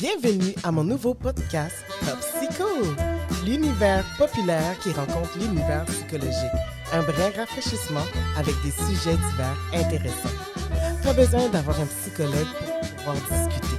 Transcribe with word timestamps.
Bienvenue 0.00 0.54
à 0.64 0.72
mon 0.72 0.82
nouveau 0.82 1.12
podcast 1.12 1.84
Top 2.06 2.18
Psycho, 2.20 2.64
l'univers 3.44 4.02
populaire 4.16 4.78
qui 4.78 4.92
rencontre 4.92 5.36
l'univers 5.38 5.84
psychologique. 5.84 6.56
Un 6.94 7.02
vrai 7.02 7.28
rafraîchissement 7.36 8.06
avec 8.34 8.54
des 8.64 8.70
sujets 8.70 9.18
divers 9.18 9.58
intéressants. 9.74 10.30
Pas 11.04 11.12
besoin 11.12 11.50
d'avoir 11.50 11.78
un 11.78 11.84
psychologue 11.84 12.32
pour 12.58 12.96
pouvoir 12.96 13.16
discuter. 13.16 13.76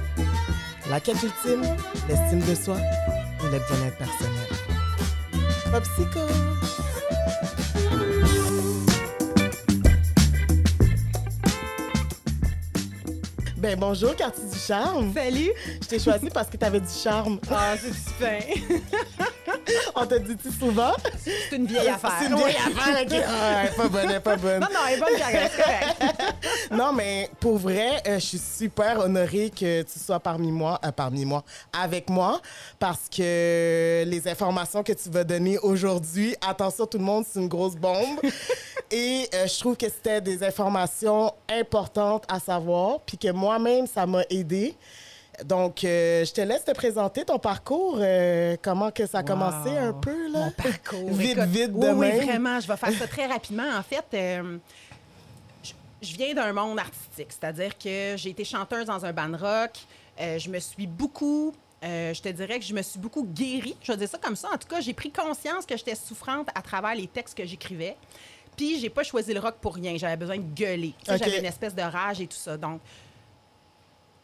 La 0.88 1.00
quête 1.00 1.20
ultime, 1.24 1.62
l'estime 2.08 2.40
de 2.48 2.54
soi 2.54 2.76
ou 2.76 3.44
le 3.46 3.58
bien-être 3.58 3.98
personnel. 3.98 4.48
Top 5.72 5.82
Psycho! 5.82 6.71
Ben 13.62 13.78
bonjour, 13.78 14.16
Cartier 14.16 14.42
du 14.42 14.58
Charme. 14.58 15.12
Salut! 15.14 15.52
Je 15.80 15.86
t'ai 15.86 16.00
choisi 16.00 16.28
parce 16.30 16.48
que 16.48 16.56
tu 16.56 16.64
avais 16.64 16.80
du 16.80 16.88
charme. 16.88 17.38
Ah, 17.48 17.74
c'est 17.80 17.94
fin. 17.94 18.40
On 19.94 20.04
t'a 20.04 20.18
dit-tu 20.18 20.50
souvent? 20.50 20.94
C'est 21.16 21.54
une 21.56 21.66
vieille 21.66 21.88
affaire. 21.88 22.12
C'est 22.20 22.26
une 22.26 22.34
vieille 22.34 22.56
affaire, 22.56 23.02
ok. 23.02 23.24
Ah, 23.24 23.62
elle 23.62 23.68
est 23.68 23.76
pas 23.76 23.88
bonne, 23.88 24.04
elle 24.10 24.16
est 24.16 24.20
pas 24.20 24.36
bonne. 24.36 24.60
Non, 24.60 24.66
non, 24.66 24.80
elle 24.88 24.96
est 24.96 25.00
bonne. 25.00 25.12
Non, 26.76 26.92
mais 26.92 27.30
pour 27.38 27.58
vrai, 27.58 28.02
euh, 28.08 28.14
je 28.18 28.26
suis 28.26 28.38
super 28.38 28.98
honorée 28.98 29.50
que 29.50 29.82
tu 29.82 29.98
sois 29.98 30.18
parmi 30.18 30.50
moi, 30.50 30.80
euh, 30.84 30.90
parmi 30.90 31.24
moi, 31.24 31.44
avec 31.72 32.10
moi, 32.10 32.40
parce 32.80 33.08
que 33.14 34.02
les 34.04 34.22
informations 34.26 34.82
que 34.82 34.92
tu 34.92 35.08
vas 35.08 35.22
donner 35.22 35.58
aujourd'hui, 35.58 36.34
attention 36.40 36.86
tout 36.86 36.98
le 36.98 37.04
monde, 37.04 37.24
c'est 37.30 37.38
une 37.38 37.48
grosse 37.48 37.76
bombe. 37.76 38.18
Et 38.94 39.26
euh, 39.34 39.46
je 39.46 39.58
trouve 39.58 39.76
que 39.76 39.88
c'était 39.88 40.20
des 40.20 40.44
informations 40.44 41.32
importantes 41.48 42.24
à 42.28 42.38
savoir, 42.38 43.00
puis 43.00 43.16
que 43.16 43.32
moi-même, 43.32 43.86
ça 43.86 44.04
m'a 44.06 44.22
aidé. 44.28 44.76
Donc, 45.46 45.82
euh, 45.82 46.26
je 46.26 46.32
te 46.32 46.42
laisse 46.42 46.62
te 46.64 46.72
présenter 46.72 47.24
ton 47.24 47.38
parcours, 47.38 47.96
euh, 47.98 48.54
comment 48.62 48.90
que 48.90 49.06
ça 49.06 49.18
a 49.20 49.22
commencé 49.22 49.70
un 49.70 49.94
peu, 49.94 50.30
là? 50.30 50.44
Mon 50.44 50.50
parcours. 50.50 51.10
Vite, 51.10 51.38
écoute, 51.38 51.44
vite, 51.48 51.70
oui, 51.72 51.86
de 51.88 51.92
oui, 51.94 52.10
vraiment. 52.26 52.60
Je 52.60 52.68
vais 52.68 52.76
faire 52.76 52.92
ça 52.92 53.06
très 53.08 53.26
rapidement. 53.26 53.66
En 53.78 53.82
fait, 53.82 54.04
euh, 54.12 54.58
je- 55.64 55.72
je 56.06 56.14
viens 56.16 56.34
d'un 56.34 56.52
monde 56.52 56.78
artistique, 56.78 57.28
c'est-à-dire 57.30 57.78
que 57.78 58.14
j'ai 58.16 58.28
été 58.30 58.44
chanteuse 58.44 58.84
dans 58.84 59.04
un 59.06 59.12
band 59.12 59.36
rock. 59.40 59.70
Je 60.18 60.50
me 60.50 60.58
suis 60.60 60.86
beaucoup, 60.86 61.54
je 61.82 62.20
te 62.20 62.28
dirais 62.28 62.58
que 62.58 62.64
je 62.66 62.74
me 62.74 62.82
suis 62.82 62.98
beaucoup 63.00 63.24
guérie. 63.24 63.74
Je 63.82 63.90
vais 63.90 63.98
dire 63.98 64.08
ça 64.08 64.18
comme 64.18 64.36
ça. 64.36 64.48
En 64.52 64.58
tout 64.58 64.68
cas, 64.68 64.80
j'ai 64.80 64.92
pris 64.92 65.10
conscience 65.10 65.64
que 65.66 65.76
j'étais 65.76 65.94
souffrante 65.96 66.48
à 66.54 66.60
travers 66.60 66.94
les 66.94 67.06
textes 67.06 67.36
que 67.36 67.44
j'écrivais. 67.46 67.96
Puis, 68.56 68.78
j'ai 68.80 68.90
pas 68.90 69.02
choisi 69.02 69.32
le 69.32 69.40
rock 69.40 69.56
pour 69.60 69.74
rien. 69.74 69.96
J'avais 69.96 70.16
besoin 70.16 70.36
de 70.36 70.54
gueuler. 70.54 70.94
J'avais 71.06 71.38
une 71.38 71.46
espèce 71.46 71.74
de 71.74 71.82
rage 71.82 72.20
et 72.20 72.26
tout 72.26 72.36
ça. 72.36 72.56
Donc, 72.56 72.80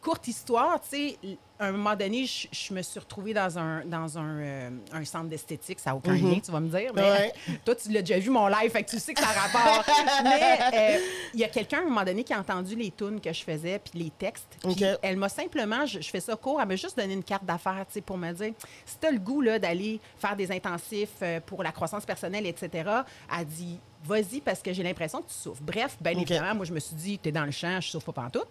courte 0.01 0.27
histoire, 0.27 0.79
tu 0.81 0.89
sais, 0.89 1.37
à 1.59 1.65
un 1.65 1.71
moment 1.73 1.95
donné, 1.95 2.25
je, 2.25 2.47
je 2.51 2.73
me 2.73 2.81
suis 2.81 2.99
retrouvée 2.99 3.33
dans 3.33 3.59
un, 3.59 3.83
dans 3.83 4.17
un, 4.17 4.39
euh, 4.39 4.69
un 4.93 5.03
centre 5.03 5.27
d'esthétique. 5.27 5.79
Ça 5.79 5.89
n'a 5.89 5.97
aucun 5.97 6.13
lien, 6.13 6.39
tu 6.39 6.51
vas 6.51 6.61
me 6.61 6.69
dire. 6.69 6.93
Mais. 6.95 7.01
Ouais. 7.01 7.33
toi, 7.65 7.75
tu 7.75 7.91
l'as 7.91 8.01
déjà 8.01 8.17
vu, 8.17 8.29
mon 8.29 8.47
live, 8.47 8.71
fait 8.71 8.83
que 8.83 8.89
tu 8.91 8.99
sais 8.99 9.13
que 9.13 9.19
ça 9.19 9.27
a 9.27 9.47
rapport. 9.47 9.83
mais 10.23 10.59
euh, 10.73 10.99
il 11.33 11.39
y 11.41 11.43
a 11.43 11.49
quelqu'un, 11.49 11.79
à 11.79 11.81
un 11.81 11.85
moment 11.85 12.05
donné, 12.05 12.23
qui 12.23 12.33
a 12.33 12.39
entendu 12.39 12.75
les 12.75 12.91
tunes 12.91 13.19
que 13.19 13.33
je 13.33 13.43
faisais, 13.43 13.79
puis 13.79 13.99
les 13.99 14.09
textes. 14.09 14.57
Puis 14.63 14.83
elle 15.01 15.17
m'a 15.17 15.27
simplement, 15.27 15.85
je, 15.85 15.99
je 15.99 16.09
fais 16.09 16.21
ça 16.21 16.37
court, 16.37 16.61
elle 16.61 16.67
m'a 16.67 16.77
juste 16.77 16.97
donné 16.97 17.13
une 17.13 17.23
carte 17.23 17.43
d'affaires, 17.43 17.85
tu 17.87 17.95
sais, 17.95 18.01
pour 18.01 18.17
me 18.17 18.31
dire, 18.31 18.53
si 18.85 18.97
tu 18.97 19.07
as 19.07 19.11
le 19.11 19.19
goût, 19.19 19.41
là, 19.41 19.59
d'aller 19.59 19.99
faire 20.17 20.37
des 20.37 20.49
intensifs 20.53 21.09
euh, 21.21 21.41
pour 21.45 21.61
la 21.61 21.73
croissance 21.73 22.05
personnelle, 22.05 22.45
etc., 22.45 22.89
elle 23.37 23.45
dit, 23.45 23.79
vas-y, 24.05 24.39
parce 24.39 24.61
que 24.61 24.71
j'ai 24.71 24.83
l'impression 24.83 25.21
que 25.21 25.27
tu 25.27 25.35
souffres. 25.35 25.61
Bref, 25.61 25.97
bien 25.99 26.13
évidemment, 26.13 26.55
moi, 26.55 26.65
je 26.65 26.71
me 26.73 26.79
suis 26.79 26.95
dit, 26.95 27.19
t'es 27.19 27.33
dans 27.33 27.43
le 27.45 27.51
champ, 27.51 27.81
je 27.81 27.89
souffre 27.89 28.13
pas 28.13 28.23
pantoute. 28.23 28.47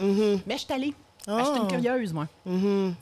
Mais 0.47 0.59
je 0.59 0.65
suis 0.65 0.73
allée. 0.75 0.95
Ah. 1.27 1.39
Je 1.41 1.51
suis 1.51 1.61
une 1.61 1.69
curieuse, 1.69 2.13
moi. 2.13 2.27
Mhm. 2.47 2.95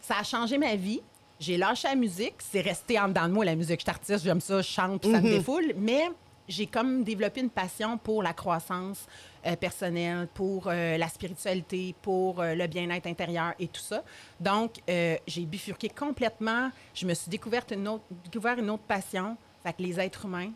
Ça 0.00 0.18
a 0.20 0.22
changé 0.22 0.58
ma 0.58 0.74
vie. 0.76 1.00
J'ai 1.40 1.56
lâché 1.56 1.88
la 1.88 1.94
musique. 1.94 2.34
C'est 2.38 2.60
resté 2.60 2.98
en 2.98 3.08
dedans 3.08 3.28
de 3.28 3.32
moi, 3.32 3.44
la 3.44 3.54
musique. 3.54 3.80
Je 3.80 3.84
suis 3.84 3.90
artiste, 3.90 4.24
j'aime 4.24 4.40
ça, 4.40 4.60
je 4.62 4.68
chante, 4.68 5.00
puis 5.02 5.10
ça 5.10 5.20
me 5.20 5.28
défoule. 5.28 5.74
Mais 5.76 6.08
j'ai 6.48 6.66
comme 6.66 7.04
développé 7.04 7.40
une 7.40 7.50
passion 7.50 7.98
pour 7.98 8.22
la 8.22 8.32
croissance 8.32 9.06
euh, 9.46 9.54
personnelle, 9.54 10.28
pour 10.32 10.66
euh, 10.66 10.96
la 10.96 11.08
spiritualité, 11.08 11.94
pour 12.02 12.40
euh, 12.40 12.54
le 12.54 12.66
bien-être 12.66 13.06
intérieur 13.06 13.52
et 13.58 13.68
tout 13.68 13.80
ça. 13.80 14.02
Donc, 14.40 14.80
j'ai 14.86 15.44
bifurqué 15.44 15.88
complètement. 15.90 16.70
Je 16.94 17.06
me 17.06 17.14
suis 17.14 17.30
découverte 17.30 17.70
une 17.70 17.86
autre, 17.86 18.04
découvert 18.24 18.58
une 18.58 18.70
autre 18.70 18.84
passion, 18.84 19.36
fait 19.62 19.74
que 19.74 19.82
les 19.82 20.00
êtres 20.00 20.24
humains, 20.24 20.50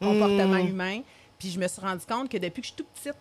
comportement 0.00 0.56
humain. 0.56 1.02
Puis 1.38 1.50
je 1.50 1.60
me 1.60 1.68
suis 1.68 1.82
rendu 1.82 2.04
compte 2.06 2.30
que 2.30 2.38
depuis 2.38 2.62
que 2.62 2.68
je 2.68 2.72
suis 2.72 2.76
toute 2.76 2.88
petite, 2.88 3.16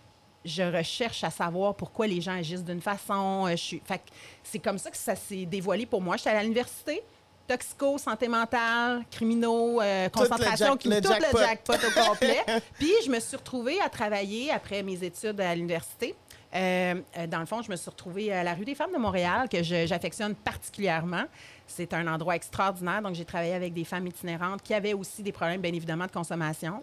je 0.46 0.64
recherche 0.64 1.24
à 1.24 1.30
savoir 1.32 1.76
pourquoi 1.76 2.08
les 2.08 2.22
gens 2.22 2.38
agissent 2.38 2.64
d'une 2.64 2.82
façon. 2.82 3.46
Euh, 3.48 3.52
Je 3.52 3.56
suis... 3.56 3.82
fait 3.84 3.98
que 3.98 4.04
c'est 4.44 4.60
comme 4.60 4.78
ça 4.78 4.92
que 4.92 4.98
ça 4.98 5.16
s'est 5.16 5.46
dévoilé 5.46 5.86
pour 5.86 6.02
moi. 6.02 6.16
J'étais 6.18 6.30
à 6.30 6.42
l'université, 6.44 7.02
toxico, 7.48 7.98
santé 7.98 8.28
mentale, 8.28 9.04
criminaux, 9.12 9.82
euh, 9.82 10.08
Tout 10.10 10.22
le 10.22 10.28
concentration, 10.30 10.78
jack- 10.80 10.86
le 10.86 11.02
tout 11.02 11.08
jackpot. 11.10 11.38
le 11.38 11.44
jackpot 11.46 11.74
au 11.74 12.10
complet. 12.10 12.40
Puis 12.80 12.92
je 13.06 13.10
me 13.12 13.20
suis 13.20 13.36
retrouvée 13.38 13.80
à 13.82 13.90
travailler 13.90 14.52
après 14.52 14.82
mes 14.84 15.04
études 15.04 15.40
à 15.42 15.54
l'université. 15.56 16.16
Euh, 16.54 16.96
dans 17.28 17.40
le 17.40 17.46
fond, 17.46 17.62
je 17.62 17.70
me 17.70 17.76
suis 17.76 17.90
retrouvée 17.90 18.32
à 18.32 18.42
la 18.44 18.54
rue 18.54 18.64
des 18.64 18.76
Femmes 18.76 18.94
de 18.94 18.98
Montréal, 18.98 19.50
que 19.50 19.62
j'affectionne 19.62 20.36
particulièrement. 20.36 21.26
C'est 21.68 21.94
un 21.94 22.06
endroit 22.08 22.36
extraordinaire. 22.36 23.02
Donc, 23.02 23.16
j'ai 23.16 23.26
travaillé 23.26 23.54
avec 23.54 23.74
des 23.74 23.84
femmes 23.84 24.08
itinérantes 24.08 24.62
qui 24.62 24.74
avaient 24.74 24.94
aussi 24.94 25.24
des 25.24 25.32
problèmes, 25.32 25.62
bien 25.62 25.74
évidemment, 25.74 26.06
de 26.06 26.12
consommation. 26.12 26.80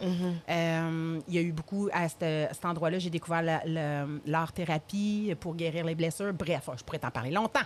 Euh, 0.48 1.20
il 1.28 1.34
y 1.34 1.38
a 1.38 1.40
eu 1.40 1.52
beaucoup 1.52 1.88
à, 1.92 2.08
cet 2.08 2.64
endroit-là. 2.64 2.98
J'ai 2.98 3.10
découvert 3.10 3.42
l'art-thérapie 4.26 5.34
pour 5.40 5.54
guérir 5.54 5.84
les 5.84 5.94
blessures. 5.94 6.32
Bref, 6.32 6.68
je 6.76 6.82
pourrais 6.82 6.98
t'en 6.98 7.10
parler 7.10 7.30
longtemps. 7.30 7.60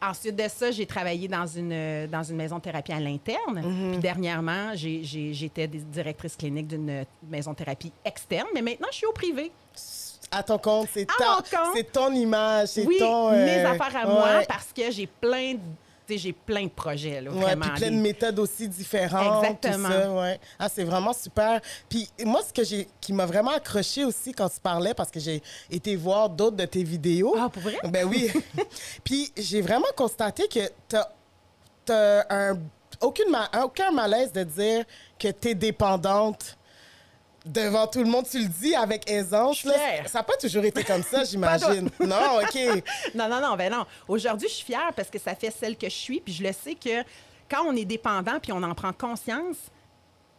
Ensuite 0.00 0.36
de 0.36 0.48
ça, 0.48 0.70
j'ai 0.70 0.86
travaillé 0.86 1.26
dans 1.28 1.46
une, 1.46 2.06
dans 2.06 2.22
une 2.22 2.36
maison 2.36 2.56
de 2.56 2.62
thérapie 2.62 2.92
à 2.92 3.00
l'interne. 3.00 3.62
Puis 3.92 3.98
dernièrement, 4.00 4.70
j'étais 4.74 5.66
di- 5.66 5.78
directrice 5.84 6.36
clinique 6.36 6.68
d'une 6.68 7.04
maison 7.28 7.52
de 7.52 7.56
thérapie 7.56 7.92
externe. 8.04 8.46
Mais 8.54 8.62
maintenant, 8.62 8.88
je 8.92 8.96
suis 8.96 9.06
au 9.06 9.12
privé. 9.12 9.50
À 10.30 10.42
ton 10.42 10.58
compte, 10.58 10.88
c'est 10.92 11.06
ta- 11.06 11.42
c'est 11.74 11.90
ton 11.90 12.12
image, 12.12 12.68
c'est 12.68 12.84
Oui, 12.86 12.96
ton... 12.98 13.30
mes 13.30 13.64
euh, 13.64 13.70
affaires 13.70 13.96
à 13.96 14.04
moi 14.06 14.28
parce 14.46 14.72
que 14.76 14.90
j'ai 14.90 15.06
plein 15.06 15.54
de, 15.54 15.60
j'ai 16.16 16.32
plein 16.32 16.64
de 16.64 16.70
projets, 16.70 17.20
là, 17.20 17.30
Ouais, 17.30 17.54
puis 17.56 17.70
plein 17.70 17.90
de 17.90 17.94
des- 17.96 18.00
méthodes 18.00 18.38
aussi 18.38 18.66
différentes. 18.68 19.44
Exactement. 19.44 19.88
Tout 19.88 19.94
ça, 19.94 20.12
ouais. 20.12 20.40
Ah, 20.58 20.68
c'est 20.68 20.84
vraiment 20.84 21.12
super. 21.12 21.60
Puis 21.88 22.08
moi, 22.24 22.40
ce 22.46 22.52
que 22.52 22.64
j'ai, 22.64 22.88
qui 23.00 23.12
m'a 23.12 23.26
vraiment 23.26 23.50
accroché 23.50 24.04
aussi 24.04 24.32
quand 24.32 24.48
tu 24.48 24.60
parlais, 24.60 24.94
parce 24.94 25.10
que 25.10 25.20
j'ai 25.20 25.42
été 25.70 25.96
voir 25.96 26.30
d'autres 26.30 26.56
de 26.56 26.64
tes 26.64 26.82
vidéos. 26.84 27.34
Ah, 27.38 27.48
pour 27.50 27.62
vrai? 27.62 27.76
Ben 27.84 28.06
oui. 28.06 28.30
puis 29.04 29.30
j'ai 29.36 29.60
vraiment 29.60 29.88
constaté 29.96 30.48
que 30.48 30.60
t'as, 30.88 31.08
t'as 31.84 32.24
un, 32.30 32.58
aucune 33.00 33.36
aucun 33.62 33.90
malaise 33.90 34.32
de 34.32 34.44
dire 34.44 34.84
que 35.18 35.28
t'es 35.28 35.54
dépendante. 35.54 36.56
Devant 37.48 37.86
tout 37.86 38.00
le 38.00 38.10
monde, 38.10 38.26
tu 38.30 38.38
le 38.40 38.48
dis 38.48 38.74
avec 38.74 39.10
aisance. 39.10 39.64
là. 39.64 39.72
Ça 40.06 40.18
n'a 40.18 40.22
pas 40.22 40.36
toujours 40.36 40.64
été 40.64 40.84
comme 40.84 41.02
ça, 41.02 41.24
j'imagine. 41.30 41.88
non, 42.00 42.40
OK. 42.42 42.58
Non, 43.14 43.28
non, 43.28 43.40
non, 43.40 43.56
ben 43.56 43.72
non. 43.72 43.86
Aujourd'hui, 44.06 44.48
je 44.48 44.54
suis 44.54 44.66
fière 44.66 44.92
parce 44.94 45.08
que 45.08 45.18
ça 45.18 45.34
fait 45.34 45.50
celle 45.50 45.76
que 45.76 45.88
je 45.88 45.94
suis, 45.94 46.20
puis 46.20 46.32
je 46.32 46.42
le 46.42 46.52
sais 46.52 46.74
que 46.74 47.02
quand 47.50 47.64
on 47.66 47.74
est 47.74 47.86
dépendant 47.86 48.38
puis 48.40 48.52
on 48.52 48.62
en 48.62 48.74
prend 48.74 48.92
conscience, 48.92 49.56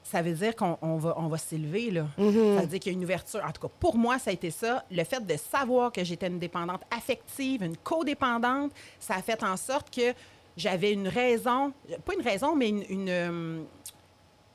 ça 0.03 0.22
veut 0.22 0.34
dire 0.34 0.56
qu'on 0.56 0.78
on 0.84 0.98
va, 0.98 1.16
on 1.18 1.28
va 1.28 1.38
s'élever, 1.38 1.90
là. 1.90 2.06
Mm-hmm. 2.19 2.56
Ça 2.56 2.62
veut 2.62 2.68
dire 2.68 2.80
qu'il 2.80 2.92
y 2.92 2.96
a 2.96 2.98
une 2.98 3.03
ouverture. 3.03 3.42
En 3.44 3.52
tout 3.52 3.62
cas, 3.62 3.74
pour 3.80 3.98
moi, 3.98 4.19
ça 4.19 4.30
a 4.30 4.34
été 4.34 4.52
ça. 4.52 4.86
Le 4.92 5.03
fait 5.03 5.25
de 5.25 5.36
savoir 5.38 5.92
que 5.92 6.03
j'étais 6.03 6.28
une 6.28 6.40
dépendante 6.40 6.81
affective, 6.96 7.64
une 7.64 7.78
codépendante, 7.78 8.72
ça 9.00 9.16
a 9.16 9.22
fait 9.24 9.44
en 9.44 9.58
sorte 9.58 9.94
que 9.94 10.14
j'avais 10.56 10.94
une 10.94 11.08
raison, 11.08 11.74
pas 12.06 12.14
une 12.14 12.24
raison, 12.24 12.56
mais 12.56 12.69
une... 12.69 12.84
une, 12.90 13.09
euh, 13.09 13.62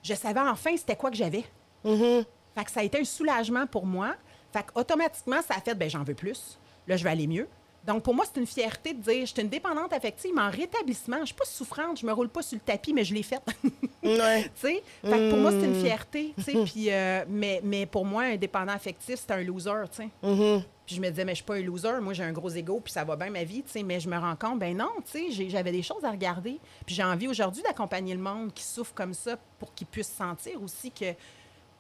je 0.03 0.15
savais 0.15 0.41
enfin 0.41 0.77
c'était 0.77 0.97
quoi 0.97 1.11
que 1.11 1.17
j'avais. 1.17 1.45
Fait 2.55 2.65
que 2.65 2.71
ça 2.71 2.81
a 2.81 2.83
été 2.83 2.99
un 3.01 3.05
soulagement 3.05 3.67
pour 3.67 3.87
moi. 3.87 4.15
Fait 4.53 4.63
que 4.63 4.79
automatiquement, 4.79 5.43
ça 5.43 5.55
a 5.57 5.61
fait, 5.61 5.75
ben 5.75 5.89
j'en 5.91 6.05
veux 6.05 6.15
plus. 6.15 6.59
Là, 6.87 6.97
je 6.97 7.05
vais 7.05 7.11
aller 7.11 7.27
mieux. 7.27 7.49
Donc, 7.87 8.03
pour 8.03 8.15
moi, 8.15 8.25
c'est 8.25 8.41
une 8.41 8.47
fierté 8.47 8.95
de 8.95 9.03
dire, 9.03 9.27
je 9.27 9.33
suis 9.33 9.43
une 9.43 9.49
dépendante 9.51 9.93
affective, 9.93 10.31
mais 10.35 10.41
en 10.41 10.49
rétablissement, 10.51 11.19
je 11.21 11.27
suis 11.27 11.35
pas 11.35 11.45
souffrante, 11.45 12.01
je 12.01 12.07
me 12.07 12.13
roule 12.13 12.31
pas 12.31 12.41
sur 12.41 12.57
le 12.57 12.63
tapis, 12.63 12.95
mais 12.95 13.05
je 13.05 13.13
l'ai 13.13 13.23
faite. 13.23 13.43
Ouais. 14.03 14.45
tu 14.45 14.51
sais? 14.55 14.83
Fait 15.03 15.11
que 15.11 15.29
pour 15.31 15.39
moi, 15.39 15.51
c'est 15.51 15.67
une 15.67 15.75
fierté, 15.83 16.33
tu 16.39 16.43
sais? 16.45 16.53
Puis, 16.65 16.91
euh, 16.91 17.25
mais, 17.29 17.61
mais 17.63 17.85
pour 17.85 18.07
moi, 18.07 18.23
un 18.23 18.37
dépendant 18.37 18.73
affectif, 18.73 19.17
c'est 19.17 19.31
un 19.33 19.43
loser, 19.43 19.71
tu 19.91 19.97
sais? 19.99 20.09
Puis 20.87 20.97
je 20.97 21.01
me 21.01 21.11
disais, 21.11 21.27
mais 21.27 21.33
je 21.33 21.37
suis 21.37 21.45
pas 21.45 21.57
un 21.57 21.61
loser, 21.63 21.99
moi 22.01 22.13
j'ai 22.15 22.23
un 22.25 22.33
gros 22.33 22.49
ego, 22.51 22.81
puis 22.83 22.93
ça 22.93 23.05
va 23.05 23.17
bien 23.17 23.29
ma 23.31 23.45
vie, 23.45 23.63
tu 23.63 23.71
sais? 23.71 23.83
Mais 23.83 24.01
je 24.01 24.09
me 24.09 24.17
rends 24.19 24.37
compte, 24.37 24.59
ben 24.59 24.75
non, 24.77 24.91
tu 25.05 25.11
sais, 25.13 25.27
j'ai- 25.31 25.51
j'avais 25.51 25.73
des 25.73 25.83
choses 25.83 26.05
à 26.05 26.11
regarder. 26.11 26.59
Puis 26.87 26.95
j'ai 26.95 27.05
envie 27.05 27.29
aujourd'hui 27.29 27.63
d'accompagner 27.63 28.15
le 28.15 28.21
monde 28.21 28.53
qui 28.55 28.63
souffre 28.65 28.95
comme 28.95 29.13
ça 29.15 29.37
pour 29.59 29.75
qu'ils 29.75 29.87
puissent 29.87 30.13
sentir 30.13 30.63
aussi 30.63 30.91
que. 30.91 31.07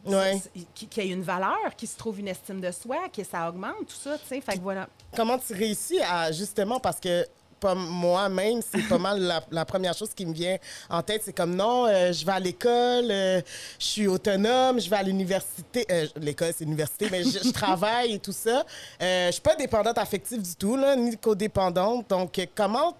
Ouais. 0.06 0.40
Qu'il 0.74 0.88
qu'il 0.88 1.06
y 1.06 1.10
a 1.10 1.14
une 1.14 1.22
valeur, 1.22 1.74
qu'il 1.76 1.88
se 1.88 1.96
trouve 1.96 2.20
une 2.20 2.28
estime 2.28 2.60
de 2.60 2.70
soi, 2.70 3.08
que 3.14 3.24
ça 3.24 3.48
augmente, 3.48 3.86
tout 3.88 3.96
ça, 4.02 4.18
tu 4.18 4.26
sais. 4.28 4.40
Fait 4.40 4.56
que 4.56 4.62
voilà. 4.62 4.88
Comment 5.16 5.38
tu 5.38 5.52
réussis 5.54 6.00
à, 6.00 6.30
justement, 6.32 6.78
parce 6.80 7.00
que 7.00 7.26
moi-même, 7.74 8.60
c'est 8.60 8.86
pas 8.88 8.98
mal 8.98 9.18
la, 9.22 9.42
la 9.50 9.64
première 9.64 9.94
chose 9.94 10.10
qui 10.14 10.26
me 10.26 10.34
vient 10.34 10.58
en 10.90 11.02
tête. 11.02 11.22
C'est 11.24 11.32
comme 11.32 11.56
non, 11.56 11.86
euh, 11.86 12.12
je 12.12 12.26
vais 12.26 12.32
à 12.32 12.38
l'école, 12.40 13.10
euh, 13.10 13.40
je 13.78 13.84
suis 13.86 14.06
autonome, 14.06 14.78
je 14.78 14.90
vais 14.90 14.96
à 14.96 15.02
l'université. 15.02 15.86
euh, 15.90 16.06
l'école, 16.16 16.52
c'est 16.54 16.64
l'université, 16.64 17.08
mais 17.10 17.24
je, 17.24 17.38
je 17.42 17.50
travaille 17.52 18.12
et 18.12 18.18
tout 18.18 18.32
ça. 18.32 18.64
Je 19.00 19.30
suis 19.32 19.40
pas 19.40 19.56
dépendante 19.56 19.96
affective 19.96 20.42
du 20.42 20.54
tout, 20.56 20.76
là, 20.76 20.94
ni 20.94 21.16
codépendante. 21.16 22.10
Donc, 22.10 22.38
comment 22.54 22.94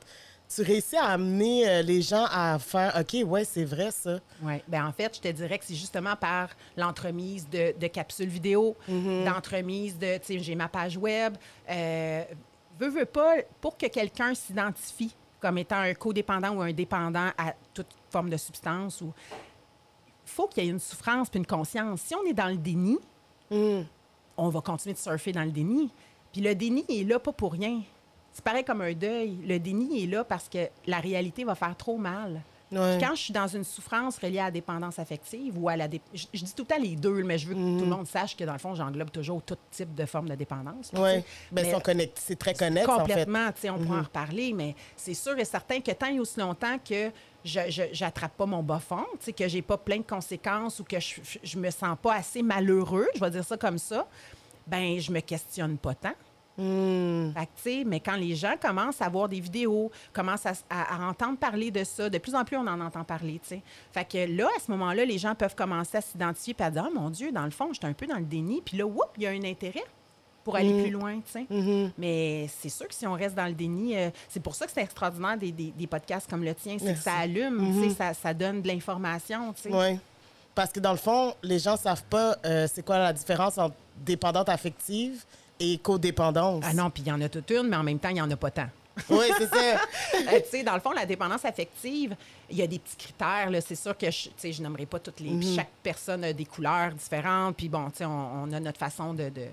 tu 0.54 0.62
réussis 0.62 0.96
à 0.96 1.06
amener 1.06 1.68
euh, 1.68 1.82
les 1.82 2.02
gens 2.02 2.26
à 2.30 2.58
faire 2.58 2.94
OK, 3.00 3.16
ouais, 3.26 3.44
c'est 3.44 3.64
vrai 3.64 3.90
ça. 3.90 4.18
Oui. 4.42 4.54
Ben 4.68 4.86
en 4.86 4.92
fait, 4.92 5.16
je 5.16 5.20
te 5.20 5.28
dirais 5.28 5.58
que 5.58 5.64
c'est 5.64 5.74
justement 5.74 6.16
par 6.16 6.50
l'entremise 6.76 7.48
de, 7.48 7.74
de 7.78 7.86
capsules 7.86 8.28
vidéo, 8.28 8.76
d'entremise 8.88 9.98
de, 9.98 10.18
tu 10.18 10.24
sais, 10.24 10.38
j'ai 10.38 10.54
ma 10.54 10.68
page 10.68 10.96
web. 10.96 11.36
Euh, 11.68 12.24
veux, 12.78 12.88
veux 12.88 13.04
pas, 13.04 13.36
pour 13.60 13.76
que 13.76 13.86
quelqu'un 13.86 14.34
s'identifie 14.34 15.14
comme 15.40 15.58
étant 15.58 15.76
un 15.80 15.92
codépendant 15.94 16.50
ou 16.56 16.62
un 16.62 16.72
dépendant 16.72 17.30
à 17.36 17.54
toute 17.74 17.88
forme 18.08 18.30
de 18.30 18.36
substance, 18.36 19.02
ou 19.02 19.12
faut 20.24 20.46
qu'il 20.48 20.64
y 20.64 20.66
ait 20.66 20.70
une 20.70 20.80
souffrance 20.80 21.28
puis 21.28 21.38
une 21.38 21.46
conscience. 21.46 22.00
Si 22.00 22.14
on 22.14 22.24
est 22.24 22.32
dans 22.32 22.48
le 22.48 22.56
déni, 22.56 22.98
on 23.50 24.48
va 24.48 24.60
continuer 24.62 24.94
de 24.94 24.98
surfer 24.98 25.32
dans 25.32 25.44
le 25.44 25.50
déni. 25.50 25.90
Puis 26.32 26.40
le 26.40 26.54
déni 26.54 26.84
est 26.88 27.06
là 27.06 27.18
pas 27.18 27.32
pour 27.32 27.52
rien. 27.52 27.82
C'est 28.34 28.44
pareil 28.44 28.64
comme 28.64 28.82
un 28.82 28.92
deuil. 28.92 29.38
Le 29.46 29.58
déni 29.58 30.02
est 30.04 30.06
là 30.08 30.25
parce 30.25 30.48
que 30.48 30.69
la 30.86 30.98
réalité 30.98 31.44
va 31.44 31.54
faire 31.54 31.75
trop 31.76 31.96
mal. 31.96 32.42
Ouais. 32.72 32.98
Quand 33.00 33.14
je 33.14 33.20
suis 33.20 33.32
dans 33.32 33.46
une 33.46 33.62
souffrance 33.62 34.19
reliée 34.19 34.40
à 34.40 34.44
la 34.46 34.50
dépendance 34.50 34.98
affective 34.98 35.56
ou 35.56 35.69
à 35.69 35.76
la... 35.76 35.86
dé- 35.86 36.00
Je, 36.12 36.25
je 36.34 36.42
dis 36.44 36.52
tout 36.52 36.64
le 36.64 36.75
temps 36.75 36.82
les 36.82 36.96
deux, 36.96 37.22
mais 37.22 37.38
je 37.38 37.46
veux 37.46 37.54
que 37.54 37.78
tout 37.78 37.84
le 37.84 37.90
monde 37.90 38.08
sache 38.08 38.36
que 38.36 38.42
dans 38.42 38.54
le 38.54 38.58
fond, 38.58 38.75
j'englobe 38.75 39.12
toujours 39.12 39.40
tout 39.42 39.56
type 39.70 39.94
de 39.94 40.04
forme 40.06 40.28
de 40.28 40.34
dépendance. 40.34 40.90
Oui. 40.92 41.22
Ben. 41.52 41.64
C'est 42.16 42.36
très 42.36 42.52
en 42.88 42.96
fait. 42.98 43.02
Complètement, 43.12 43.52
tu 43.52 43.60
sais, 43.60 43.70
on 43.70 43.78
pourra 43.78 44.00
en 44.00 44.02
reparler, 44.02 44.52
mais 44.52 44.75
c'est 44.96 45.14
sûr 45.14 45.38
et 45.38 45.44
certain 45.44 45.80
que 45.80 45.92
tant 45.92 46.08
et 46.08 46.19
aussi 46.19 46.40
longtemps 46.40 46.76
que 46.78 47.12
je 47.44 48.02
n'attrape 48.02 48.37
pas 48.37 48.46
mon 48.46 48.62
bas 48.64 48.80
fond, 48.80 49.04
que 49.37 49.46
j'ai 49.46 49.62
pas 49.62 49.76
plein 49.76 49.98
de 49.98 50.02
conséquences 50.02 50.80
ou 50.80 50.84
que 50.84 50.98
je, 50.98 51.16
je, 51.22 51.38
je 51.44 51.58
me 51.58 51.70
sens 51.70 51.96
pas 52.02 52.14
assez 52.14 52.42
malheureux, 52.42 53.06
je 53.14 53.20
vais 53.20 53.30
dire 53.30 53.44
ça 53.44 53.56
comme 53.56 53.78
ça, 53.78 54.08
ben 54.66 54.98
je 54.98 55.12
me 55.12 55.20
questionne 55.20 55.76
pas 55.78 55.94
tant. 55.94 56.14
Hmm. 56.56 57.32
Fait 57.56 57.84
mais 57.84 57.98
quand 58.00 58.14
les 58.14 58.36
gens 58.36 58.54
commencent 58.60 59.02
à 59.02 59.08
voir 59.08 59.28
des 59.28 59.40
vidéos, 59.40 59.90
commencent 60.12 60.46
à, 60.46 60.52
à- 60.70 61.04
à 61.04 61.08
entendre 61.08 61.36
parler 61.36 61.70
de 61.72 61.82
ça, 61.82 62.08
de 62.08 62.18
plus 62.18 62.34
en 62.34 62.44
plus 62.44 62.56
on 62.56 62.66
en 62.66 62.80
entend 62.80 63.02
parler, 63.02 63.40
tu 63.42 63.48
sais. 63.56 63.62
Fait 63.92 64.04
que 64.04 64.36
là, 64.36 64.46
à 64.56 64.60
ce 64.60 64.70
moment-là, 64.70 65.04
les 65.04 65.18
gens 65.18 65.34
peuvent 65.34 65.56
commencer 65.56 65.96
à 65.96 66.00
s'identifier 66.00 66.54
et 66.58 66.62
à 66.62 66.70
dire, 66.70 66.86
oh 66.88 66.94
mon 66.98 67.10
Dieu, 67.10 67.32
dans 67.32 67.44
le 67.44 67.50
fond, 67.50 67.70
j'étais 67.72 67.86
un 67.88 67.92
peu 67.92 68.06
dans 68.06 68.18
le 68.18 68.24
déni. 68.24 68.62
Puis 68.64 68.76
là, 68.76 68.86
whoop, 68.86 69.10
il 69.16 69.24
y 69.24 69.26
a 69.26 69.30
un 69.30 69.42
intérêt 69.44 69.82
pour 70.44 70.54
aller 70.56 70.82
plus 70.82 70.90
loin, 70.92 71.20
sais. 71.26 71.46
Mais 71.98 72.48
c'est 72.60 72.68
sûr 72.68 72.86
que 72.86 72.94
si 72.94 73.06
on 73.06 73.14
reste 73.14 73.34
dans 73.34 73.46
le 73.46 73.54
déni, 73.54 73.96
euh, 73.96 74.10
c'est 74.28 74.40
pour 74.40 74.54
ça 74.54 74.66
que 74.66 74.72
c'est 74.72 74.82
extraordinaire 74.82 75.36
des, 75.38 75.50
des- 75.50 75.72
des 75.72 75.86
podcasts 75.86 76.28
comme 76.30 76.44
le 76.44 76.54
tien, 76.54 76.76
c'est 76.78 76.92
que 76.94 77.00
ça 77.00 77.14
allume, 77.14 77.82
sais, 77.82 77.94
ça, 77.94 78.14
ça 78.14 78.32
donne 78.34 78.62
de 78.62 78.68
l'information. 78.68 79.52
Oui. 79.70 79.98
Parce 80.54 80.70
que 80.70 80.78
dans 80.78 80.92
le 80.92 80.98
fond, 80.98 81.34
les 81.42 81.58
gens 81.58 81.76
savent 81.76 82.04
pas 82.04 82.36
euh, 82.44 82.68
c'est 82.72 82.84
quoi 82.84 82.98
la 82.98 83.12
différence 83.12 83.58
entre 83.58 83.74
dépendante 83.96 84.48
affective 84.48 85.24
et 85.60 85.78
codépendance. 85.78 86.64
Ah 86.66 86.74
non, 86.74 86.90
puis 86.90 87.02
il 87.04 87.08
y 87.08 87.12
en 87.12 87.20
a 87.20 87.28
toute 87.28 87.50
une, 87.50 87.68
mais 87.68 87.76
en 87.76 87.82
même 87.82 87.98
temps, 87.98 88.08
il 88.10 88.14
n'y 88.14 88.20
en 88.22 88.30
a 88.30 88.36
pas 88.36 88.50
tant. 88.50 88.68
Oui, 89.10 89.26
c'est 89.38 89.48
ça. 89.48 89.56
Euh, 90.14 90.40
tu 90.44 90.50
sais, 90.50 90.62
dans 90.62 90.74
le 90.74 90.80
fond, 90.80 90.92
la 90.92 91.04
dépendance 91.04 91.44
affective, 91.44 92.14
il 92.48 92.56
y 92.56 92.62
a 92.62 92.66
des 92.68 92.78
petits 92.78 92.96
critères. 92.96 93.50
là. 93.50 93.60
C'est 93.60 93.74
sûr 93.74 93.96
que 93.98 94.08
je, 94.10 94.28
je 94.42 94.62
nommerai 94.62 94.86
pas 94.86 95.00
toutes 95.00 95.18
les. 95.20 95.30
puis 95.36 95.56
Chaque 95.56 95.70
personne 95.82 96.22
a 96.24 96.32
des 96.32 96.44
couleurs 96.44 96.92
différentes. 96.92 97.56
Puis 97.56 97.68
bon, 97.68 97.90
tu 97.90 97.98
sais, 97.98 98.04
on, 98.04 98.44
on 98.44 98.52
a 98.52 98.60
notre 98.60 98.78
façon 98.78 99.12
de, 99.12 99.28
de- 99.28 99.48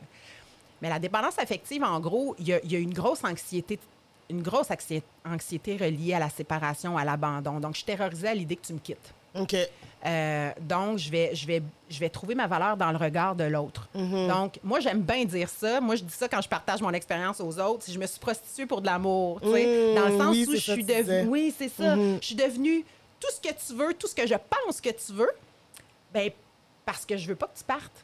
Mais 0.81 0.89
la 0.89 0.99
dépendance 0.99 1.37
affective, 1.39 1.83
en 1.83 1.99
gros, 1.99 2.35
il 2.39 2.47
y 2.49 2.53
a, 2.53 2.59
il 2.63 2.71
y 2.71 2.75
a 2.75 2.79
une 2.79 2.93
grosse 2.93 3.23
anxiété. 3.23 3.79
Une 4.29 4.43
grosse 4.43 4.69
anxi- 4.69 5.01
anxiété 5.25 5.75
reliée 5.75 6.13
à 6.13 6.19
la 6.19 6.29
séparation, 6.29 6.95
à 6.97 7.03
l'abandon. 7.03 7.59
Donc, 7.59 7.73
je 7.73 7.77
suis 7.77 7.85
terrorisée 7.85 8.27
à 8.29 8.35
l'idée 8.35 8.55
que 8.55 8.65
tu 8.67 8.73
me 8.73 8.79
quittes. 8.79 9.13
OK. 9.35 9.55
Euh, 10.03 10.51
donc, 10.59 10.97
je 10.97 11.11
vais, 11.11 11.35
je, 11.35 11.45
vais, 11.45 11.61
je 11.89 11.99
vais 11.99 12.09
trouver 12.09 12.33
ma 12.33 12.47
valeur 12.47 12.75
dans 12.75 12.89
le 12.91 12.97
regard 12.97 13.35
de 13.35 13.43
l'autre. 13.43 13.87
Donc, 13.93 14.59
moi, 14.63 14.79
j'aime 14.79 15.01
bien 15.01 15.25
dire 15.25 15.47
ça. 15.49 15.79
Moi, 15.79 15.95
je 15.95 16.03
dis 16.03 16.13
ça 16.13 16.27
quand 16.27 16.41
je 16.41 16.49
partage 16.49 16.81
mon 16.81 16.91
expérience 16.91 17.39
aux 17.39 17.59
autres. 17.59 17.83
Si 17.83 17.93
je 17.93 17.99
me 17.99 18.07
suis 18.07 18.19
prostituée 18.19 18.65
pour 18.65 18.81
de 18.81 18.87
l'amour, 18.87 19.39
tu 19.41 19.51
sais, 19.51 19.65
Mm, 19.91 19.95
dans 19.95 20.07
le 20.07 20.17
sens 20.17 20.31
oui, 20.35 20.45
où 20.49 20.51
je 20.53 20.57
suis 20.71 20.83
devenue. 20.83 21.29
Oui, 21.29 21.53
c'est 21.57 21.69
ça. 21.69 21.95
Je 21.95 22.25
suis 22.25 22.35
devenue 22.35 22.83
tout 23.19 23.27
ce 23.31 23.39
que 23.49 23.53
tu 23.53 23.73
veux, 23.75 23.93
tout 23.93 24.07
ce 24.07 24.15
que 24.15 24.25
je 24.25 24.33
pense 24.33 24.81
que 24.81 24.89
tu 24.89 25.13
veux, 25.13 25.29
ben 26.11 26.31
parce 26.83 27.05
que 27.05 27.15
je 27.15 27.27
veux 27.27 27.35
pas 27.35 27.45
que 27.47 27.57
tu 27.59 27.63
partes. 27.63 28.03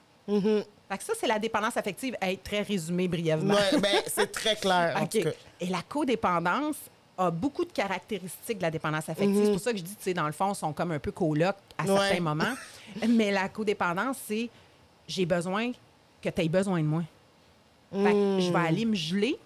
Fait 0.90 0.98
que 0.98 1.04
ça, 1.04 1.14
c'est 1.20 1.28
la 1.28 1.40
dépendance 1.40 1.76
affective. 1.76 2.16
Hey, 2.22 2.38
très 2.38 2.62
résumé 2.62 3.08
brièvement. 3.08 3.56
Ouais, 3.56 3.80
ben, 3.80 4.02
c'est 4.08 4.32
très 4.32 4.56
clair, 4.56 4.96
en 4.98 5.04
OK. 5.04 5.10
tout 5.10 5.22
cas. 5.24 5.30
Et 5.60 5.66
la 5.66 5.82
codépendance 5.82 6.76
a 7.18 7.32
beaucoup 7.32 7.66
de 7.66 7.72
caractéristiques 7.72 8.58
de 8.58 8.62
la 8.64 8.72
dépendance 8.72 9.10
affective. 9.10 9.46
C'est 9.46 9.52
pour 9.52 9.60
ça 9.62 9.72
que 9.72 9.78
je 9.80 9.84
dis, 9.84 9.96
tu 9.96 10.04
sais, 10.04 10.14
dans 10.14 10.28
le 10.28 10.32
fond, 10.34 10.52
ils 10.52 10.56
sont 10.56 10.72
comme 10.74 10.92
un 10.92 11.00
peu 11.00 11.12
colocs 11.12 11.56
à 11.78 11.84
Mhm. 11.84 11.90
Ouais. 11.90 11.98
certains 12.00 12.20
moments. 12.22 12.54
Mais 13.10 13.32
la 13.32 13.50
codépendance, 13.50 14.18
c'est 14.28 14.50
j'ai 15.08 15.26
besoin 15.26 15.72
que 16.22 16.30
tu 16.30 16.42
aies 16.42 16.50
besoin 16.50 16.80
de 16.82 16.86
moi. 16.88 17.04
Fait 17.92 18.14
que 18.14 18.42
je 18.42 18.52
vais 18.52 18.60
Mhm. 18.60 18.66
aller 18.66 18.86
me 18.86 18.96
geler 18.96 19.38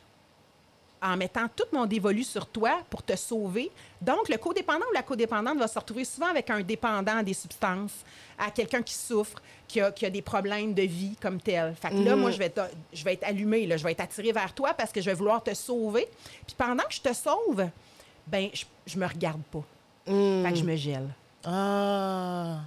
en 1.02 1.18
mettant 1.18 1.48
tout 1.56 1.66
mon 1.72 1.86
dévolu 1.86 2.24
sur 2.24 2.46
toi 2.48 2.82
pour 2.90 3.02
te 3.02 3.16
sauver. 3.16 3.72
Donc, 4.02 4.30
le 4.30 4.38
codépendant 4.38 4.86
ou 4.92 4.94
la 4.94 5.02
codépendante 5.02 5.58
va 5.58 5.68
se 5.68 5.80
retrouver 5.80 6.06
souvent 6.06 6.28
avec 6.28 6.50
un 6.50 6.62
dépendant 6.62 7.24
des 7.24 7.34
substances, 7.34 8.04
à 8.38 8.52
quelqu'un 8.52 8.82
qui 8.82 8.94
souffre, 8.94 9.42
qui 9.68 9.82
a, 9.82 9.92
qui 9.92 10.06
a 10.06 10.10
des 10.10 10.22
problèmes 10.22 10.74
de 10.74 10.84
vie 10.84 11.16
comme 11.22 11.42
tel. 11.42 11.74
Fait 11.76 11.90
que 11.90 11.96
là, 11.96 12.16
moi, 12.16 12.32
je 12.32 12.38
vais, 12.38 12.46
être, 12.46 12.70
je 12.94 13.04
vais 13.04 13.14
être 13.14 13.24
allumée, 13.24 13.66
là, 13.66 13.78
je 13.78 13.84
vais 13.84 13.94
être 13.94 14.02
attirée 14.02 14.32
vers 14.32 14.54
toi 14.54 14.74
parce 14.74 14.92
que 14.92 15.02
je 15.02 15.08
vais 15.08 15.16
vouloir 15.16 15.44
te 15.44 15.54
sauver. 15.54 16.08
Puis 16.46 16.56
pendant 16.58 16.84
que 16.84 16.94
je 16.94 17.02
te 17.02 17.14
sauve, 17.14 17.68
ben 18.28 18.50
je, 18.54 18.66
je 18.86 18.98
me 18.98 19.08
regarde 19.08 19.42
pas. 19.52 19.64
Fait 20.06 20.52
que 20.52 20.56
je 20.58 20.64
me 20.64 20.76
gèle. 20.76 21.08
Ah, 21.44 22.60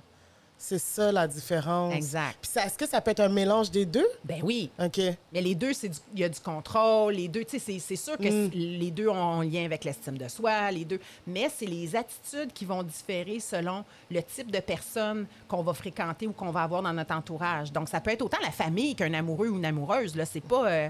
c'est 0.66 0.78
ça 0.78 1.12
la 1.12 1.26
différence. 1.28 1.94
Exact. 1.94 2.36
Puis 2.40 2.50
est-ce 2.64 2.78
que 2.78 2.86
ça 2.88 3.00
peut 3.00 3.10
être 3.10 3.20
un 3.20 3.28
mélange 3.28 3.70
des 3.70 3.84
deux? 3.84 4.06
Ben 4.24 4.40
oui. 4.42 4.70
OK. 4.82 4.98
Mais 5.32 5.40
les 5.42 5.54
deux, 5.54 5.72
c'est 5.72 5.90
il 6.14 6.20
y 6.20 6.24
a 6.24 6.28
du 6.28 6.40
contrôle. 6.40 7.14
Les 7.14 7.28
deux, 7.28 7.44
tu 7.44 7.58
sais, 7.58 7.78
c'est- 7.78 7.96
sûr 7.96 8.16
que 8.16 8.46
Mm. 8.46 8.50
les 8.54 8.90
deux 8.90 9.08
ont 9.08 9.40
un 9.40 9.44
lien 9.44 9.64
avec 9.64 9.84
l'estime 9.84 10.16
de 10.18 10.28
soi, 10.28 10.70
les 10.70 10.84
deux. 10.84 11.00
Mais 11.26 11.48
c'est 11.54 11.66
les 11.66 11.94
attitudes 11.94 12.52
qui 12.52 12.64
vont 12.64 12.82
différer 12.82 13.40
selon 13.40 13.84
le 14.10 14.22
type 14.22 14.50
de 14.50 14.60
personne 14.60 15.26
qu'on 15.48 15.62
va 15.62 15.74
fréquenter 15.74 16.26
ou 16.26 16.32
qu'on 16.32 16.50
va 16.50 16.62
avoir 16.62 16.82
dans 16.82 16.92
notre 16.92 17.14
entourage. 17.14 17.70
Donc, 17.72 17.88
ça 17.88 18.00
peut 18.00 18.10
être 18.10 18.22
autant 18.22 18.38
la 18.42 18.50
famille 18.50 18.94
qu'un 18.94 19.12
amoureux 19.14 19.48
ou 19.48 19.56
une 19.58 19.64
amoureuse. 19.66 20.16
Là, 20.16 20.24
c'est 20.24 20.40
pas 20.42 20.66
euh, 20.68 20.88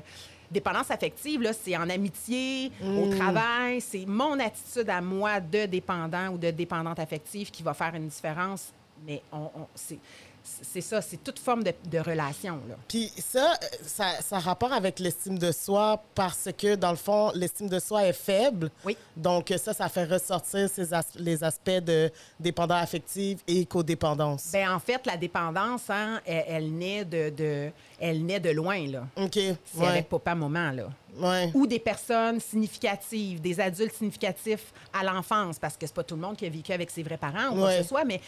dépendance 0.51 0.91
affective. 0.91 1.43
Là, 1.43 1.53
c'est 1.53 1.77
en 1.77 1.89
amitié, 1.91 2.71
Mm. 2.81 2.99
au 2.99 3.17
travail. 3.17 3.81
C'est 3.81 4.07
mon 4.07 4.39
attitude 4.39 4.89
à 4.89 5.01
moi 5.01 5.41
de 5.41 5.67
dépendant 5.67 6.29
ou 6.29 6.39
de 6.39 6.51
dépendante 6.51 6.99
affective 7.01 7.51
qui 7.51 7.63
va 7.63 7.75
faire 7.75 7.95
une 7.95 8.09
différence. 8.09 8.73
Mais 9.05 9.23
on, 9.33 9.51
on- 9.55 9.69
c'est 10.45 10.83
ça, 10.83 11.01
c'est 11.01 11.17
toute 11.25 11.39
forme 11.39 11.65
de, 11.65 11.73
de 11.91 11.99
relation. 11.99 12.61
Là. 12.69 12.75
Puis 12.87 13.11
ça, 13.17 13.53
euh, 13.55 13.67
ça, 13.83 14.21
ça 14.21 14.37
a 14.37 14.41
rapport 14.41 14.73
avec 14.75 14.99
l'estime 14.99 15.39
de 15.39 15.51
soi 15.53 16.03
parce 16.15 16.49
que, 16.57 16.75
dans 16.75 16.91
le 16.91 16.97
fond, 16.97 17.33
l'estime 17.35 17.69
de 17.69 17.79
soi 17.79 18.05
est 18.07 18.13
faible. 18.13 18.71
Oui. 18.85 18.97
Donc, 19.17 19.53
ça, 19.57 19.73
ça 19.73 19.89
fait 19.89 20.05
ressortir 20.05 20.69
ces 20.69 20.93
as- 20.93 21.15
les 21.17 21.43
aspects 21.43 21.71
de 21.71 22.11
dépendance 22.39 22.83
affective 22.83 23.39
et 23.49 23.65
codépendance. 23.65 24.51
Ben, 24.53 24.71
en 24.71 24.79
fait, 24.81 25.07
la 25.07 25.17
dépendance, 25.17 25.89
hein, 25.89 26.21
elle, 26.27 26.45
elle 26.49 26.73
naît 26.73 27.05
de, 27.05 27.31
de- 27.31 27.71
elle 27.99 28.25
naît 28.27 28.41
de 28.41 28.51
loin, 28.51 28.87
là. 28.87 29.07
OK. 29.17 29.33
C'est 29.35 29.57
Ouais. 29.77 29.87
avec 29.87 30.09
papa-maman, 30.11 30.73
là. 30.73 30.89
Ouais. 31.17 31.51
Ou 31.55 31.67
des 31.67 31.79
personnes 31.79 32.41
significatives, 32.41 33.41
des 33.41 33.61
adultes 33.61 33.95
significatifs 33.95 34.73
à 34.93 35.05
l'enfance, 35.05 35.59
parce 35.59 35.77
que 35.77 35.87
c'est 35.87 35.95
pas 35.95 36.03
tout 36.03 36.17
le 36.17 36.21
monde 36.21 36.37
qui 36.37 36.45
a 36.45 36.51
vécu 36.51 36.73
avec 36.73 36.91
ses 36.91 37.03
vrais 37.03 37.17
parents 37.17 37.51
ou 37.53 37.55
quoi 37.55 37.67
Ouais. 37.69 37.77
que 37.79 37.83
ce 37.83 37.89
soit, 37.89 38.05
mais 38.05 38.21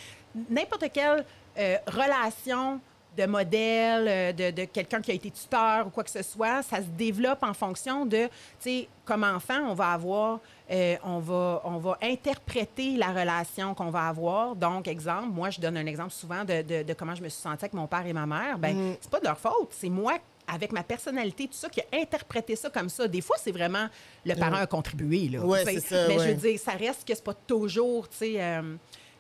n'importe 0.49 0.85
quelle 0.93 1.25
euh, 1.59 1.77
relation 1.87 2.81
de 3.17 3.25
modèle, 3.25 4.07
euh, 4.09 4.33
de, 4.33 4.51
de 4.55 4.65
quelqu'un 4.67 5.01
qui 5.01 5.11
a 5.11 5.15
été 5.15 5.31
tuteur 5.31 5.87
ou 5.87 5.91
quoi 5.91 6.05
que 6.05 6.11
ce 6.11 6.23
soit, 6.23 6.63
ça 6.63 6.77
se 6.79 6.89
développe 6.99 7.43
en 7.43 7.55
fonction 7.55 8.05
de, 8.05 8.25
tu 8.27 8.31
sais, 8.61 8.89
comme 9.07 9.25
enfant, 9.25 9.59
on 9.71 9.73
va 9.75 9.93
avoir, 9.93 10.39
euh, 10.71 10.97
on, 11.03 11.19
va, 11.21 11.63
on 11.65 11.79
va 11.79 11.97
interpréter 12.03 12.97
la 12.99 13.09
relation 13.09 13.75
qu'on 13.75 13.89
va 13.89 14.09
avoir. 14.09 14.55
Donc, 14.55 14.87
exemple, 14.87 15.29
moi, 15.31 15.49
je 15.49 15.61
donne 15.61 15.79
un 15.79 15.87
exemple 15.87 16.13
souvent 16.13 16.45
de, 16.45 16.61
de- 16.61 16.83
de 16.83 16.93
comment 16.93 17.15
je 17.15 17.23
me 17.23 17.31
suis 17.31 17.41
sentie 17.41 17.65
avec 17.65 17.73
mon 17.73 17.87
père 17.87 18.07
et 18.07 18.13
ma 18.13 18.27
mère. 18.27 18.59
Ben, 18.59 18.77
Mm-hmm. 18.77 18.97
c'est 19.01 19.11
pas 19.11 19.21
de 19.21 19.25
leur 19.25 19.39
faute, 19.39 19.69
c'est 19.71 19.89
moi 19.89 20.19
avec 20.49 20.71
ma 20.73 20.83
personnalité, 20.85 21.47
tout 21.47 21.55
ça, 21.55 21.69
qui 21.71 21.81
a 21.81 21.85
interprété 21.95 22.55
ça 22.55 22.69
comme 22.71 22.89
ça. 22.91 23.09
Des 23.09 23.21
fois, 23.23 23.37
c'est 23.41 23.51
vraiment 23.51 23.87
le 24.27 24.35
parent 24.35 24.57
a 24.57 24.67
contribué. 24.67 25.29
Là, 25.31 25.41
Ouais, 25.41 25.65
ça, 25.81 26.07
Mais 26.07 26.19
je 26.19 26.29
veux 26.29 26.35
dire, 26.35 26.59
ça 26.59 26.73
reste 26.73 27.09
que 27.09 27.15
c'est 27.15 27.25
pas 27.25 27.35
toujours, 27.35 28.09
tu 28.11 28.17
sais... 28.19 28.35
euh, 28.43 28.77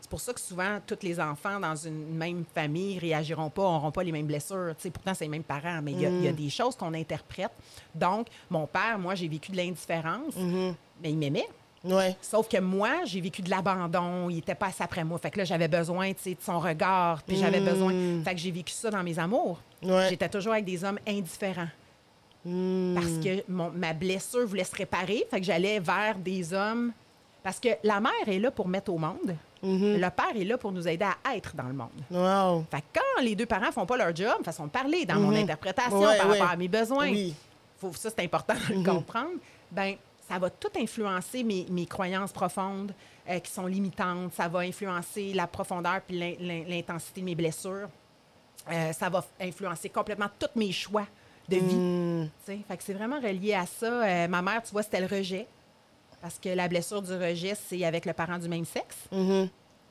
c'est 0.06 0.10
pour 0.10 0.20
ça 0.20 0.32
que 0.32 0.40
souvent, 0.40 0.78
tous 0.86 0.98
les 1.02 1.18
enfants 1.18 1.58
dans 1.58 1.74
une 1.74 2.14
même 2.14 2.44
famille 2.54 2.96
réagiront 3.00 3.50
pas, 3.50 3.62
n'auront 3.62 3.90
pas 3.90 4.04
les 4.04 4.12
mêmes 4.12 4.26
blessures. 4.26 4.72
Tu 4.76 4.82
sais, 4.84 4.90
pourtant, 4.90 5.14
c'est 5.14 5.24
les 5.24 5.30
mêmes 5.30 5.42
parents, 5.42 5.80
mais 5.82 5.90
il 5.92 6.00
y 6.00 6.06
a- 6.06 6.10
Mm. 6.10 6.22
y, 6.24 6.28
a 6.28 6.32
des 6.32 6.48
choses 6.48 6.76
qu'on 6.76 6.94
interprète. 6.94 7.50
Donc, 7.92 8.28
mon 8.48 8.68
père, 8.68 9.00
moi, 9.00 9.16
j'ai 9.16 9.26
vécu 9.26 9.50
de 9.50 9.56
l'indifférence, 9.56 10.34
Mm-hmm. 10.36 10.74
mais 11.02 11.10
il 11.10 11.18
m'aimait. 11.18 11.48
Ouais. 11.82 12.16
Sauf 12.22 12.48
que 12.48 12.58
moi, 12.60 13.04
j'ai 13.04 13.20
vécu 13.20 13.42
de 13.42 13.50
l'abandon. 13.50 14.30
Il 14.30 14.38
était 14.38 14.54
pas 14.54 14.66
assez 14.66 14.82
après 14.84 15.02
moi. 15.02 15.18
Fait 15.18 15.30
que 15.32 15.38
là, 15.38 15.44
j'avais 15.44 15.68
besoin 15.68 16.10
de 16.12 16.16
son 16.40 16.60
regard. 16.60 17.22
Puis 17.24 17.36
j'avais 17.36 17.60
besoin. 17.60 18.22
Fait 18.24 18.34
que 18.34 18.40
j'ai 18.40 18.50
vécu 18.52 18.72
ça 18.72 18.90
dans 18.90 19.02
mes 19.02 19.18
amours. 19.18 19.60
Mm. 19.82 19.90
Ouais. 19.90 20.06
J'étais 20.08 20.28
toujours 20.28 20.52
avec 20.52 20.64
des 20.64 20.84
hommes 20.84 20.98
indifférents. 21.06 21.68
Hmm. 22.44 22.94
Parce 22.94 23.18
que 23.24 23.42
mon- 23.50 23.70
ma 23.70 23.92
blessure 23.92 24.46
voulait 24.46 24.62
se 24.62 24.74
réparer. 24.76 25.26
Fait 25.30 25.40
que 25.40 25.46
j'allais 25.46 25.80
vers 25.80 26.16
des 26.16 26.52
hommes. 26.54 26.92
Parce 27.46 27.60
que 27.60 27.68
la 27.84 28.00
mère 28.00 28.10
est 28.26 28.40
là 28.40 28.50
pour 28.50 28.66
mettre 28.66 28.92
au 28.92 28.98
monde. 28.98 29.36
Mm-hmm. 29.62 29.94
Le 30.00 30.10
père 30.10 30.34
est 30.34 30.44
là 30.44 30.58
pour 30.58 30.72
nous 30.72 30.88
aider 30.88 31.04
à 31.04 31.36
être 31.36 31.54
dans 31.54 31.68
le 31.68 31.74
monde. 31.74 31.90
Wow. 32.10 32.64
Fait 32.68 32.80
que 32.80 32.86
quand 32.98 33.22
les 33.22 33.36
deux 33.36 33.46
parents 33.46 33.70
font 33.70 33.86
pas 33.86 33.96
leur 33.96 34.14
job, 34.16 34.42
façon 34.44 34.64
de 34.66 34.70
parler 34.70 35.04
dans 35.06 35.20
mon 35.20 35.32
interprétation 35.32 35.96
Mm-hmm. 36.00 36.08
Ouais, 36.08 36.18
par 36.18 36.26
ouais. 36.28 36.38
rapport 36.40 36.50
à 36.52 36.56
mes 36.56 36.66
besoins, 36.66 37.08
Oui. 37.08 37.34
faut, 37.80 37.92
ça, 37.92 38.10
c'est 38.10 38.24
important 38.24 38.54
de 38.68 38.74
le 38.74 38.82
comprendre. 38.84 39.36
Ben, 39.70 39.94
ça 40.28 40.40
va 40.40 40.50
tout 40.50 40.70
influencer 40.76 41.44
mes, 41.44 41.66
mes 41.70 41.86
croyances 41.86 42.32
profondes 42.32 42.92
euh, 43.30 43.38
qui 43.38 43.52
sont 43.52 43.66
limitantes. 43.66 44.32
Ça 44.34 44.48
va 44.48 44.58
influencer 44.60 45.32
la 45.32 45.46
profondeur 45.46 46.00
puis 46.04 46.18
l'in- 46.18 46.34
l'in- 46.40 46.64
l'intensité 46.66 47.20
de 47.20 47.26
mes 47.26 47.36
blessures. 47.36 47.88
Euh, 48.72 48.92
ça 48.92 49.08
va 49.08 49.24
influencer 49.40 49.88
complètement 49.88 50.26
tous 50.36 50.58
mes 50.58 50.72
choix 50.72 51.06
de 51.48 51.58
vie. 51.58 52.28
Fait 52.66 52.76
que 52.76 52.82
c'est 52.82 52.94
vraiment 52.94 53.20
relié 53.20 53.54
à 53.54 53.66
ça. 53.66 53.86
Euh, 53.86 54.26
ma 54.26 54.42
mère, 54.42 54.64
tu 54.64 54.72
vois, 54.72 54.82
c'était 54.82 55.00
le 55.00 55.06
rejet. 55.06 55.46
Parce 56.26 56.40
que 56.40 56.48
la 56.48 56.66
blessure 56.66 57.02
du 57.02 57.12
rejet, 57.12 57.54
c'est 57.68 57.84
avec 57.84 58.04
le 58.04 58.12
parent 58.12 58.36
du 58.38 58.48
même 58.48 58.64
sexe. 58.64 58.96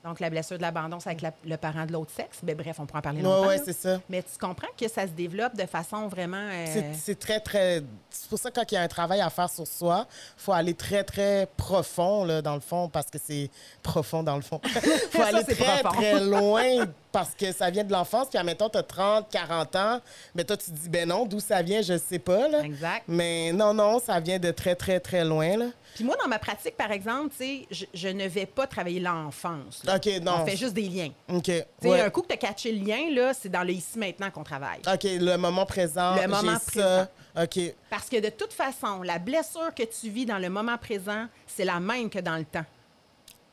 Donc, 0.04 0.20
la 0.20 0.30
blessure 0.30 0.58
de 0.58 0.62
l'abandon, 0.62 1.00
c'est 1.00 1.10
avec 1.10 1.22
la- 1.24 1.32
le 1.46 1.58
parent 1.58 1.84
de 1.86 1.92
l'autre 1.94 2.12
sexe. 2.16 2.38
Ben, 2.44 2.56
bref, 2.56 2.76
on 2.80 2.86
pourra 2.86 3.00
en 3.00 3.02
parler 3.02 3.22
longtemps. 3.24 3.48
ouais, 3.48 3.58
là. 3.58 3.64
c'est 3.66 3.74
ça. 3.74 4.00
Mais 4.08 4.22
tu 4.22 4.38
comprends 4.40 4.68
que 4.80 4.88
ça 4.88 5.04
se 5.04 5.14
développe 5.14 5.56
de 5.56 5.66
façon 5.66 6.08
vraiment... 6.10 6.38
euh, 6.52 6.94
C'est- 6.94 7.18
très, 7.18 7.40
très. 7.40 7.82
C'est 8.12 8.30
pour 8.30 8.38
ça 8.38 8.52
que 8.52 8.60
quand 8.60 8.72
il 8.72 8.76
y 8.76 8.78
a 8.78 8.82
un 8.82 8.88
travail 8.88 9.20
à 9.22 9.32
faire 9.32 9.50
sur 9.50 9.66
soi, 9.66 10.06
il 10.38 10.42
faut 10.44 10.52
aller 10.52 10.76
très, 10.76 11.04
très 11.04 11.48
profond, 11.58 12.24
là, 12.24 12.44
dans 12.44 12.54
le 12.54 12.60
fond, 12.60 12.88
parce 12.88 13.08
que 13.10 13.18
c'est 13.18 13.50
profond, 13.82 14.22
dans 14.22 14.36
le 14.36 14.44
fond. 14.44 14.60
Il 14.64 14.70
faut 15.12 15.18
Ça, 15.22 15.28
aller 15.28 15.44
très, 15.44 15.82
profond. 15.82 15.98
très 16.02 16.20
loin 16.20 16.86
parce 17.12 17.34
que 17.34 17.52
ça 17.52 17.72
vient 17.72 17.84
de 17.86 17.92
l'enfance. 17.92 18.28
Puis, 18.30 18.38
admettons, 18.38 18.70
tu 18.70 18.78
as 18.78 18.84
30, 18.84 19.28
40 19.32 19.76
ans, 19.76 20.02
mais 20.36 20.44
toi, 20.44 20.56
tu 20.56 20.66
te 20.66 20.76
dis, 20.78 20.90
ben 20.90 21.08
non, 21.10 21.26
d'où 21.26 21.40
ça 21.40 21.64
vient, 21.64 21.82
je 21.82 21.98
sais 21.98 22.20
pas. 22.20 22.48
Là. 22.48 22.60
Exact. 22.64 23.06
Mais 23.08 23.52
non, 23.54 23.74
non, 23.74 24.00
ça 24.00 24.20
vient 24.20 24.38
de 24.38 24.52
très, 24.52 24.76
très, 24.76 25.00
très 25.00 25.26
loin. 25.26 25.58
Là. 25.58 25.66
Puis 25.96 26.04
moi, 26.04 26.18
dans 26.22 26.28
ma 26.28 26.40
pratique, 26.40 26.76
par 26.76 26.92
exemple, 26.92 27.30
tu 27.30 27.38
sais, 27.38 27.68
je, 27.72 27.86
je 27.94 28.10
ne 28.10 28.28
vais 28.28 28.46
pas 28.46 28.68
travailler 28.68 29.00
l'enfance. 29.00 29.82
OK, 29.88 30.22
non. 30.22 30.42
On 30.42 30.46
fait 30.46 30.58
juste 30.58 30.74
des 30.74 30.90
liens. 30.90 31.12
OK. 31.30 31.44
Tu 31.44 31.54
sais, 31.54 31.66
ouais. 31.88 32.02
un 32.02 32.10
coup 32.10 32.22
que 32.22 32.28
tu 32.28 32.34
as 32.34 32.38
catché 32.38 32.74
le 32.74 32.86
lien, 32.86 33.10
là, 33.12 33.34
c'est 33.34 33.48
dans 33.48 33.64
le 33.64 33.72
ici 33.72 33.98
maintenant 33.98 34.30
qu'on 34.30 34.44
travaille. 34.44 34.82
OK, 34.86 35.04
le 35.04 35.38
moment 35.38 35.66
présent. 35.66 36.16
Le 36.16 36.28
moment 36.28 36.60
ça. 36.60 37.10
OK. 37.42 37.60
Parce 37.90 38.10
que 38.10 38.20
de 38.20 38.28
toute 38.28 38.52
façon, 38.52 39.04
la 39.04 39.20
blessure 39.20 39.74
que 39.74 39.84
tu 39.84 40.10
vis 40.10 40.26
dans 40.26 40.38
le 40.38 40.50
moment 40.50 40.78
présent, 40.78 41.28
c'est 41.48 41.66
la 41.66 41.80
même 41.80 42.10
que 42.10 42.20
dans 42.20 42.36
le 42.36 42.46
temps. 42.46 42.66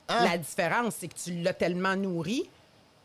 Ah. 0.08 0.24
La 0.24 0.36
différence, 0.36 0.96
c'est 0.98 1.06
que 1.06 1.14
tu 1.14 1.42
l'as 1.42 1.54
tellement 1.54 1.94
nourri 1.94 2.50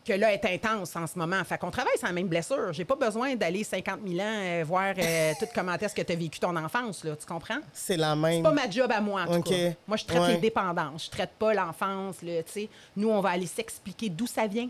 que 0.08 0.18
là, 0.18 0.32
est 0.32 0.44
intense 0.44 0.96
en 0.96 1.06
ce 1.06 1.18
moment. 1.18 1.42
Fait 1.44 1.58
qu'on 1.58 1.70
travaille 1.70 1.96
sur 1.98 2.06
la 2.06 2.12
même 2.12 2.28
blessure. 2.28 2.72
J'ai 2.72 2.84
pas 2.84 2.96
besoin 2.96 3.34
d'aller 3.36 3.62
50 3.64 4.00
000 4.06 4.18
ans 4.20 4.22
euh, 4.24 4.64
voir 4.66 4.94
euh, 4.98 5.32
tout 5.38 5.46
comment 5.54 5.74
est-ce 5.74 5.94
que 5.94 6.02
tu 6.02 6.12
as 6.12 6.16
vécu 6.16 6.38
ton 6.40 6.56
enfance, 6.56 7.04
là. 7.04 7.14
Tu 7.16 7.26
comprends? 7.26 7.58
C'est 7.72 7.96
la 7.96 8.16
même. 8.16 8.36
C'est 8.36 8.42
pas 8.42 8.52
ma 8.52 8.70
job 8.70 8.90
à 8.90 9.00
moi, 9.00 9.22
en 9.22 9.26
tout 9.26 9.38
OK. 9.40 9.48
cas. 9.50 9.70
Moi, 9.86 9.96
je 9.96 10.04
traite 10.04 10.22
Ouais. 10.22 10.32
les 10.34 10.38
dépendances. 10.38 11.06
Je 11.06 11.10
traite 11.10 11.32
pas 11.38 11.52
l'enfance, 11.54 12.22
là, 12.22 12.42
tu 12.42 12.52
sais. 12.52 12.68
Nous, 12.96 13.08
on 13.08 13.20
va 13.20 13.30
aller 13.30 13.46
s'expliquer 13.46 14.08
d'où 14.08 14.26
ça 14.26 14.46
vient. 14.46 14.68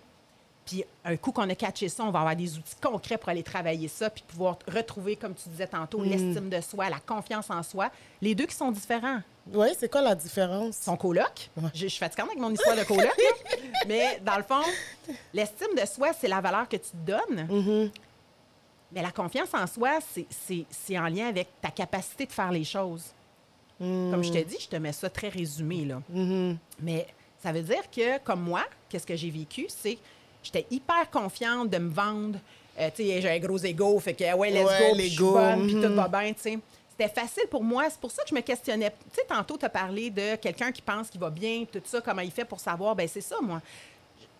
Puis 0.68 0.84
un 1.02 1.16
coup 1.16 1.32
qu'on 1.32 1.48
a 1.48 1.54
catché 1.54 1.88
ça, 1.88 2.04
on 2.04 2.10
va 2.10 2.18
avoir 2.18 2.36
des 2.36 2.58
outils 2.58 2.74
concrets 2.82 3.16
pour 3.16 3.30
aller 3.30 3.42
travailler 3.42 3.88
ça, 3.88 4.10
puis 4.10 4.22
pouvoir 4.28 4.58
retrouver, 4.70 5.16
comme 5.16 5.34
tu 5.34 5.48
disais 5.48 5.66
tantôt, 5.66 6.00
Mm. 6.00 6.04
l'estime 6.04 6.48
de 6.50 6.60
soi, 6.60 6.90
la 6.90 6.98
confiance 7.00 7.48
en 7.48 7.62
soi. 7.62 7.90
Les 8.20 8.34
deux 8.34 8.44
qui 8.44 8.54
sont 8.54 8.70
différents. 8.70 9.20
Oui, 9.50 9.68
c'est 9.78 9.90
quoi 9.90 10.02
la 10.02 10.14
différence? 10.14 10.76
Son 10.76 10.94
coloc. 10.98 11.48
Je, 11.72 11.80
je 11.82 11.86
suis 11.86 11.98
fatiguante 11.98 12.28
avec 12.32 12.40
mon 12.42 12.50
histoire 12.52 12.76
de 12.76 12.84
coloc, 12.84 13.06
là. 13.06 13.56
mais 13.88 14.20
dans 14.22 14.36
le 14.36 14.42
fond, 14.42 14.60
l'estime 15.32 15.74
de 15.74 15.86
soi, 15.86 16.10
c'est 16.12 16.28
la 16.28 16.42
valeur 16.42 16.68
que 16.68 16.76
tu 16.76 16.90
te 16.90 16.96
donnes. 16.96 17.46
Mm-hmm. 17.48 17.90
Mais 18.92 19.02
la 19.02 19.10
confiance 19.10 19.48
en 19.54 19.66
soi, 19.66 19.98
c'est- 20.00 20.98
en 20.98 21.06
lien 21.08 21.28
avec 21.28 21.48
ta 21.62 21.70
capacité 21.70 22.26
de 22.26 22.32
faire 22.32 22.50
les 22.52 22.64
choses. 22.64 23.04
Comme 23.78 24.24
je 24.24 24.32
te 24.32 24.42
dis, 24.44 24.56
je 24.60 24.68
te 24.68 24.76
mets 24.76 24.92
ça 24.92 25.08
très 25.08 25.28
résumé, 25.28 25.84
là. 25.86 26.02
Mais 26.80 27.06
ça 27.42 27.52
veut 27.52 27.62
dire 27.62 27.88
que, 27.90 28.18
comme 28.18 28.42
moi, 28.42 28.64
qu'est-ce 28.90 29.06
que 29.06 29.14
j'ai 29.16 29.30
vécu, 29.30 29.66
c'est 29.68 29.96
j'étais 30.42 30.66
hyper 30.70 31.10
confiante 31.10 31.70
de 31.70 31.78
me 31.78 31.90
vendre. 31.90 32.38
Euh, 32.78 32.90
tu 32.94 33.04
sais, 33.04 33.20
j'ai 33.20 33.30
un 33.30 33.38
gros 33.38 33.58
ego, 33.58 33.98
fait 33.98 34.14
que, 34.14 34.34
ouais, 34.34 34.50
let's 34.50 34.66
Ouais, 34.66 34.88
go, 34.90 34.94
puis 34.94 35.10
je 35.10 35.22
bonne, 35.22 35.66
puis 35.66 35.74
tout 35.74 35.94
va 35.94 36.08
bien, 36.08 36.32
tu 36.32 36.40
sais. 36.40 36.58
C'était 36.90 37.20
facile 37.20 37.44
pour 37.48 37.62
moi. 37.62 37.84
C'est 37.88 38.00
pour 38.00 38.10
ça 38.10 38.22
que 38.22 38.28
je 38.28 38.34
me 38.34 38.40
questionnais. 38.40 38.90
Tu 38.90 39.20
sais, 39.20 39.26
tantôt, 39.28 39.56
tu 39.56 39.64
as 39.64 39.68
parlé 39.68 40.10
de 40.10 40.36
quelqu'un 40.36 40.72
qui 40.72 40.82
pense 40.82 41.08
qu'il 41.08 41.20
va 41.20 41.30
bien, 41.30 41.64
tout 41.70 41.80
ça, 41.84 42.00
comment 42.00 42.22
il 42.22 42.30
fait 42.30 42.44
pour 42.44 42.58
savoir. 42.58 42.96
Ben 42.96 43.06
c'est 43.06 43.20
ça, 43.20 43.36
moi. 43.40 43.60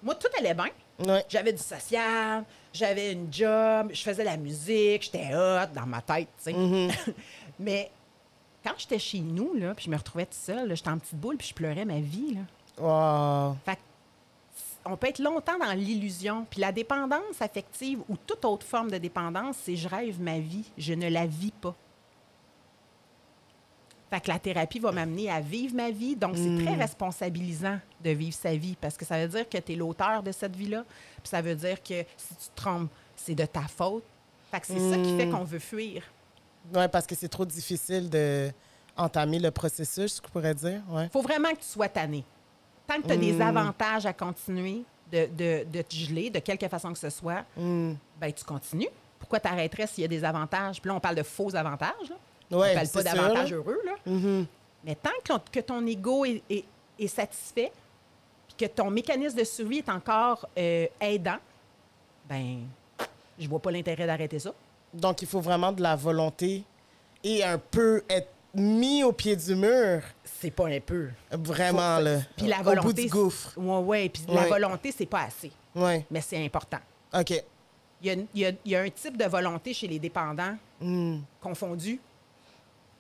Moi, 0.02 0.14
tout 0.14 0.28
allait 0.38 0.54
bien. 0.54 0.70
Ouais. 1.06 1.24
J'avais 1.28 1.52
du 1.52 1.62
social, 1.62 2.44
j'avais 2.72 3.12
une 3.12 3.32
job, 3.32 3.90
je 3.92 4.02
faisais 4.02 4.24
la 4.24 4.36
musique, 4.36 5.02
j'étais 5.04 5.34
hot 5.34 5.72
dans 5.74 5.86
ma 5.86 6.02
tête, 6.02 6.28
tu 6.38 6.44
sais. 6.44 6.52
Mm-hmm. 6.52 6.92
Mais 7.60 7.90
quand 8.64 8.74
j'étais 8.76 8.98
chez 8.98 9.20
nous, 9.20 9.54
là, 9.54 9.74
puis 9.74 9.84
je 9.86 9.90
me 9.90 9.96
retrouvais 9.96 10.26
toute 10.26 10.34
seule, 10.34 10.74
j'étais 10.76 10.90
en 10.90 10.98
petite 10.98 11.14
boule, 11.14 11.36
puis 11.36 11.48
je 11.48 11.54
pleurais 11.54 11.84
ma 11.84 12.00
vie, 12.00 12.34
là. 12.34 12.40
Wow. 12.80 13.56
Fait 13.64 13.76
que 13.76 13.80
on 14.88 14.96
peut 14.96 15.08
être 15.08 15.18
longtemps 15.18 15.58
dans 15.58 15.72
l'illusion. 15.72 16.46
Puis 16.50 16.60
la 16.60 16.72
dépendance 16.72 17.40
affective 17.40 18.00
ou 18.08 18.16
toute 18.16 18.44
autre 18.44 18.66
forme 18.66 18.90
de 18.90 18.98
dépendance, 18.98 19.56
c'est 19.62 19.76
je 19.76 19.88
rêve 19.88 20.20
ma 20.20 20.38
vie, 20.38 20.64
je 20.76 20.94
ne 20.94 21.08
la 21.08 21.26
vis 21.26 21.52
pas. 21.52 21.74
Fait 24.10 24.20
que 24.20 24.28
la 24.28 24.38
thérapie 24.38 24.78
va 24.78 24.90
m'amener 24.90 25.30
à 25.30 25.40
vivre 25.40 25.74
ma 25.74 25.90
vie. 25.90 26.16
Donc, 26.16 26.34
c'est 26.34 26.64
très 26.64 26.74
responsabilisant 26.74 27.78
de 28.02 28.10
vivre 28.10 28.34
sa 28.34 28.56
vie 28.56 28.74
parce 28.80 28.96
que 28.96 29.04
ça 29.04 29.20
veut 29.20 29.28
dire 29.28 29.46
que 29.46 29.58
tu 29.58 29.72
es 29.74 29.76
l'auteur 29.76 30.22
de 30.22 30.32
cette 30.32 30.56
vie-là. 30.56 30.84
Puis 31.22 31.28
ça 31.28 31.42
veut 31.42 31.54
dire 31.54 31.82
que 31.82 32.04
si 32.16 32.34
tu 32.34 32.48
te 32.48 32.56
trompes, 32.56 32.90
c'est 33.14 33.34
de 33.34 33.44
ta 33.44 33.62
faute. 33.62 34.04
Fait 34.50 34.60
que 34.60 34.66
c'est 34.66 34.90
ça 34.90 34.96
qui 34.96 35.14
fait 35.14 35.28
qu'on 35.28 35.44
veut 35.44 35.58
fuir. 35.58 36.02
Oui, 36.74 36.88
parce 36.90 37.06
que 37.06 37.14
c'est 37.14 37.28
trop 37.28 37.44
difficile 37.44 38.08
de 38.08 38.50
entamer 38.96 39.38
le 39.38 39.50
processus, 39.50 40.16
je 40.24 40.30
pourrais 40.30 40.54
dire. 40.54 40.80
Ouais. 40.88 41.08
faut 41.12 41.22
vraiment 41.22 41.50
que 41.50 41.58
tu 41.58 41.66
sois 41.66 41.88
tanné. 41.88 42.24
Tant 42.88 43.00
que 43.00 43.06
tu 43.06 43.12
as 43.12 43.16
des 43.16 43.40
avantages 43.40 44.06
à 44.06 44.12
continuer 44.12 44.82
de, 45.12 45.26
de, 45.26 45.64
de 45.70 45.82
te 45.82 45.94
geler, 45.94 46.30
de 46.30 46.38
quelque 46.40 46.66
façon 46.68 46.92
que 46.92 46.98
ce 46.98 47.10
soit, 47.10 47.44
ben 47.56 48.32
tu 48.34 48.44
continues. 48.44 48.88
Pourquoi 49.20 49.38
tu 49.40 49.48
arrêterais 49.48 49.86
s'il 49.86 50.02
y 50.02 50.04
a 50.04 50.08
des 50.08 50.24
avantages? 50.24 50.80
Puis 50.80 50.88
là, 50.88 50.94
on 50.94 51.00
parle 51.00 51.16
de 51.16 51.22
faux 51.22 51.54
avantages. 51.54 52.08
Là. 52.50 52.58
Ouais, 52.58 52.70
on 52.70 52.74
parle 52.74 52.88
pas 52.88 53.02
d'avantages 53.02 53.52
heureux. 53.52 53.80
Là. 53.84 53.92
Mais 54.84 54.94
tant 54.94 55.10
que, 55.22 55.32
que 55.50 55.60
ton 55.60 55.86
ego 55.86 56.24
est, 56.24 56.42
est- 56.48 56.64
est 56.98 57.06
satisfait, 57.08 57.70
puis 58.48 58.66
que 58.66 58.72
ton 58.72 58.90
mécanisme 58.90 59.36
de 59.38 59.44
survie 59.44 59.78
est 59.78 59.88
encore 59.90 60.48
euh, 60.56 60.86
aidant, 61.00 61.38
ben 62.28 62.60
je 63.38 63.48
vois 63.48 63.60
pas 63.60 63.70
l'intérêt 63.70 64.06
d'arrêter 64.06 64.38
ça. 64.38 64.52
Donc, 64.94 65.20
il 65.22 65.28
faut 65.28 65.40
vraiment 65.40 65.72
de 65.72 65.82
la 65.82 65.94
volonté 65.94 66.64
et 67.22 67.44
un 67.44 67.58
peu 67.58 68.02
être 68.08 68.30
mis 68.54 69.02
au 69.04 69.12
pied 69.12 69.36
du 69.36 69.54
mur. 69.54 70.02
C'est 70.40 70.50
pas 70.50 70.68
un 70.68 70.80
peu. 70.80 71.08
Vraiment, 71.30 71.96
Faut- 71.96 72.02
là. 72.04 72.18
Puis 72.36 72.46
la 72.46 72.60
au 72.60 72.64
volonté. 72.64 72.86
bout 72.86 72.92
du 72.92 73.08
gouffre. 73.08 73.52
Ouais, 73.56 73.78
ouais. 73.78 74.08
Puis 74.08 74.22
la 74.28 74.42
Ouais. 74.42 74.48
volonté, 74.48 74.92
c'est 74.96 75.06
pas 75.06 75.22
assez. 75.22 75.50
Oui. 75.74 76.04
Mais 76.10 76.20
c'est 76.20 76.42
important. 76.44 76.78
OK. 77.14 77.30
Il 78.00 78.06
y, 78.06 78.10
a, 78.10 78.14
il 78.14 78.40
y 78.40 78.46
a- 78.46 78.52
il 78.64 78.70
y 78.72 78.76
a 78.76 78.80
un 78.82 78.90
type 78.90 79.16
de 79.16 79.24
volonté 79.24 79.74
chez 79.74 79.88
les 79.88 79.98
dépendants 79.98 80.56
Hmm. 80.80 81.18
confondus. 81.40 82.00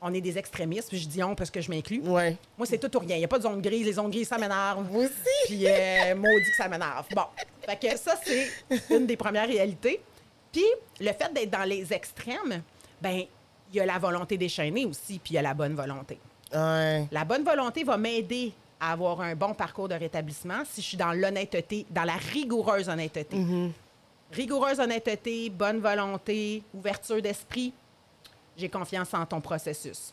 On 0.00 0.12
est 0.14 0.20
des 0.20 0.36
extrémistes, 0.38 0.88
puis 0.88 0.98
je 0.98 1.08
dis 1.08 1.22
on 1.22 1.34
parce 1.34 1.50
que 1.50 1.60
je 1.60 1.70
m'inclus. 1.70 2.00
Oui. 2.04 2.36
Moi, 2.56 2.66
c'est 2.66 2.78
tout 2.78 2.96
ou 2.96 3.00
rien. 3.00 3.16
Il 3.16 3.20
n'y 3.20 3.24
a 3.24 3.28
pas 3.28 3.38
de 3.38 3.42
zone 3.44 3.60
grise. 3.60 3.84
Les 3.86 3.92
zones 3.94 4.10
grises, 4.10 4.28
ça 4.28 4.38
m'énerve. 4.38 4.86
Vous 4.90 5.00
aussi? 5.00 5.12
Puis, 5.46 5.66
euh, 5.66 6.14
maudit 6.14 6.50
que 6.50 6.56
ça 6.56 6.68
m'énerve. 6.68 7.06
Bon. 7.14 7.22
Fait 7.64 7.76
que 7.76 7.96
ça, 7.96 8.14
c'est 8.24 8.48
une 8.90 9.06
des 9.06 9.16
premières 9.16 9.46
réalités. 9.48 10.00
Puis, 10.52 10.64
le 11.00 11.12
fait 11.12 11.32
d'être 11.32 11.50
dans 11.50 11.64
les 11.64 11.92
extrêmes, 11.92 12.62
ben 13.02 13.22
il 13.70 13.76
y 13.76 13.80
a 13.80 13.86
la 13.86 13.98
volonté 13.98 14.36
déchaînée 14.38 14.84
aussi, 14.86 15.18
puis 15.18 15.32
il 15.32 15.34
y 15.34 15.38
a 15.38 15.42
la 15.42 15.54
bonne 15.54 15.74
volonté. 15.74 16.18
Ouais. 16.52 17.06
La 17.10 17.24
bonne 17.24 17.44
volonté 17.44 17.84
va 17.84 17.96
m'aider 17.96 18.52
à 18.80 18.92
avoir 18.92 19.20
un 19.20 19.34
bon 19.34 19.52
parcours 19.54 19.88
de 19.88 19.94
rétablissement 19.94 20.62
si 20.64 20.80
je 20.80 20.86
suis 20.86 20.96
dans 20.96 21.12
l'honnêteté, 21.12 21.84
dans 21.90 22.04
la 22.04 22.14
rigoureuse 22.14 22.88
honnêteté. 22.88 23.36
Rigoureuse 24.32 24.78
honnêteté, 24.78 25.50
bonne 25.50 25.80
volonté, 25.80 26.62
ouverture 26.74 27.20
d'esprit. 27.20 27.72
J'ai 28.56 28.68
confiance 28.68 29.12
en 29.14 29.24
ton 29.26 29.40
processus. 29.40 30.12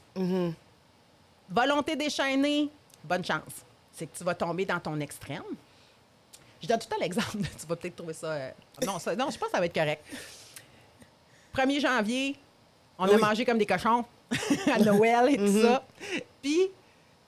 Volonté 1.49 1.95
déchaînée, 1.95 2.69
bonne 3.03 3.23
chance. 3.23 3.63
C'est 3.91 4.07
que 4.07 4.17
tu 4.17 4.23
vas 4.23 4.35
tomber 4.35 4.65
dans 4.65 4.79
ton 4.79 4.99
extrême. 4.99 5.43
Je 6.61 6.67
donne 6.67 6.79
tout 6.79 6.87
le 6.89 6.95
temps 6.95 7.01
l'exemple. 7.01 7.37
tu 7.59 7.67
vas 7.67 7.75
peut-être 7.75 7.95
trouver 7.95 8.13
ça. 8.13 8.27
euh, 8.31 8.51
Non, 8.85 8.99
ça- 8.99 9.15
non, 9.15 9.29
je 9.29 9.37
pense 9.37 9.47
que 9.49 9.51
ça 9.51 9.59
va 9.59 9.65
être 9.67 9.73
correct. 9.73 10.03
1er 11.55 11.79
janvier, 11.79 12.35
on 12.97 13.05
a 13.05 13.09
Oui. 13.13 13.21
mangé 13.21 13.45
comme 13.45 13.57
des 13.57 13.65
cochons 13.65 14.05
à 14.73 14.79
Noël 14.79 15.29
et 15.29 15.37
tout 15.37 15.61
ça. 15.61 15.83
Puis 16.41 16.59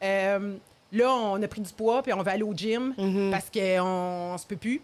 euh, 0.03 0.55
là, 0.91 1.11
on 1.13 1.41
a 1.41 1.47
pris 1.47 1.61
du 1.61 1.71
poids, 1.73 2.01
puis 2.03 2.13
on 2.13 2.21
va 2.23 2.31
aller 2.31 2.43
au 2.43 2.53
gym 2.53 2.93
parce 3.31 3.49
qu'on 3.49 4.33
ne 4.33 4.37
se 4.37 4.45
peut 4.45 4.55
plus. 4.57 4.81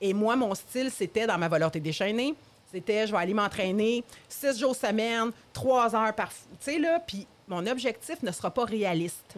Et 0.00 0.12
moi, 0.14 0.36
mon 0.36 0.54
style, 0.54 0.90
c'était 0.90 1.26
dans 1.26 1.38
ma 1.38 1.48
volonté 1.48 1.80
déchaînée. 1.80 2.34
C'était, 2.72 3.06
je 3.06 3.12
vais 3.12 3.18
aller 3.18 3.34
m'entraîner 3.34 4.04
six 4.28 4.58
jours 4.60 4.76
semaine, 4.76 5.30
trois 5.52 5.96
heures 5.96 6.12
par... 6.14 6.28
Tu 6.28 6.36
sais, 6.60 6.78
là, 6.78 7.00
puis 7.04 7.26
mon 7.48 7.66
objectif 7.66 8.22
ne 8.22 8.30
sera 8.30 8.50
pas 8.50 8.64
réaliste. 8.66 9.34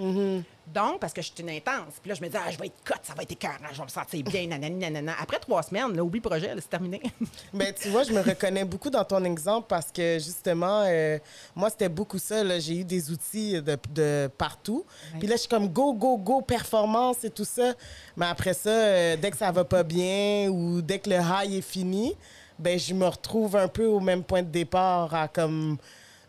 Donc, 0.72 1.00
parce 1.00 1.12
que 1.12 1.20
je 1.20 1.26
suis 1.26 1.42
une 1.42 1.50
intense. 1.50 1.94
Puis 2.00 2.08
là, 2.08 2.14
je 2.14 2.22
me 2.22 2.28
dis, 2.28 2.36
ah, 2.36 2.50
je 2.50 2.58
vais 2.58 2.66
être 2.66 2.84
cote, 2.84 3.00
ça 3.02 3.14
va 3.14 3.22
être 3.22 3.32
écœurant, 3.32 3.54
je 3.72 3.78
vais 3.78 3.84
me 3.84 3.88
sentir 3.88 4.24
bien, 4.24 4.46
nanani, 4.48 4.76
nanana. 4.76 5.14
Après 5.20 5.38
trois 5.38 5.62
semaines, 5.62 5.94
là, 5.96 6.04
oublie 6.04 6.20
le 6.22 6.28
projet, 6.28 6.52
c'est 6.56 6.70
terminé. 6.70 7.00
Ben, 7.52 7.74
tu 7.74 7.88
vois, 7.88 8.04
je 8.04 8.12
me 8.12 8.20
reconnais 8.20 8.64
beaucoup 8.64 8.90
dans 8.90 9.04
ton 9.04 9.24
exemple 9.24 9.66
parce 9.68 9.90
que 9.90 10.18
justement, 10.18 10.84
euh, 10.86 11.18
moi, 11.54 11.68
c'était 11.70 11.88
beaucoup 11.88 12.18
ça. 12.18 12.58
J'ai 12.58 12.78
eu 12.78 12.84
des 12.84 13.10
outils 13.10 13.60
de, 13.60 13.76
de 13.90 14.30
partout. 14.38 14.84
Puis 15.18 15.26
là, 15.26 15.34
je 15.34 15.40
suis 15.40 15.48
comme 15.48 15.68
go, 15.68 15.92
go, 15.92 16.16
go, 16.16 16.40
performance 16.40 17.24
et 17.24 17.30
tout 17.30 17.44
ça. 17.44 17.74
Mais 18.16 18.26
après 18.26 18.54
ça, 18.54 18.70
euh, 18.70 19.16
dès 19.16 19.30
que 19.30 19.36
ça 19.36 19.50
va 19.50 19.64
pas 19.64 19.82
bien 19.82 20.48
ou 20.48 20.80
dès 20.80 20.98
que 20.98 21.10
le 21.10 21.16
high 21.16 21.54
est 21.54 21.62
fini, 21.62 22.16
ben, 22.58 22.78
je 22.78 22.94
me 22.94 23.06
retrouve 23.06 23.56
un 23.56 23.68
peu 23.68 23.86
au 23.86 24.00
même 24.00 24.22
point 24.22 24.42
de 24.42 24.48
départ 24.48 25.14
à 25.14 25.28
comme 25.28 25.78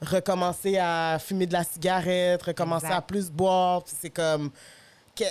recommencer 0.01 0.77
à 0.77 1.17
fumer 1.20 1.46
de 1.46 1.53
la 1.53 1.63
cigarette, 1.63 2.41
recommencer 2.43 2.86
Exact. 2.86 2.98
à 2.98 3.01
plus 3.01 3.29
boire. 3.31 3.84
Puis 3.84 3.93
c'est 4.00 4.10
comme. 4.10 4.51
que- 5.15 5.24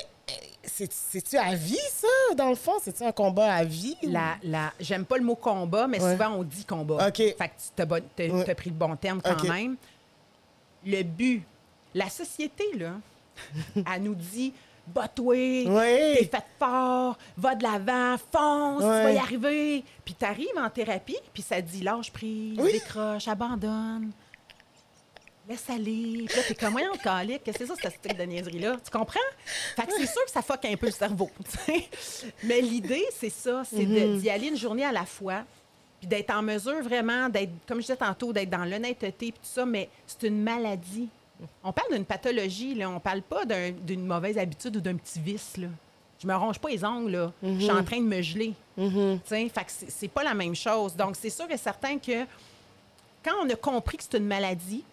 c'est- 0.63 0.93
C'est-tu 0.93 1.37
à 1.37 1.55
vie, 1.55 1.77
ça, 1.93 2.35
dans 2.37 2.49
le 2.51 2.55
fond? 2.55 2.75
C'est-tu 2.83 3.03
un 3.03 3.13
combat 3.13 3.53
à 3.53 3.65
vie? 3.65 3.97
ou- 4.03 4.11
La, 4.11 4.37
la, 4.43 4.73
j'aime 4.79 5.05
pas 5.05 5.17
le 5.17 5.25
mot 5.25 5.35
combat, 5.35 5.87
mais 5.87 6.01
Ouais. 6.01 6.13
souvent 6.13 6.29
on 6.37 6.43
dit 6.45 6.65
combat. 6.65 7.09
OK. 7.09 7.17
Fait 7.17 7.35
que 7.35 7.87
tu 7.87 8.45
t'as 8.47 8.55
pris 8.55 8.71
le 8.71 8.77
bon 8.77 8.95
terme 8.97 9.21
quand 9.23 9.43
même. 9.45 9.77
Le 10.87 11.03
but, 11.03 11.43
la 11.95 12.09
société, 12.09 12.65
là, 12.79 12.93
elle 13.95 14.03
nous 14.03 14.15
dit 14.15 14.53
bat-toi, 14.87 15.35
Ouais. 15.69 16.17
t'es 16.19 16.25
fait 16.25 16.45
fort, 16.59 17.17
va 17.37 17.55
de 17.55 17.63
l'avant, 17.63 18.17
fonce, 18.33 18.81
tu 18.83 18.87
vas 18.89 19.13
y 19.13 19.19
arriver. 19.19 19.85
Puis 20.05 20.15
t'arrives 20.15 20.49
en 20.59 20.69
thérapie, 20.71 21.19
puis 21.33 21.43
ça 21.43 21.57
te 21.57 21.69
dit 21.69 21.83
lâche 21.83 22.11
prise, 22.13 22.59
Oui. 22.59 22.73
décroche, 22.73 23.29
abandonne. 23.29 24.11
Laisse 25.51 25.69
aller. 25.69 26.25
Puis 26.29 26.37
là, 26.37 26.43
t'es 26.47 26.55
comme, 26.55 26.73
voyons, 26.73 26.93
calique, 27.03 27.43
qu'est-ce 27.45 27.59
que 27.59 27.67
c'est 27.67 27.75
ça, 27.75 27.81
cette 27.83 27.95
style 27.95 28.17
de 28.17 28.23
niaiserie-là? 28.23 28.77
Tu 28.85 28.91
comprends? 28.91 29.19
Fait 29.77 29.83
que 29.87 29.93
c'est 29.99 30.07
sûr 30.07 30.25
que 30.25 30.31
ça 30.31 30.43
fuck 30.43 30.65
un 30.65 30.77
peu 30.77 30.87
le 30.87 30.93
cerveau. 30.93 31.29
Mais 32.45 32.61
l'idée, 32.61 33.05
c'est 33.19 33.31
ça, 33.31 33.63
c'est 33.69 33.85
de- 33.85 34.19
d'y 34.19 34.31
aller 34.31 34.47
une 34.49 34.57
journée 34.57 34.85
à 34.85 34.93
la 34.93 35.05
fois, 35.05 35.43
puis 35.99 36.07
d'être 36.09 36.31
en 36.31 36.43
mesure 36.43 36.83
vraiment 36.83 37.29
d'être, 37.29 37.51
comme 37.67 37.79
je 37.79 37.87
disais 37.87 37.97
tantôt, 37.97 38.33
d'être 38.33 38.49
dans 38.51 38.65
l'honnêteté, 38.65 39.11
puis 39.33 39.33
tout 39.33 39.39
ça, 39.43 39.67
mais 39.67 39.89
c'est 40.07 40.27
une 40.29 40.43
maladie. 40.43 41.09
On 41.65 41.73
parle 41.73 41.93
d'une 41.95 42.05
pathologie, 42.05 42.75
là. 42.75 42.89
On 42.91 43.01
parle 43.01 43.23
pas 43.23 43.45
d'un- 43.45 43.71
d'une 43.73 44.07
mauvaise 44.07 44.39
habitude 44.39 44.77
ou 44.77 44.81
d'un 44.81 44.95
petit 44.97 45.19
vice, 45.21 45.57
là. 45.57 45.69
Je 46.23 46.27
me 46.27 46.35
ronge 46.37 46.59
pas 46.59 46.69
les 46.69 46.85
ongles, 46.85 47.11
là. 47.13 47.33
Je 47.43 47.49
suis 47.61 47.71
en 47.71 47.83
train 47.83 47.97
de 47.99 48.05
me 48.07 48.21
geler. 48.23 48.53
Sais, 49.25 49.49
fait 49.49 49.65
que 49.65 49.71
c'est- 49.73 49.91
c'est 49.91 50.09
pas 50.09 50.23
la 50.23 50.35
même 50.35 50.55
chose. 50.55 50.95
Donc, 50.95 51.17
c'est 51.17 51.31
sûr 51.31 51.51
et 51.51 51.57
certain 51.57 51.99
que 51.99 52.25
quand 53.25 53.33
on 53.43 53.49
a 53.51 53.55
compris 53.57 53.97
que 53.97 54.03
c'est 54.09 54.19
une 54.19 54.27
maladie, 54.27 54.85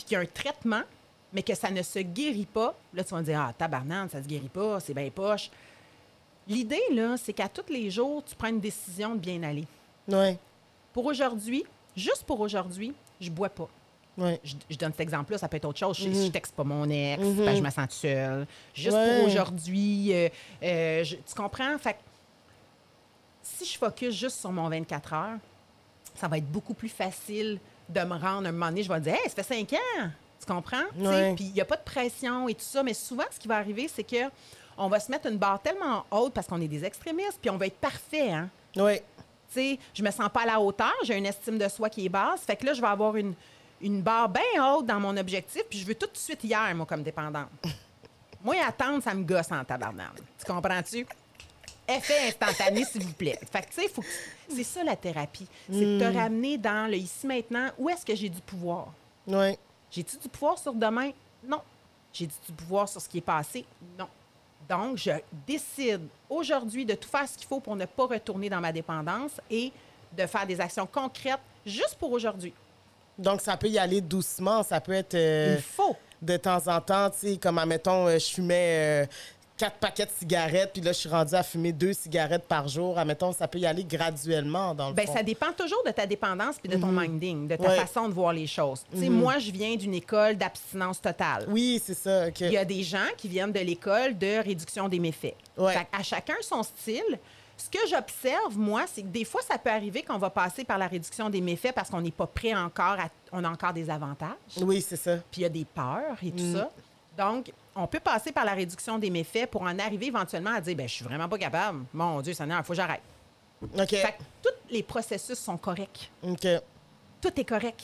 puis 0.00 0.04
qu'il 0.06 0.14
y 0.14 0.16
a 0.16 0.20
un 0.20 0.26
traitement, 0.26 0.80
mais 1.32 1.42
que 1.42 1.54
ça 1.54 1.70
ne 1.70 1.82
se 1.82 1.98
guérit 1.98 2.46
pas, 2.46 2.74
là, 2.94 3.04
tu 3.04 3.10
vas 3.10 3.20
me 3.20 3.24
dire, 3.24 3.38
ah, 3.40 3.52
tabarnane, 3.56 4.08
ça 4.08 4.22
se 4.22 4.26
guérit 4.26 4.48
pas, 4.48 4.80
c'est 4.80 4.94
bien 4.94 5.10
poche. 5.10 5.50
L'idée, 6.48 6.80
là, 6.92 7.16
c'est 7.18 7.34
qu'à 7.34 7.48
tous 7.50 7.70
les 7.70 7.90
jours, 7.90 8.24
tu 8.24 8.34
prends 8.34 8.48
une 8.48 8.60
décision 8.60 9.14
de 9.14 9.20
bien 9.20 9.42
aller. 9.42 9.66
Ouais, 10.08 10.38
Pour 10.94 11.04
aujourd'hui, 11.04 11.64
juste 11.94 12.24
pour 12.24 12.40
aujourd'hui, 12.40 12.94
je 13.20 13.30
bois 13.30 13.50
pas. 13.50 13.68
ouais. 14.16 14.40
Je, 14.42 14.54
je 14.70 14.76
donne 14.78 14.90
cet 14.92 15.00
exemple-là, 15.00 15.36
ça 15.38 15.48
peut 15.48 15.58
être 15.58 15.66
autre 15.66 15.78
chose. 15.78 15.98
Je, 15.98 16.10
je 16.10 16.28
texte 16.30 16.54
pas 16.54 16.64
mon 16.64 16.88
ex, 16.88 17.22
Mhm. 17.22 17.44
que 17.44 17.54
je 17.54 17.60
me 17.60 17.70
sens 17.70 17.84
toute 17.88 17.92
seule. 17.92 18.46
Juste 18.74 18.96
Ouais. 18.96 19.18
pour 19.18 19.28
aujourd'hui, 19.28 20.12
euh, 20.14 20.28
euh, 20.62 21.04
tu 21.04 21.34
comprends? 21.36 21.76
Fait 21.78 21.92
que 21.92 21.98
si 23.42 23.64
je 23.66 23.78
focus 23.78 24.14
juste 24.14 24.40
sur 24.40 24.50
mon 24.50 24.68
24 24.68 25.12
heures, 25.12 25.38
ça 26.14 26.26
va 26.26 26.38
être 26.38 26.50
beaucoup 26.50 26.74
plus 26.74 26.88
facile 26.88 27.58
de 27.90 28.00
me 28.00 28.14
rendre 28.14 28.48
un 28.48 28.52
moment 28.52 28.66
donné. 28.66 28.82
Je 28.82 28.92
vais 28.92 29.00
dire, 29.00 29.14
hey, 29.14 29.28
ça 29.28 29.42
fait 29.42 29.54
cinq 29.54 29.72
ans. 29.74 30.08
Tu 30.38 30.46
comprends? 30.46 30.84
Puis 31.36 31.44
il 31.44 31.52
n'y 31.52 31.60
a 31.60 31.64
pas 31.64 31.76
de 31.76 31.82
pression 31.82 32.48
et 32.48 32.54
tout 32.54 32.64
ça. 32.64 32.82
Mais 32.82 32.94
souvent, 32.94 33.24
ce 33.30 33.38
qui 33.38 33.48
va 33.48 33.56
arriver, 33.56 33.88
c'est 33.88 34.04
que 34.04 34.30
on 34.78 34.88
va 34.88 34.98
se 34.98 35.10
mettre 35.10 35.26
une 35.26 35.36
barre 35.36 35.60
tellement 35.60 36.06
haute 36.10 36.32
parce 36.32 36.46
qu'on 36.46 36.60
est 36.60 36.68
des 36.68 36.84
extrémistes, 36.84 37.38
puis 37.40 37.50
on 37.50 37.58
va 37.58 37.66
être 37.66 37.76
parfait. 37.76 38.30
Hein? 38.32 38.48
Tu 39.52 39.60
sais, 39.60 39.78
je 39.92 40.02
me 40.02 40.10
sens 40.10 40.30
pas 40.32 40.42
à 40.42 40.46
la 40.46 40.60
hauteur, 40.60 40.94
j'ai 41.04 41.16
une 41.18 41.26
estime 41.26 41.58
de 41.58 41.68
soi 41.68 41.90
qui 41.90 42.06
est 42.06 42.08
basse. 42.08 42.42
Fait 42.42 42.56
que 42.56 42.64
là, 42.64 42.72
je 42.72 42.80
vais 42.80 42.86
avoir 42.86 43.16
une, 43.16 43.34
une 43.82 44.00
barre 44.00 44.28
bien 44.28 44.74
haute 44.74 44.86
dans 44.86 44.98
mon 45.00 45.16
objectif, 45.16 45.64
puis 45.68 45.80
je 45.80 45.86
veux 45.86 45.94
tout 45.94 46.06
de 46.06 46.16
suite 46.16 46.42
hier, 46.44 46.74
moi, 46.74 46.86
comme 46.86 47.02
dépendante. 47.02 47.48
moi, 48.42 48.56
attendre, 48.66 49.02
ça 49.02 49.12
me 49.12 49.24
gosse 49.24 49.50
en 49.50 49.64
tabarnane. 49.64 50.14
Tu 50.38 50.50
comprends-tu? 50.50 51.06
Effet 51.96 52.28
instantané, 52.28 52.84
s'il 52.84 53.02
vous 53.04 53.12
plaît. 53.12 53.38
Fait 53.50 53.62
que, 53.62 53.66
tu 53.74 53.80
sais, 53.82 53.88
faut 53.88 54.02
que- 54.02 54.06
c'est 54.54 54.64
ça 54.64 54.84
la 54.84 54.96
thérapie. 54.96 55.46
C'est 55.70 55.84
de 55.84 55.98
te 56.00 56.04
ramener 56.16 56.56
dans 56.58 56.88
le 56.90 56.96
ici-maintenant. 56.96 57.68
Où 57.78 57.88
est-ce 57.88 58.04
que 58.06 58.14
j'ai 58.14 58.28
du 58.28 58.40
pouvoir? 58.40 58.88
Ouais. 59.26 59.58
J'ai-tu 59.90 60.16
du 60.18 60.28
pouvoir 60.28 60.58
sur 60.58 60.72
demain? 60.72 61.10
Non. 61.46 61.60
J'ai-tu 62.12 62.34
du 62.46 62.52
pouvoir 62.52 62.88
sur 62.88 63.00
ce 63.00 63.08
qui 63.08 63.18
est 63.18 63.22
passé? 63.22 63.64
Non. 63.98 64.08
Donc, 64.68 64.98
je 64.98 65.10
décide 65.46 66.02
aujourd'hui 66.28 66.84
de 66.84 66.94
tout 66.94 67.08
faire 67.08 67.28
ce 67.28 67.36
qu'il 67.36 67.46
faut 67.48 67.60
pour 67.60 67.74
ne 67.74 67.86
pas 67.86 68.06
retourner 68.06 68.48
dans 68.48 68.60
ma 68.60 68.72
dépendance 68.72 69.32
et 69.50 69.72
de 70.16 70.26
faire 70.26 70.46
des 70.46 70.60
actions 70.60 70.86
concrètes 70.86 71.40
juste 71.66 71.96
pour 71.98 72.12
aujourd'hui. 72.12 72.52
Donc, 73.18 73.40
ça 73.40 73.56
peut 73.56 73.68
y 73.68 73.78
aller 73.78 74.00
doucement. 74.00 74.62
Ça 74.62 74.80
peut 74.80 74.92
être 74.92 75.14
euh, 75.14 75.56
Il 75.56 75.62
faut. 75.62 75.96
de 76.22 76.36
temps 76.36 76.66
en 76.68 76.80
temps, 76.80 77.10
tu 77.10 77.18
sais, 77.18 77.36
comme, 77.36 77.58
admettons, 77.58 78.06
euh, 78.06 78.18
je 78.18 78.26
fumais 78.26 79.04
euh, 79.04 79.06
quatre 79.60 79.76
paquets 79.76 80.06
de 80.06 80.10
cigarettes, 80.18 80.70
puis 80.72 80.80
là, 80.82 80.92
je 80.92 80.98
suis 80.98 81.08
rendue 81.08 81.34
à 81.34 81.42
fumer 81.42 81.72
deux 81.72 81.92
cigarettes 81.92 82.44
par 82.48 82.66
jour. 82.66 82.98
Admettons, 82.98 83.32
ça 83.32 83.46
peut 83.46 83.58
y 83.58 83.66
aller 83.66 83.84
graduellement, 83.84 84.74
dans 84.74 84.90
le 84.90 84.96
fond. 84.96 85.12
ça 85.12 85.22
dépend 85.22 85.52
toujours 85.52 85.82
de 85.84 85.90
ta 85.90 86.06
dépendance 86.06 86.56
puis 86.58 86.68
de 86.68 86.76
ton 86.80 86.86
minding, 86.92 87.46
de 87.46 87.56
ta 87.56 87.62
Ouais. 87.68 87.76
façon 87.76 88.08
de 88.08 88.14
voir 88.14 88.32
les 88.32 88.46
choses. 88.46 88.82
Tu 88.92 88.98
sais, 89.00 89.08
moi, 89.10 89.38
je 89.38 89.50
viens 89.50 89.76
d'une 89.76 89.94
école 89.94 90.36
d'abstinence 90.36 91.00
totale. 91.00 91.44
Oui, 91.48 91.80
c'est 91.84 91.94
ça. 91.94 92.28
Il 92.40 92.52
y 92.52 92.56
a 92.56 92.64
des 92.64 92.82
gens 92.82 93.06
qui 93.16 93.28
viennent 93.28 93.52
de 93.52 93.60
l'école 93.60 94.16
de 94.16 94.42
réduction 94.42 94.88
des 94.88 94.98
méfaits. 94.98 95.34
Ouais. 95.58 95.74
À 95.92 96.02
chacun 96.02 96.34
son 96.40 96.62
style. 96.62 97.18
Ce 97.58 97.68
que 97.68 97.86
j'observe, 97.90 98.56
moi, 98.56 98.84
c'est 98.90 99.02
que 99.02 99.08
des 99.08 99.26
fois, 99.26 99.42
ça 99.42 99.58
peut 99.58 99.68
arriver 99.68 100.02
qu'on 100.02 100.16
va 100.16 100.30
passer 100.30 100.64
par 100.64 100.78
la 100.78 100.86
réduction 100.86 101.28
des 101.28 101.42
méfaits 101.42 101.74
parce 101.74 101.90
qu'on 101.90 102.00
n'est 102.00 102.10
pas 102.10 102.26
prêt 102.26 102.54
encore, 102.54 102.96
à, 102.98 103.08
on 103.32 103.44
a 103.44 103.50
encore 103.50 103.74
des 103.74 103.90
avantages, 103.90 104.30
Oui, 104.62 104.80
c'est 104.80 104.96
ça. 104.96 105.16
puis 105.30 105.40
il 105.40 105.42
y 105.42 105.44
a 105.44 105.50
des 105.50 105.66
peurs 105.66 106.16
et 106.22 106.28
Mm. 106.28 106.36
tout 106.36 106.52
ça. 106.54 106.70
Donc, 107.20 107.52
on 107.76 107.86
peut 107.86 108.00
passer 108.00 108.32
par 108.32 108.44
la 108.46 108.54
réduction 108.54 108.98
des 108.98 109.10
méfaits 109.10 109.46
pour 109.50 109.62
en 109.62 109.78
arriver 109.78 110.06
éventuellement 110.06 110.54
à 110.54 110.60
dire, 110.60 110.74
ben, 110.74 110.88
je 110.88 110.94
suis 110.94 111.04
vraiment 111.04 111.28
pas 111.28 111.36
capable. 111.38 111.84
Mon 111.92 112.20
Dieu, 112.22 112.32
ça 112.32 112.46
il 112.46 112.52
faut 112.64 112.72
que 112.72 112.74
j'arrête. 112.74 113.02
OK. 113.62 113.88
Fait 113.90 114.12
que 114.18 114.22
tous 114.42 114.72
les 114.72 114.82
processus 114.82 115.38
sont 115.38 115.58
corrects 115.58 116.10
OK. 116.22 116.46
tout 117.20 117.40
est 117.40 117.44
correct. 117.44 117.82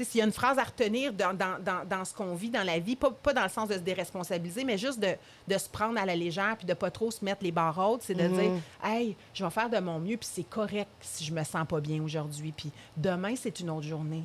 S'il 0.00 0.18
y 0.18 0.22
a 0.22 0.24
une 0.24 0.32
phrase 0.32 0.58
à 0.58 0.64
retenir 0.64 1.12
dans, 1.12 1.32
dans- 1.36 1.58
dans- 1.60 1.84
dans 1.88 2.04
ce 2.04 2.12
qu'on 2.14 2.34
vit 2.34 2.50
dans 2.50 2.64
la 2.64 2.78
vie, 2.80 2.96
pas, 2.96 3.10
pas 3.12 3.32
dans 3.32 3.42
le 3.44 3.48
sens 3.48 3.68
de 3.68 3.74
se 3.74 3.78
déresponsabiliser, 3.80 4.64
mais 4.64 4.76
juste 4.78 4.98
de, 4.98 5.14
de 5.46 5.58
se 5.58 5.68
prendre 5.68 6.00
à 6.00 6.04
la 6.04 6.16
légère 6.16 6.56
puis 6.56 6.66
de 6.66 6.74
pas 6.74 6.90
trop 6.90 7.10
se 7.12 7.24
mettre 7.24 7.42
les 7.44 7.52
barres 7.52 7.78
hautes, 7.78 8.02
c'est 8.02 8.14
de 8.14 8.26
dire 8.26 8.52
Hey, 8.82 9.16
je 9.32 9.44
vais 9.44 9.50
faire 9.50 9.70
de 9.70 9.78
mon 9.78 9.98
mieux, 10.00 10.16
puis 10.16 10.28
c'est 10.32 10.48
correct 10.48 10.90
si 11.00 11.24
je 11.24 11.32
me 11.32 11.42
sens 11.44 11.64
pas 11.68 11.80
bien 11.80 12.02
aujourd'hui, 12.02 12.52
puis 12.56 12.70
demain, 12.96 13.34
c'est 13.36 13.58
une 13.60 13.70
autre 13.70 13.86
journée. 13.86 14.22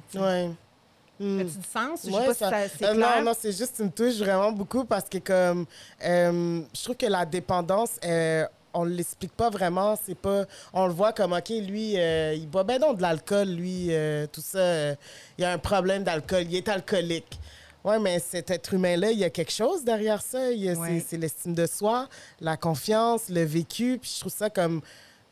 As-tu 1.20 1.44
du 1.58 1.68
sens? 1.74 2.00
Je 2.06 2.12
sais 2.12 2.26
pas 2.26 2.34
ça- 2.34 2.70
si 2.70 2.78
c'est 2.80 2.86
euh, 2.86 2.94
clair. 2.94 3.18
non, 3.20 3.26
non, 3.26 3.34
c'est 3.40 3.52
juste, 3.52 3.76
tu 3.76 3.84
me 3.84 3.90
touches 3.90 4.18
vraiment 4.18 4.52
beaucoup 4.52 4.86
parce 4.86 5.06
que, 5.10 5.18
comme, 5.18 5.66
euh, 6.06 6.62
je 6.74 6.84
trouve 6.84 6.96
que 6.96 7.06
la 7.06 7.26
dépendance, 7.26 7.92
euh, 8.06 8.46
on 8.74 8.86
ne 8.86 8.92
l'explique 8.92 9.34
pas 9.34 9.50
vraiment. 9.50 9.98
C'est 10.06 10.16
pas, 10.18 10.46
on 10.74 10.88
le 10.88 10.94
voit 10.94 11.12
comme, 11.12 11.34
OK, 11.34 11.50
lui, 11.50 11.94
euh, 11.98 12.34
il 12.36 12.48
boit 12.48 12.64
bien 12.64 12.80
donc 12.80 12.98
de 12.98 13.02
l'alcool, 13.02 13.48
lui, 13.50 13.90
tout 14.32 14.42
ça. 14.42 14.92
il 14.92 14.98
y 15.40 15.44
a 15.44 15.52
un 15.52 15.58
problème 15.58 16.04
d'alcool, 16.04 16.44
il 16.44 16.56
est 16.56 16.70
alcoolique. 16.70 17.40
Oui, 17.84 17.96
mais 18.02 18.20
cet 18.20 18.52
être 18.52 18.74
humain-là, 18.74 19.12
il 19.12 19.20
y 19.20 19.24
a 19.24 19.30
quelque 19.30 19.54
chose 19.54 19.84
derrière 19.86 20.22
ça. 20.22 20.50
Ouais. 20.50 21.04
C'est 21.08 21.18
l'estime 21.18 21.54
de 21.54 21.66
soi, 21.66 22.08
la 22.42 22.58
confiance, 22.58 23.30
le 23.30 23.44
vécu. 23.44 23.98
Puis 24.02 24.12
je 24.16 24.20
trouve 24.20 24.34
ça 24.34 24.50
comme 24.50 24.82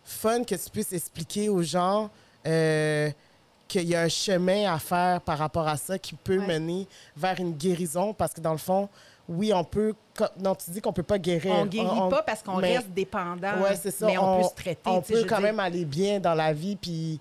fun 0.03 0.43
que 0.43 0.55
tu 0.55 0.69
puisses 0.71 0.93
expliquer 0.93 1.49
aux 1.49 1.61
gens 1.61 2.09
euh, 2.45 3.09
qu'il 3.67 3.83
y 3.87 3.95
a 3.95 4.01
un 4.01 4.07
chemin 4.09 4.71
à 4.73 4.79
faire 4.79 5.21
par 5.21 5.37
rapport 5.37 5.67
à 5.67 5.77
ça 5.77 5.97
qui 5.99 6.13
peut 6.15 6.37
Ouais. 6.39 6.47
mener 6.59 6.87
vers 7.15 7.39
une 7.39 7.53
guérison. 7.53 8.13
Parce 8.13 8.33
que 8.33 8.41
dans 8.41 8.51
le 8.53 8.57
fond, 8.57 8.87
oui, 9.29 9.51
on 9.53 9.63
peut. 9.63 9.93
Non, 10.39 10.55
tu 10.55 10.71
dis 10.71 10.81
qu'on 10.81 10.93
peut 10.93 11.03
pas 11.03 11.19
guérir. 11.19 11.53
On 11.55 11.65
guérit 11.65 12.09
pas 12.09 12.23
parce 12.23 12.41
qu'on 12.41 12.55
reste 12.55 12.89
dépendant, 12.89 13.61
Ouais, 13.61 13.75
c'est 13.75 13.91
ça. 13.91 14.05
mais 14.07 14.17
on, 14.17 14.37
peut 14.41 14.47
se 14.47 14.55
traiter. 14.55 14.81
On 14.89 15.01
peut 15.01 15.25
quand 15.27 15.41
même 15.41 15.59
aller 15.59 15.83
bien 15.85 16.19
dans 16.19 16.33
la 16.33 16.53
vie 16.53 16.75
puis 16.75 17.19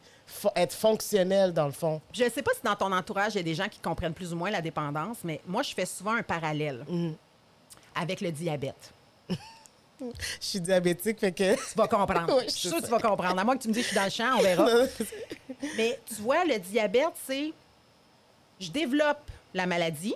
être 0.54 0.72
fonctionnel 0.74 1.52
dans 1.52 1.66
le 1.66 1.72
fond. 1.72 2.00
Je 2.12 2.24
ne 2.24 2.30
sais 2.30 2.42
pas 2.42 2.52
si 2.54 2.62
dans 2.62 2.74
ton 2.76 2.92
entourage, 2.92 3.34
il 3.34 3.38
y 3.38 3.40
a 3.40 3.44
des 3.44 3.54
gens 3.54 3.68
qui 3.68 3.78
comprennent 3.80 4.14
plus 4.14 4.32
ou 4.32 4.36
moins 4.36 4.50
la 4.50 4.60
dépendance, 4.60 5.18
mais 5.24 5.40
moi, 5.46 5.62
je 5.62 5.74
fais 5.74 5.86
souvent 5.86 6.14
un 6.14 6.22
parallèle 6.22 6.84
Mm. 6.88 7.10
avec 7.94 8.20
le 8.20 8.30
diabète. 8.32 8.92
Je 10.00 10.06
suis 10.40 10.60
diabétique, 10.60 11.18
fait 11.20 11.32
que. 11.32 11.54
Tu 11.54 11.74
vas 11.76 11.88
comprendre. 11.88 12.40
Je 12.44 12.50
suis 12.50 12.68
sûre 12.68 12.78
que 12.78 12.84
tu 12.84 12.90
vas 12.90 12.98
comprendre. 13.00 13.38
À 13.40 13.44
moins 13.44 13.56
que 13.56 13.62
tu 13.62 13.68
me 13.68 13.72
dises 13.72 13.84
que 13.88 13.94
je 13.94 13.94
suis 13.94 13.96
dans 13.96 14.04
le 14.04 14.10
champ, 14.10 14.38
on 14.38 14.42
verra. 14.42 14.66
Mais 15.76 15.98
tu 16.06 16.14
vois, 16.22 16.44
le 16.44 16.58
diabète, 16.58 17.14
c'est. 17.26 17.52
Je 18.60 18.70
développe 18.70 19.30
la 19.54 19.66
maladie. 19.66 20.14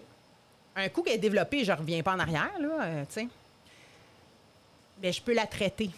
Un 0.77 0.88
coup 0.88 1.03
qu'elle 1.03 1.14
est 1.14 1.19
développée, 1.19 1.64
je 1.64 1.73
reviens 1.73 2.03
pas 2.03 2.12
en 2.14 2.19
arrière, 2.21 2.51
là, 2.61 2.69
euh, 2.83 3.05
tu 3.09 3.21
sais. 3.21 3.29
Mais 5.03 5.12
je 5.12 5.21
peux 5.23 5.35
la 5.35 5.47
traiter. 5.47 5.90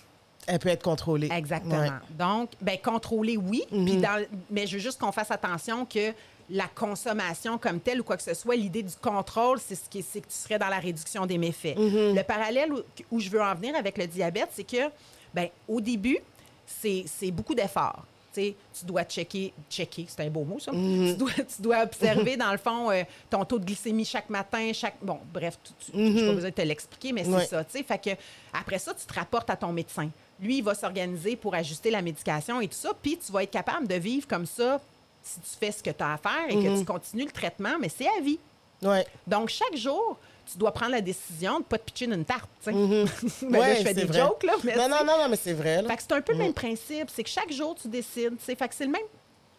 Elle 0.46 0.58
peut 0.58 0.70
être 0.70 0.82
contrôlée. 0.82 1.28
Exactement. 1.30 1.78
Ouais. 1.80 1.90
Donc, 2.10 2.50
ben 2.60 2.78
contrôler, 2.78 3.36
oui. 3.36 3.62
Mhm. 3.70 4.00
Dans- 4.00 4.26
mais 4.50 4.66
je 4.66 4.74
veux 4.76 4.82
juste 4.82 4.98
qu'on 5.00 5.12
fasse 5.12 5.30
attention 5.30 5.84
que 5.84 6.12
la 6.50 6.66
consommation 6.68 7.58
comme 7.58 7.80
telle 7.80 8.00
ou 8.00 8.04
quoi 8.04 8.16
que 8.16 8.22
ce 8.22 8.34
soit, 8.34 8.56
l'idée 8.56 8.82
du 8.82 8.94
contrôle, 9.00 9.58
c'est 9.58 9.74
ce 9.74 9.88
qui 9.88 10.02
c'est 10.02 10.20
que 10.20 10.26
tu 10.28 10.34
serais 10.34 10.58
dans 10.58 10.68
la 10.68 10.78
réduction 10.78 11.26
des 11.26 11.38
méfaits. 11.38 11.76
Mhm. 11.78 12.14
Le 12.14 12.22
parallèle 12.22 12.72
où, 12.72 12.80
où 13.10 13.20
je 13.20 13.30
veux 13.30 13.40
en 13.42 13.54
venir 13.54 13.74
avec 13.76 13.98
le 13.98 14.06
diabète, 14.06 14.48
c'est 14.52 14.64
que, 14.64 14.90
ben 15.34 15.48
au 15.68 15.80
début, 15.80 16.18
c'est 16.66 17.04
c'est 17.06 17.30
beaucoup 17.30 17.54
d'efforts. 17.54 18.04
Tu 18.34 18.40
sais, 18.40 18.54
tu 18.78 18.86
dois 18.86 19.04
checker, 19.04 19.52
checker, 19.68 20.06
c'est 20.08 20.22
un 20.24 20.30
beau 20.30 20.42
mot 20.44 20.58
ça. 20.58 20.72
Mhm. 20.72 21.12
Tu, 21.12 21.16
dois, 21.18 21.30
tu 21.32 21.60
dois 21.62 21.82
observer 21.82 22.36
dans 22.38 22.50
le 22.52 22.56
fond 22.56 22.90
euh, 22.90 23.02
ton 23.28 23.44
taux 23.44 23.58
de 23.58 23.64
glycémie 23.66 24.06
chaque 24.06 24.30
matin, 24.30 24.70
chaque 24.72 24.96
bon, 25.02 25.18
bref, 25.34 25.58
tu, 25.62 25.92
tu, 25.92 26.18
j'ai 26.18 26.26
pas 26.26 26.32
besoin 26.32 26.48
de 26.48 26.54
te 26.54 26.62
l'expliquer, 26.62 27.12
mais 27.12 27.24
c'est 27.24 27.30
Mhm. 27.30 27.44
Ça. 27.46 27.64
Fait 27.64 27.98
que 27.98 28.10
après 28.54 28.78
ça, 28.78 28.94
tu 28.94 29.04
te 29.04 29.12
rapportes 29.12 29.50
à 29.50 29.56
ton 29.56 29.70
médecin. 29.72 30.08
Lui, 30.40 30.58
il 30.58 30.64
va 30.64 30.74
s'organiser 30.74 31.36
pour 31.36 31.54
ajuster 31.54 31.90
la 31.90 32.00
médication 32.00 32.60
et 32.62 32.68
tout 32.68 32.74
ça, 32.78 32.92
puis 33.02 33.18
tu 33.18 33.30
vas 33.30 33.42
être 33.42 33.50
capable 33.50 33.86
de 33.86 33.94
vivre 33.96 34.26
comme 34.26 34.46
ça 34.46 34.80
si 35.22 35.40
tu 35.40 35.56
fais 35.58 35.72
ce 35.72 35.82
que 35.82 35.90
tu 35.90 36.02
as 36.02 36.14
à 36.14 36.16
faire 36.18 36.46
et 36.48 36.54
que 36.54 36.78
tu 36.78 36.84
continues 36.84 37.24
le 37.24 37.30
traitement, 37.30 37.74
mais 37.80 37.88
c'est 37.88 38.08
à 38.08 38.20
vie. 38.20 38.38
Ouais. 38.82 39.06
Donc, 39.26 39.48
chaque 39.48 39.76
jour, 39.76 40.18
tu 40.50 40.58
dois 40.58 40.72
prendre 40.72 40.92
la 40.92 41.00
décision 41.00 41.54
de 41.54 41.58
ne 41.58 41.64
pas 41.64 41.78
te 41.78 41.84
pitcher 41.84 42.06
une 42.06 42.24
tarte. 42.24 42.48
sais. 42.60 42.72
Ben 42.72 43.50
là, 43.52 43.58
Ouais, 43.60 43.76
je 43.76 43.82
fais 43.82 43.94
des 43.94 44.04
vrai. 44.04 44.18
jokes, 44.18 44.42
là. 44.42 44.54
Mais 44.64 44.74
non, 44.76 44.88
non, 44.88 45.04
non, 45.04 45.18
non, 45.18 45.28
mais 45.28 45.36
c'est 45.36 45.52
vrai. 45.52 45.82
là. 45.82 45.88
fait 45.88 45.96
que 45.96 46.02
c'est 46.02 46.12
un 46.12 46.20
peu 46.20 46.32
le 46.32 46.38
même 46.38 46.52
principe. 46.52 47.08
C'est 47.10 47.22
que 47.22 47.30
chaque 47.30 47.52
jour, 47.52 47.76
tu 47.80 47.86
décides. 47.88 48.34
Fait 48.40 48.56
que 48.56 48.74
c'est 48.74 48.84
le 48.86 48.90
même. 48.92 49.02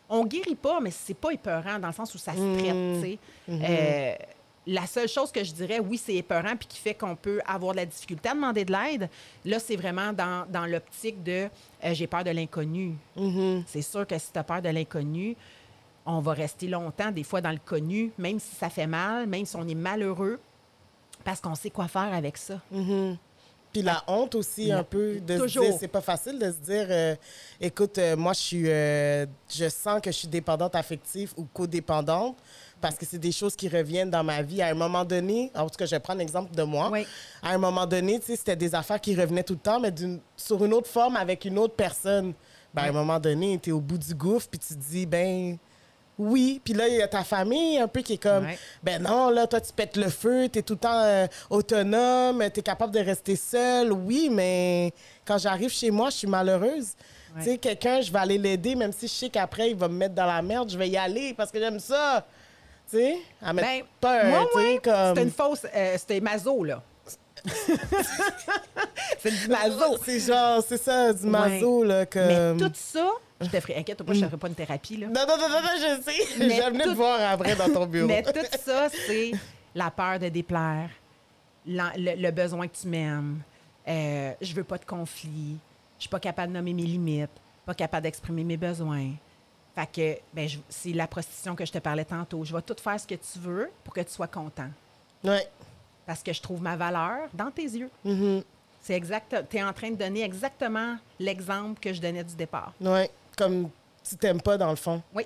On 0.09 0.25
guérit 0.25 0.55
pas, 0.55 0.79
mais 0.81 0.91
c'est 0.91 1.13
pas 1.13 1.31
épeurant 1.31 1.79
dans 1.79 1.87
le 1.87 1.93
sens 1.93 2.13
où 2.13 2.17
ça 2.17 2.33
se 2.33 2.57
traite. 2.59 3.19
Euh, 3.49 4.15
la 4.65 4.85
seule 4.87 5.07
chose 5.09 5.31
que 5.31 5.43
je 5.43 5.51
dirais, 5.51 5.79
oui, 5.79 5.97
c'est 5.97 6.15
épeurant 6.15 6.55
puis 6.57 6.67
qui 6.67 6.77
fait 6.79 6.93
qu'on 6.93 7.15
peut 7.15 7.41
avoir 7.45 7.73
de 7.73 7.77
la 7.77 7.85
difficulté 7.85 8.29
à 8.29 8.33
demander 8.33 8.63
de 8.65 8.71
l'aide, 8.71 9.09
là, 9.43 9.59
c'est 9.59 9.75
vraiment 9.75 10.13
dans, 10.13 10.45
dans 10.49 10.65
l'optique 10.65 11.21
de 11.23 11.49
euh, 11.83 11.93
j'ai 11.93 12.07
peur 12.07 12.23
de 12.23 12.29
l'inconnu. 12.31 12.95
C'est 13.67 13.81
sûr 13.81 14.07
que 14.07 14.17
si 14.17 14.31
tu 14.31 14.39
as 14.39 14.43
peur 14.43 14.61
de 14.61 14.69
l'inconnu, 14.69 15.35
on 16.05 16.19
va 16.19 16.33
rester 16.33 16.67
longtemps, 16.67 17.11
des 17.11 17.23
fois, 17.23 17.41
dans 17.41 17.51
le 17.51 17.59
connu, 17.63 18.11
même 18.17 18.39
si 18.39 18.55
ça 18.55 18.69
fait 18.69 18.87
mal, 18.87 19.27
même 19.27 19.45
si 19.45 19.55
on 19.55 19.67
est 19.67 19.75
malheureux, 19.75 20.39
parce 21.23 21.39
qu'on 21.41 21.55
sait 21.55 21.69
quoi 21.69 21.87
faire 21.87 22.13
avec 22.13 22.37
ça. 22.37 22.59
Puis 23.71 23.81
la 23.81 24.03
honte 24.07 24.35
aussi, 24.35 24.67
La- 24.67 24.79
un 24.79 24.83
peu, 24.83 25.19
de 25.19 25.37
Toujours. 25.39 25.63
se 25.65 25.69
dire, 25.71 25.77
c'est 25.79 25.87
pas 25.87 26.01
facile 26.01 26.37
de 26.37 26.51
se 26.51 26.57
dire, 26.57 26.85
euh, 26.89 27.15
écoute, 27.59 27.97
euh, 27.97 28.15
moi, 28.15 28.33
je 28.33 28.39
suis, 28.39 28.69
euh, 28.69 29.25
je 29.49 29.67
sens 29.67 29.99
que 29.99 30.11
je 30.11 30.17
suis 30.17 30.27
dépendante 30.27 30.75
affective 30.75 31.33
ou 31.37 31.45
codépendante 31.45 32.37
parce 32.83 32.95
que 32.97 33.05
c'est 33.05 33.17
des 33.17 33.31
choses 33.31 33.55
qui 33.55 33.69
reviennent 33.69 34.09
dans 34.09 34.25
ma 34.25 34.41
vie. 34.41 34.61
À 34.61 34.67
un 34.67 34.73
moment 34.73 35.05
donné, 35.05 35.49
en 35.55 35.69
tout 35.69 35.77
cas, 35.77 35.85
je 35.85 35.91
vais 35.95 35.99
prendre 36.01 36.19
l'exemple 36.19 36.53
de 36.53 36.63
moi. 36.63 36.89
Oui. 36.91 37.07
À 37.41 37.51
un 37.53 37.57
moment 37.57 37.85
donné, 37.85 38.19
c'était 38.21 38.57
des 38.57 38.75
affaires 38.75 38.99
qui 38.99 39.15
revenaient 39.15 39.43
tout 39.43 39.53
le 39.53 39.59
temps, 39.59 39.79
mais 39.79 39.89
d'une- 39.89 40.19
sur 40.35 40.63
une 40.65 40.73
autre 40.73 40.89
forme 40.89 41.15
avec 41.15 41.45
une 41.45 41.57
autre 41.57 41.75
personne. 41.75 42.33
Ben, 42.73 42.81
à 42.83 42.85
un 42.89 42.91
moment 42.91 43.19
donné, 43.21 43.57
tu 43.63 43.69
es 43.69 43.73
au 43.73 43.79
bout 43.79 43.97
du 43.97 44.13
gouffre, 44.13 44.49
puis 44.49 44.59
tu 44.59 44.73
te 44.75 44.79
dis, 44.79 45.05
ben, 45.05 45.57
oui. 46.19 46.59
Puis 46.63 46.73
là, 46.73 46.87
il 46.89 46.95
y 46.95 47.01
a 47.01 47.07
ta 47.07 47.23
famille 47.23 47.77
un 47.77 47.87
peu 47.87 48.01
qui 48.01 48.13
est 48.13 48.17
comme, 48.17 48.43
Ouais. 48.45 48.57
ben 48.83 49.01
non, 49.01 49.29
là, 49.29 49.47
toi, 49.47 49.61
tu 49.61 49.71
pètes 49.71 49.95
le 49.95 50.09
feu, 50.09 50.49
tu 50.51 50.59
es 50.59 50.61
tout 50.61 50.73
le 50.73 50.79
temps 50.79 50.99
euh, 51.03 51.25
autonome, 51.49 52.43
tu 52.53 52.59
es 52.59 52.63
capable 52.63 52.91
de 52.93 52.99
rester 52.99 53.35
seule. 53.37 53.93
Oui, 53.93 54.27
mais 54.29 54.91
quand 55.25 55.37
j'arrive 55.37 55.69
chez 55.71 55.89
moi, 55.89 56.09
je 56.09 56.17
suis 56.17 56.27
malheureuse. 56.27 56.89
Ouais. 57.35 57.43
Tu 57.43 57.49
sais, 57.51 57.57
quelqu'un, 57.57 58.01
je 58.01 58.11
vais 58.11 58.19
aller 58.19 58.37
l'aider, 58.37 58.75
même 58.75 58.91
si 58.91 59.07
je 59.07 59.13
sais 59.13 59.29
qu'après, 59.29 59.71
il 59.71 59.75
va 59.75 59.87
me 59.87 59.95
mettre 59.95 60.13
dans 60.13 60.25
la 60.27 60.41
merde, 60.41 60.69
je 60.69 60.77
vais 60.77 60.89
y 60.89 60.97
aller 60.97 61.33
parce 61.33 61.49
que 61.51 61.59
j'aime 61.59 61.79
ça. 61.79 62.25
Tu 62.93 62.99
sais, 62.99 63.17
à 63.41 63.53
mettre 63.53 63.67
Ben, 63.67 63.83
peur, 63.99 64.25
moi, 64.25 64.45
tu 64.53 64.59
sais, 64.59 64.65
ouais, 64.73 64.79
comme... 64.83 65.07
C'était 65.09 65.23
une 65.23 65.31
fausse. 65.31 65.65
euh, 65.75 65.95
c'était 65.97 66.19
maso, 66.21 66.63
là. 66.63 66.83
c'est 69.19 69.31
du 69.31 69.47
maso. 69.47 69.97
C'est 70.05 70.19
genre, 70.19 70.63
c'est 70.67 70.77
ça, 70.81 71.11
du 71.11 71.25
maso, 71.25 71.83
là, 71.83 72.05
comme... 72.05 72.27
Mais 72.27 72.57
tout 72.57 72.71
ça, 72.75 73.09
je 73.41 73.47
te 73.47 73.59
ferai. 73.59 73.77
Inquiète 73.77 74.03
pas, 74.03 74.13
je 74.13 74.19
ne 74.21 74.25
ferai 74.25 74.37
pas 74.37 74.47
une 74.47 74.55
thérapie, 74.55 74.97
là. 74.97 75.07
Non, 75.07 75.21
non, 75.27 75.37
non, 75.37 75.49
non, 75.49 75.61
non, 75.61 75.69
je 75.75 76.01
sais. 76.03 76.37
Mais 76.39 76.55
J'ai 76.55 76.69
venu 76.69 76.83
tout- 76.83 76.91
te 76.91 76.95
voir 76.95 77.19
après 77.31 77.55
dans 77.55 77.69
ton 77.69 77.85
bureau. 77.87 78.07
Mais 78.09 78.21
tout 78.23 78.31
ça, 78.63 78.87
c'est 79.07 79.31
la 79.73 79.89
peur 79.89 80.19
de 80.19 80.29
déplaire, 80.29 80.89
le 81.65 82.31
besoin 82.31 82.67
que 82.67 82.75
tu 82.77 82.87
m'aimes, 82.87 83.39
euh, 83.87 84.33
je 84.39 84.53
veux 84.53 84.63
pas 84.63 84.77
de 84.77 84.85
conflit, 84.85 85.57
je 85.97 86.03
suis 86.03 86.09
pas 86.09 86.19
capable 86.19 86.53
de 86.53 86.57
nommer 86.57 86.73
mes 86.73 86.83
limites, 86.83 87.29
pas 87.65 87.73
capable 87.73 88.03
d'exprimer 88.03 88.43
mes 88.43 88.57
besoins. 88.57 89.09
Fait 89.75 89.89
que, 89.91 90.19
ben, 90.33 90.47
c'est 90.69 90.91
la 90.93 91.07
prostitution 91.07 91.55
que 91.55 91.65
je 91.65 91.71
te 91.71 91.79
parlais 91.79 92.05
tantôt. 92.05 92.43
Je 92.43 92.55
vais 92.55 92.61
tout 92.61 92.75
faire 92.79 92.99
ce 92.99 93.07
que 93.07 93.15
tu 93.15 93.39
veux 93.39 93.71
pour 93.83 93.93
que 93.93 94.01
tu 94.01 94.11
sois 94.11 94.27
content. 94.27 94.69
Ouais. 95.23 95.47
Parce 96.05 96.21
que 96.21 96.31
je 96.31 96.41
trouve 96.41 96.61
ma 96.61 96.75
valeur 96.75 97.29
dans 97.33 97.49
tes 97.49 97.63
yeux. 97.63 97.89
Mm-hmm. 98.05 98.43
C'est 98.81 98.93
exact. 98.93 99.35
Tu 99.49 99.57
es 99.57 99.63
en 99.63 99.73
train 99.73 99.89
de 99.89 99.95
donner 99.95 100.21
exactement 100.23 100.97
l'exemple 101.19 101.79
que 101.79 101.91
je 101.93 102.01
donnais 102.01 102.23
du 102.23 102.35
départ. 102.35 102.73
Ouais. 102.81 103.09
Comme 103.37 103.69
tu 104.07 104.15
t'aimes 104.17 104.41
pas, 104.41 104.57
dans 104.57 104.69
le 104.69 104.75
fond. 104.75 105.01
Oui. 105.13 105.25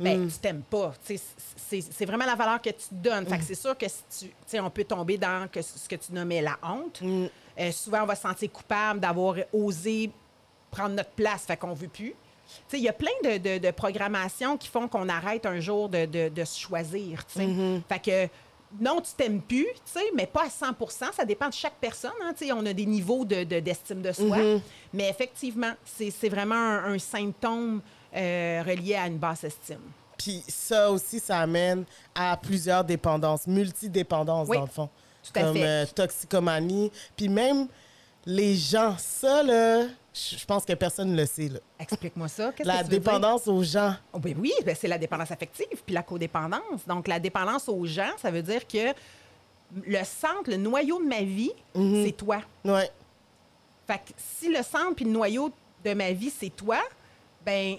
Ben, 0.00 0.24
Mm. 0.24 0.30
tu 0.30 0.38
t'aimes 0.38 0.62
pas. 0.62 0.92
C'est 1.04 2.04
vraiment 2.04 2.26
la 2.26 2.34
valeur 2.34 2.60
que 2.60 2.70
tu 2.70 2.88
te 2.88 2.94
donnes. 2.94 3.26
Fait 3.26 3.38
que 3.38 3.44
c'est 3.44 3.54
sûr 3.54 3.76
que 3.78 3.86
si 3.88 4.02
tu, 4.18 4.26
tu 4.28 4.34
sais, 4.46 4.60
on 4.60 4.68
peut 4.70 4.84
tomber 4.84 5.16
dans 5.16 5.48
que, 5.50 5.62
ce 5.62 5.88
que 5.88 5.96
tu 5.96 6.12
nommais 6.12 6.42
la 6.42 6.58
honte. 6.62 7.00
Mm. 7.02 7.26
Euh, 7.58 7.72
souvent, 7.72 8.02
on 8.02 8.06
va 8.06 8.14
se 8.14 8.22
sentir 8.22 8.50
coupable 8.52 9.00
d'avoir 9.00 9.36
osé 9.52 10.10
prendre 10.70 10.94
notre 10.94 11.10
place, 11.10 11.44
fait 11.44 11.56
qu'on 11.56 11.72
veut 11.72 11.88
plus. 11.88 12.14
Il 12.72 12.80
y 12.80 12.88
a 12.88 12.92
plein 12.92 13.10
de, 13.24 13.38
de, 13.38 13.58
de 13.58 13.70
programmations 13.70 14.56
qui 14.56 14.68
font 14.68 14.88
qu'on 14.88 15.08
arrête 15.08 15.46
un 15.46 15.60
jour 15.60 15.88
de, 15.88 16.06
de, 16.06 16.44
se 16.44 16.58
choisir. 16.58 17.22
sais. 17.28 17.48
Fait 17.88 17.98
que 18.02 18.28
non, 18.80 19.00
tu 19.00 19.12
t'aimes 19.16 19.40
plus, 19.40 19.66
mais 20.14 20.26
pas 20.26 20.42
à 20.44 20.48
100% 20.48 21.12
Ça 21.14 21.24
dépend 21.24 21.48
de 21.48 21.54
chaque 21.54 21.76
personne. 21.80 22.10
hein, 22.22 22.34
on 22.54 22.66
a 22.66 22.72
des 22.72 22.84
niveaux 22.86 23.24
de- 23.24 23.44
de- 23.44 23.60
d'estime 23.60 24.02
de, 24.02 24.12
soi. 24.12 24.36
Mais 24.92 25.08
effectivement, 25.08 25.72
c'est 25.84 26.10
c'est 26.10 26.28
vraiment 26.28 26.54
un, 26.56 26.92
un 26.94 26.98
symptôme 26.98 27.80
euh, 28.14 28.62
relié 28.66 28.96
à 28.96 29.06
une 29.06 29.18
basse 29.18 29.44
estime. 29.44 29.80
Puis 30.18 30.42
ça 30.48 30.90
aussi, 30.90 31.20
ça 31.20 31.38
amène 31.40 31.84
à 32.14 32.36
plusieurs 32.36 32.82
dépendances, 32.84 33.46
multidépendances, 33.46 34.48
Oui, 34.48 34.56
dans 34.56 34.62
le 34.64 34.68
fond. 34.70 34.88
tout 35.22 35.38
à 35.38 35.42
Comme 35.42 35.54
fait. 35.56 35.64
euh, 35.64 35.86
toxicomanie. 35.94 36.90
Puis 37.16 37.28
même 37.28 37.68
les 38.26 38.56
gens, 38.56 38.96
ça, 38.98 39.42
là, 39.42 39.84
je 40.12 40.36
je 40.36 40.44
pense 40.44 40.64
que 40.64 40.72
personne 40.72 41.12
ne 41.12 41.16
le 41.16 41.26
sait, 41.26 41.48
là. 41.48 41.60
Explique-moi 41.78 42.28
ça. 42.28 42.52
Qu'est-ce 42.52 42.66
La 42.66 42.78
que 42.78 42.78
tu 42.78 42.84
veux 42.84 42.90
dire? 42.90 43.00
dépendance 43.00 43.46
aux 43.46 43.62
gens. 43.62 43.94
Oh, 44.12 44.18
ben 44.18 44.34
oui, 44.38 44.52
ben 44.64 44.74
c'est 44.78 44.88
la 44.88 44.98
dépendance 44.98 45.30
affective 45.30 45.82
puis 45.84 45.94
la 45.94 46.02
codépendance. 46.02 46.86
Donc, 46.86 47.06
la 47.06 47.20
dépendance 47.20 47.68
aux 47.68 47.84
gens, 47.86 48.10
ça 48.16 48.30
veut 48.30 48.42
dire 48.42 48.66
que 48.66 48.94
le 49.86 50.04
centre, 50.04 50.48
le 50.50 50.56
noyau 50.56 51.00
de 51.00 51.06
ma 51.06 51.22
vie, 51.22 51.52
c'est 51.74 52.16
toi. 52.16 52.40
Ouais. 52.64 52.90
Fait 53.86 53.98
que 53.98 54.12
si 54.16 54.48
le 54.48 54.62
centre 54.62 54.94
puis 54.96 55.04
le 55.04 55.10
noyau 55.10 55.52
de 55.84 55.94
ma 55.94 56.12
vie, 56.12 56.32
c'est 56.36 56.54
toi, 56.54 56.78
ben 57.44 57.76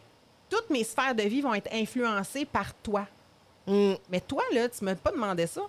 toutes 0.50 0.70
mes 0.70 0.84
sphères 0.84 1.16
de 1.16 1.24
vie 1.24 1.42
vont 1.42 1.54
être 1.54 1.70
influencées 1.74 2.46
par 2.46 2.74
toi. 2.76 3.06
Mm. 3.66 3.94
Mais 4.10 4.22
toi, 4.22 4.44
là, 4.54 4.70
tu 4.70 4.84
m'as 4.86 4.96
pas 4.96 5.12
demandé 5.12 5.48
ça. 5.48 5.62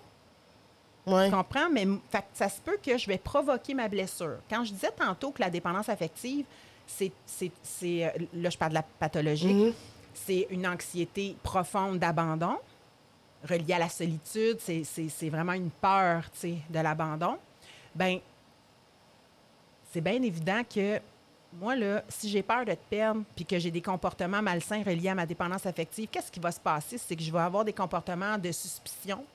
Ouais. 1.07 1.29
Tu 1.29 1.35
comprends? 1.35 1.69
Mais 1.71 1.87
fait 2.09 2.25
ça 2.33 2.49
se 2.49 2.59
peut 2.61 2.77
que 2.83 2.97
je 2.97 3.07
vais 3.07 3.17
provoquer 3.17 3.73
ma 3.73 3.87
blessure. 3.87 4.37
Quand 4.49 4.63
je 4.63 4.73
disais 4.73 4.91
tantôt 4.91 5.31
que 5.31 5.41
la 5.41 5.49
dépendance 5.49 5.89
affective, 5.89 6.45
c'est. 6.85 7.11
euh, 7.83 8.09
Là, 8.33 8.49
je 8.49 8.57
parle 8.57 8.71
de 8.71 8.75
la 8.75 8.83
pathologique. 8.83 9.75
C'est 10.13 10.47
une 10.49 10.67
anxiété 10.67 11.35
profonde 11.41 11.99
d'abandon, 11.99 12.57
reliée 13.47 13.73
à 13.73 13.79
la 13.79 13.89
solitude. 13.89 14.57
C'est- 14.59 15.29
vraiment 15.29 15.53
une 15.53 15.69
peur, 15.69 16.23
de 16.43 16.79
l'abandon. 16.79 17.37
Ben 17.95 18.19
c'est 19.91 20.01
bien 20.01 20.21
évident 20.21 20.61
que 20.63 20.99
moi, 21.53 21.75
là, 21.75 22.03
si 22.09 22.29
j'ai 22.29 22.43
peur 22.43 22.63
de 22.63 22.73
te 22.73 22.83
perdre 22.89 23.23
puis 23.35 23.43
que 23.43 23.57
j'ai 23.57 23.71
des 23.71 23.81
comportements 23.81 24.41
malsains 24.41 24.83
reliés 24.83 25.09
à 25.09 25.15
ma 25.15 25.25
dépendance 25.25 25.65
affective, 25.65 26.07
qu'est-ce 26.11 26.31
qui 26.31 26.39
va 26.39 26.51
se 26.51 26.59
passer? 26.59 26.99
C'est 26.99 27.15
que 27.15 27.23
je 27.23 27.31
vais 27.31 27.39
avoir 27.39 27.65
des 27.65 27.73
comportements 27.73 28.37
de 28.37 28.51
suspicion. 28.51 29.25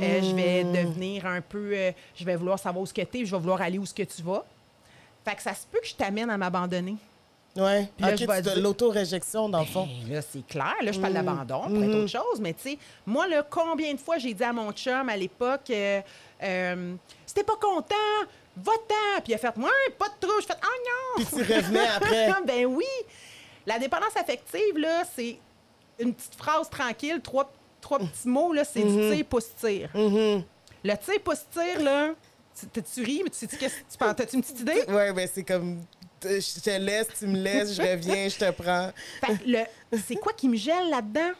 Euh, 0.00 0.20
je 0.22 0.34
vais 0.34 0.64
devenir 0.64 1.24
un 1.26 1.40
peu... 1.40 1.70
euh, 1.72 1.92
je 2.16 2.24
vais 2.24 2.36
vouloir 2.36 2.58
savoir 2.58 2.82
où 2.82 2.86
ce 2.86 2.94
que 2.94 3.02
tu 3.02 3.20
es, 3.20 3.24
je 3.24 3.30
vais 3.30 3.38
vouloir 3.40 3.60
aller 3.62 3.78
où 3.78 3.86
ce 3.86 3.94
que 3.94 4.02
tu 4.02 4.22
vas. 4.22 4.44
Fait 5.24 5.34
que 5.36 5.42
ça 5.42 5.54
se 5.54 5.66
peut 5.70 5.78
que 5.80 5.86
je 5.86 5.94
t'amène 5.94 6.28
à 6.30 6.36
m'abandonner. 6.36 6.96
Ouais. 7.56 7.88
Puis 7.96 8.04
là, 8.04 8.12
ok, 8.12 8.18
je 8.18 8.26
vais 8.26 8.42
tu 8.42 8.48
de 8.48 8.54
dire- 8.54 8.62
l'auto-réjection, 8.62 9.48
dans 9.48 9.60
le 9.60 9.66
fond. 9.66 9.86
Ben, 10.06 10.14
là, 10.14 10.22
c'est 10.22 10.44
clair. 10.46 10.74
Là, 10.82 10.90
je 10.90 10.98
parle 10.98 11.12
d'abandon 11.12 11.62
pour 11.68 11.82
être 11.84 11.94
autre 11.94 12.08
chose. 12.10 12.40
Mais 12.40 12.52
tu 12.52 12.70
sais, 12.70 12.78
moi, 13.06 13.28
là, 13.28 13.44
combien 13.48 13.94
de 13.94 14.00
fois 14.00 14.18
j'ai 14.18 14.34
dit 14.34 14.42
à 14.42 14.52
mon 14.52 14.72
chum 14.72 15.08
à 15.08 15.16
l'époque, 15.16 15.70
euh, 15.70 16.00
t'es 17.32 17.44
pas 17.44 17.56
content, 17.60 17.94
va-t'en. 18.56 19.20
Puis 19.22 19.32
il 19.32 19.34
a 19.34 19.38
fait, 19.38 19.56
ouais, 19.56 19.70
pas 19.98 20.08
de 20.08 20.14
trou. 20.26 20.32
Je 20.40 20.46
fait, 20.46 20.58
ah 20.60 20.66
non. 21.20 21.24
Puis 21.24 21.44
tu 21.46 21.52
revenais 21.54 21.86
après. 21.96 22.32
ben 22.46 22.66
oui. 22.66 22.84
La 23.66 23.78
dépendance 23.78 24.16
affective, 24.16 24.76
là, 24.76 25.04
c'est 25.14 25.38
une 26.00 26.12
petite 26.12 26.34
phrase 26.34 26.68
tranquille, 26.68 27.20
trois, 27.22 27.50
trois 27.84 27.98
petits 27.98 28.28
mots, 28.28 28.52
là, 28.52 28.64
c'est 28.64 28.82
du 28.82 29.14
tire, 29.14 29.24
pousse, 29.26 29.54
tire. 29.60 29.90
Mhm. 29.94 30.42
Le 30.84 30.94
tire, 30.96 31.20
pousse, 31.22 31.44
tire, 31.52 31.82
là, 31.82 32.10
tu, 32.72 32.82
tu 32.82 33.02
ris, 33.02 33.20
mais 33.24 33.30
tu 33.30 33.36
sais, 33.38 33.46
tu 33.46 33.98
penses? 33.98 34.16
T'as-tu 34.16 34.36
une 34.36 34.42
petite 34.42 34.60
idée? 34.60 34.82
Ouais, 34.88 35.12
ben 35.12 35.28
c'est 35.32 35.44
comme, 35.44 35.82
je 36.22 36.60
te 36.60 36.70
laisse, 36.78 37.08
tu 37.18 37.26
me 37.26 37.36
laisses, 37.38 37.74
je 37.74 37.82
reviens, 37.82 38.28
je 38.28 38.36
te 38.38 38.50
prends. 38.50 38.90
Fait 39.20 39.36
que 39.38 39.44
le- 39.48 39.98
c'est 40.06 40.16
quoi 40.16 40.32
qui 40.32 40.48
me 40.48 40.56
gèle 40.56 40.90
là-dedans? 40.90 41.32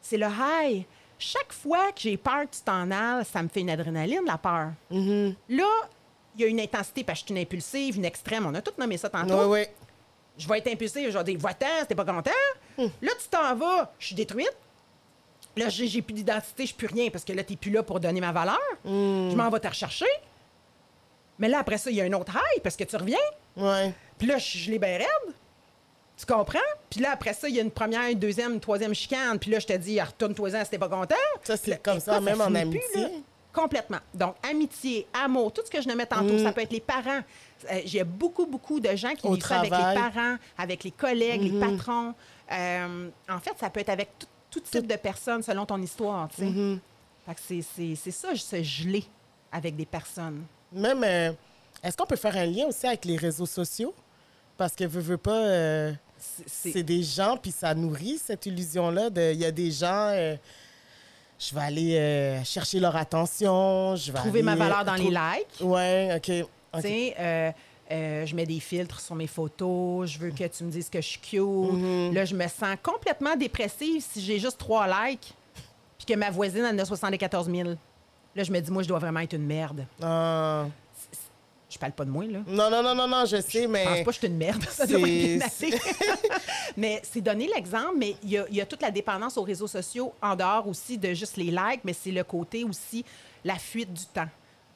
C'est 0.00 0.16
le 0.18 0.26
high. 0.26 0.84
Chaque 1.18 1.52
fois 1.52 1.92
que 1.92 2.00
j'ai 2.00 2.16
peur 2.16 2.42
que 2.42 2.54
tu 2.56 2.60
t'en 2.62 2.90
ailles, 2.90 3.24
ça 3.24 3.42
me 3.42 3.48
fait 3.48 3.60
une 3.60 3.70
adrénaline, 3.70 4.20
la 4.26 4.36
peur. 4.38 4.72
Là, 4.90 5.64
il 6.36 6.40
y 6.42 6.44
a 6.44 6.46
une 6.48 6.60
intensité 6.60 7.02
parce 7.04 7.20
que 7.20 7.28
je 7.28 7.32
suis 7.32 7.34
une 7.34 7.42
impulsive, 7.42 7.96
une 7.96 8.04
extrême. 8.04 8.44
On 8.46 8.54
a 8.54 8.60
tout 8.60 8.72
nommé 8.78 8.98
ça 8.98 9.08
tantôt. 9.08 9.34
Ouais, 9.34 9.44
ouais. 9.46 9.74
Je 10.36 10.46
vais 10.46 10.58
être 10.58 10.66
impulsive, 10.68 11.10
je 11.10 11.16
vais 11.16 11.24
dire, 11.24 11.38
va-t'en, 11.38 11.86
t'es 11.88 11.94
pas 11.94 12.04
content. 12.04 12.30
Là, 12.76 12.88
tu 13.18 13.28
t'en 13.30 13.54
vas, 13.56 13.90
je 13.98 14.06
suis 14.06 14.14
détruite. 14.14 14.54
Là, 15.56 15.68
j'ai 15.68 16.02
plus 16.02 16.12
d'identité, 16.14 16.66
je 16.66 16.74
plus 16.74 16.86
rien 16.86 17.08
parce 17.10 17.24
que 17.24 17.32
là, 17.32 17.42
t'es 17.42 17.56
plus 17.56 17.70
là 17.70 17.82
pour 17.82 17.98
donner 18.00 18.20
ma 18.20 18.32
valeur. 18.32 18.60
Je 18.84 19.34
m'en 19.34 19.48
vais 19.50 19.60
te 19.60 19.68
rechercher. 19.68 20.06
Mais 21.38 21.48
là, 21.48 21.58
après 21.60 21.78
ça, 21.78 21.90
il 21.90 21.96
y 21.96 22.00
a 22.00 22.04
un 22.04 22.12
autre 22.12 22.32
high 22.34 22.62
parce 22.62 22.76
que 22.76 22.84
tu 22.84 22.96
reviens. 22.96 23.18
Ouais. 23.56 23.92
Puis 24.18 24.26
là, 24.26 24.38
je, 24.38 24.58
je 24.58 24.70
l'ai 24.70 24.78
bien 24.78 24.98
raide. 24.98 25.34
Tu 26.18 26.24
comprends? 26.24 26.58
Puis 26.88 27.00
là, 27.00 27.10
après 27.12 27.34
ça, 27.34 27.46
il 27.48 27.54
y 27.54 27.58
a 27.58 27.62
une 27.62 27.70
première, 27.70 28.08
une 28.10 28.18
deuxième, 28.18 28.54
une 28.54 28.60
troisième 28.60 28.94
chicane. 28.94 29.38
Puis 29.38 29.50
là, 29.50 29.58
je 29.58 29.66
te 29.66 29.72
dis, 29.74 30.00
retourne-toi-en 30.00 30.64
si 30.64 30.70
t'es 30.70 30.78
pas 30.78 30.88
content. 30.88 31.14
Ça, 31.42 31.56
c'est 31.58 31.82
comme 31.82 32.00
ça, 32.00 32.20
même 32.20 32.40
en 32.40 32.46
plus, 32.46 32.56
amitié. 32.56 32.82
là. 33.02 33.08
Complètement. 33.52 33.98
Donc, 34.14 34.34
amitié, 34.50 35.06
amour, 35.14 35.52
tout 35.52 35.62
ce 35.64 35.70
que 35.70 35.80
je 35.80 35.88
nommais 35.88 36.06
tantôt, 36.06 36.38
ça 36.38 36.52
peut 36.52 36.60
être 36.62 36.72
les 36.72 36.80
parents. 36.80 37.20
Euh, 37.70 37.80
J'ai 37.86 38.04
beaucoup, 38.04 38.46
beaucoup 38.46 38.80
de 38.80 38.94
gens 38.96 39.14
qui 39.14 39.26
Au 39.26 39.32
vivent 39.34 39.44
avec 39.50 39.70
les 39.70 39.94
parents, 39.94 40.36
avec 40.58 40.84
les 40.84 40.90
collègues, 40.90 41.42
les 41.42 41.58
patrons. 41.60 42.14
Euh, 42.52 43.08
en 43.30 43.38
fait, 43.40 43.52
ça 43.58 43.68
peut 43.70 43.80
être 43.80 43.88
avec 43.90 44.10
tout, 44.18 44.26
tout 44.60 44.70
type 44.70 44.86
de 44.86 44.96
personnes 44.96 45.42
selon 45.42 45.66
ton 45.66 45.80
histoire, 45.80 46.28
tu 46.28 46.36
sais. 46.42 46.78
Fait 47.26 47.34
que 47.34 47.40
c'est- 47.96 48.10
ça, 48.10 48.34
se 48.36 48.62
geler 48.62 49.04
avec 49.52 49.74
des 49.76 49.86
personnes. 49.86 50.44
Même, 50.72 51.02
euh, 51.04 51.32
est-ce 51.82 51.96
qu'on 51.96 52.06
peut 52.06 52.16
faire 52.16 52.36
un 52.36 52.46
lien 52.46 52.66
aussi 52.66 52.86
avec 52.86 53.04
les 53.04 53.16
réseaux 53.16 53.46
sociaux? 53.46 53.94
Parce 54.56 54.74
que 54.74 54.84
veux, 54.84 55.00
veux 55.00 55.16
pas, 55.18 55.32
euh, 55.46 55.92
C'est- 56.46 56.82
des 56.82 57.02
gens, 57.02 57.36
puis 57.36 57.50
ça 57.50 57.74
nourrit 57.74 58.18
cette 58.18 58.46
illusion-là. 58.46 59.10
de- 59.10 59.32
Il 59.32 59.38
y 59.40 59.44
a 59.44 59.50
des 59.50 59.70
gens, 59.70 60.10
euh, 60.12 60.36
je 61.38 61.54
vais 61.54 61.60
aller 61.60 62.40
chercher 62.44 62.80
leur 62.80 62.96
attention, 62.96 63.96
je 63.96 64.10
vais 64.12 64.18
Trouver 64.18 64.42
ma 64.42 64.56
valeur 64.56 64.84
dans 64.84 64.94
les 64.94 65.10
likes. 65.10 65.60
Ouais, 65.60 66.12
OK. 66.16 66.46
OK. 66.74 66.82
Tu 66.82 66.88
sais, 66.88 67.54
euh, 67.90 67.94
euh, 68.22 68.26
je 68.26 68.34
mets 68.34 68.46
des 68.46 68.60
filtres 68.60 69.00
sur 69.00 69.14
mes 69.14 69.26
photos, 69.26 70.10
je 70.10 70.18
veux 70.18 70.30
que 70.30 70.44
tu 70.44 70.64
me 70.64 70.70
dises 70.70 70.88
que 70.88 71.00
je 71.00 71.06
suis 71.06 71.20
cute. 71.20 71.40
Mm-hmm. 71.40 72.12
Là, 72.12 72.24
je 72.24 72.34
me 72.34 72.46
sens 72.48 72.76
complètement 72.82 73.36
dépressive 73.36 74.02
si 74.02 74.20
j'ai 74.20 74.38
juste 74.38 74.58
trois 74.58 74.86
likes, 74.86 75.34
puis 75.98 76.06
que 76.06 76.14
ma 76.14 76.30
voisine 76.30 76.64
en 76.64 76.78
a 76.78 76.84
74 76.84 77.50
000. 77.50 77.70
Là, 78.34 78.42
je 78.42 78.52
me 78.52 78.60
dis, 78.60 78.70
moi, 78.70 78.82
je 78.82 78.88
dois 78.88 78.98
vraiment 78.98 79.20
être 79.20 79.32
une 79.34 79.46
merde. 79.46 79.86
Ah. 80.02 80.66
Je 81.68 81.78
parle 81.78 81.92
pas 81.92 82.04
de 82.04 82.10
moi, 82.10 82.24
là. 82.24 82.38
Non, 82.46 82.70
non, 82.70 82.82
non, 82.82 82.94
non, 82.94 83.08
non, 83.08 83.24
je 83.24 83.40
sais, 83.40 83.62
Je 83.62 83.64
pense 83.64 83.72
mais... 83.72 83.84
pas 83.84 84.04
que 84.04 84.12
je 84.12 84.18
suis 84.18 84.26
une 84.28 84.36
merde. 84.36 84.62
Ça 84.70 84.86
doit 84.86 85.00
mais 86.76 87.00
c'est 87.02 87.20
donner 87.20 87.48
l'exemple, 87.54 87.94
mais 87.96 88.14
il 88.22 88.30
y, 88.30 88.38
a, 88.38 88.46
il 88.48 88.56
y 88.56 88.60
a 88.60 88.66
toute 88.66 88.82
la 88.82 88.90
dépendance 88.90 89.36
aux 89.36 89.42
réseaux 89.42 89.66
sociaux 89.66 90.12
en 90.22 90.36
dehors 90.36 90.68
aussi 90.68 90.96
de 90.96 91.12
juste 91.12 91.36
les 91.36 91.50
likes, 91.50 91.80
mais 91.84 91.92
c'est 91.92 92.12
le 92.12 92.22
côté 92.22 92.62
aussi 92.64 93.04
la 93.44 93.56
fuite 93.56 93.92
du 93.92 94.04
temps. 94.06 94.28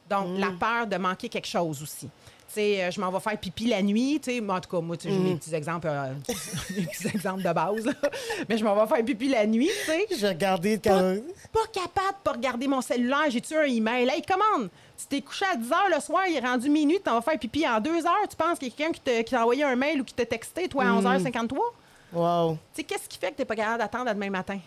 Donc, 0.09 0.27
Mm. 0.29 0.40
la 0.40 0.51
peur 0.51 0.87
de 0.88 0.96
manquer 0.96 1.29
quelque 1.29 1.46
chose 1.46 1.83
aussi. 1.83 2.09
Sais, 2.53 2.83
euh, 2.83 2.91
je 2.91 3.01
m'en 3.01 3.13
vais 3.13 3.21
faire 3.21 3.39
pipi 3.39 3.67
la 3.67 3.81
nuit, 3.81 4.19
tu 4.21 4.33
sais, 4.33 4.41
en 4.41 4.61
tout 4.61 4.69
cas, 4.69 4.81
moi, 4.81 4.97
tu 4.97 5.05
sais, 5.09 5.15
j'ai 5.15 5.21
Mm. 5.21 5.23
mes 5.25 5.35
petits 5.37 5.55
exemples, 5.55 5.87
euh, 5.89 6.13
mes 6.77 6.83
petits 6.87 7.07
exemples 7.07 7.43
de 7.43 7.53
base, 7.53 7.85
là. 7.87 7.93
mais 8.49 8.59
je 8.59 8.65
m'en 8.65 8.75
vais 8.75 8.93
faire 8.93 9.05
pipi 9.05 9.29
la 9.29 9.47
nuit, 9.47 9.71
tu 9.85 9.87
sais. 9.87 10.07
Je 10.11 10.17
vais 10.17 10.29
regarder 10.31 10.79
Pas, 10.79 11.15
pas 11.53 11.67
capable 11.73 12.09
de 12.19 12.23
pas 12.25 12.33
regarder 12.33 12.67
mon 12.67 12.81
cellulaire. 12.81 13.31
J'ai-tu 13.31 13.57
un 13.57 13.63
email? 13.63 14.09
Hey, 14.09 14.23
commande! 14.23 14.69
Tu 14.99 15.07
t'es 15.07 15.21
couché 15.21 15.45
à 15.51 15.55
10 15.57 15.69
h 15.69 15.95
le 15.95 16.01
soir, 16.01 16.25
il 16.29 16.37
est 16.37 16.41
rendu 16.41 16.69
minuit, 16.69 16.99
tu 17.03 17.09
vas 17.09 17.21
faire 17.23 17.39
pipi 17.39 17.67
en 17.69 17.81
2 17.81 18.05
heures. 18.05 18.29
Tu 18.29 18.37
penses 18.37 18.59
qu'il 18.59 18.69
y 18.69 18.73
a 18.73 18.75
quelqu'un 18.75 19.23
qui 19.23 19.31
t'a 19.31 19.41
envoyé 19.43 19.63
un 19.63 19.77
mail 19.77 20.01
ou 20.01 20.05
qui 20.05 20.13
t'a 20.15 20.27
texté, 20.27 20.67
toi, 20.69 20.83
à 20.85 20.87
11h53? 21.01 21.57
Wow. 22.13 22.53
Tu 22.75 22.81
sais, 22.81 22.83
qu'est-ce 22.83 23.09
qui 23.09 23.17
fait 23.19 23.31
que 23.31 23.37
tu 23.37 23.43
n'es 23.43 23.47
pas 23.47 23.55
capable 23.55 23.79
d'attendre 23.79 24.11
à 24.11 24.15
demain 24.15 24.31
matin? 24.31 24.59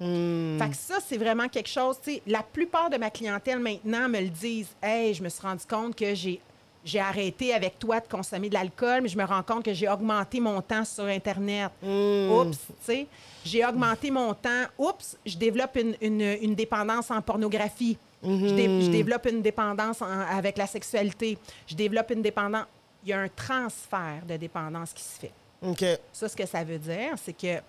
Hmm. 0.00 0.58
Fait 0.58 0.70
que 0.70 0.76
ça, 0.76 0.94
c'est 1.06 1.18
vraiment 1.18 1.46
quelque 1.48 1.68
chose. 1.68 1.96
Tu 2.02 2.14
sais, 2.14 2.22
la 2.26 2.42
plupart 2.42 2.88
de 2.88 2.96
ma 2.96 3.10
clientèle 3.10 3.58
maintenant 3.58 4.08
me 4.08 4.18
le 4.20 4.28
disent. 4.30 4.70
Hey, 4.82 5.12
je 5.12 5.22
me 5.22 5.28
suis 5.28 5.42
rendu 5.42 5.64
compte 5.68 5.94
que 5.94 6.14
j'ai. 6.14 6.40
J'ai 6.84 7.00
arrêté 7.00 7.52
avec 7.52 7.78
toi 7.78 8.00
de 8.00 8.06
consommer 8.08 8.48
de 8.48 8.54
l'alcool, 8.54 9.02
mais 9.02 9.08
je 9.08 9.18
me 9.18 9.24
rends 9.24 9.42
compte 9.42 9.64
que 9.64 9.74
j'ai 9.74 9.88
augmenté 9.88 10.40
mon 10.40 10.62
temps 10.62 10.84
sur 10.84 11.04
Internet. 11.04 11.70
Oups, 11.82 12.56
tu 12.58 12.72
sais. 12.80 13.06
J'ai 13.44 13.64
augmenté 13.66 14.10
mon 14.10 14.32
temps. 14.34 14.64
Oups, 14.78 15.16
je 15.26 15.36
développe 15.36 15.76
une, 15.76 15.94
une- 16.00 16.38
une 16.42 16.54
dépendance 16.54 17.10
en 17.10 17.20
pornographie. 17.20 17.98
je, 18.22 18.54
dé- 18.54 18.82
je 18.82 18.90
développe 18.90 19.26
une 19.26 19.40
dépendance 19.42 20.00
en- 20.02 20.06
avec 20.06 20.56
la 20.58 20.66
sexualité. 20.66 21.38
Je 21.66 21.74
développe 21.74 22.10
une 22.10 22.22
dépendance. 22.22 22.66
Il 23.02 23.08
y 23.10 23.12
a 23.14 23.20
un 23.20 23.28
transfert 23.28 24.22
de 24.28 24.36
dépendance 24.36 24.92
qui 24.92 25.02
se 25.02 25.18
fait. 25.20 25.32
OK. 25.62 25.84
Ça, 26.12 26.28
ce 26.28 26.36
que 26.36 26.44
ça 26.46 26.62
veut 26.64 26.78
dire, 26.78 27.12
c'est 27.22 27.32
que 27.32 27.60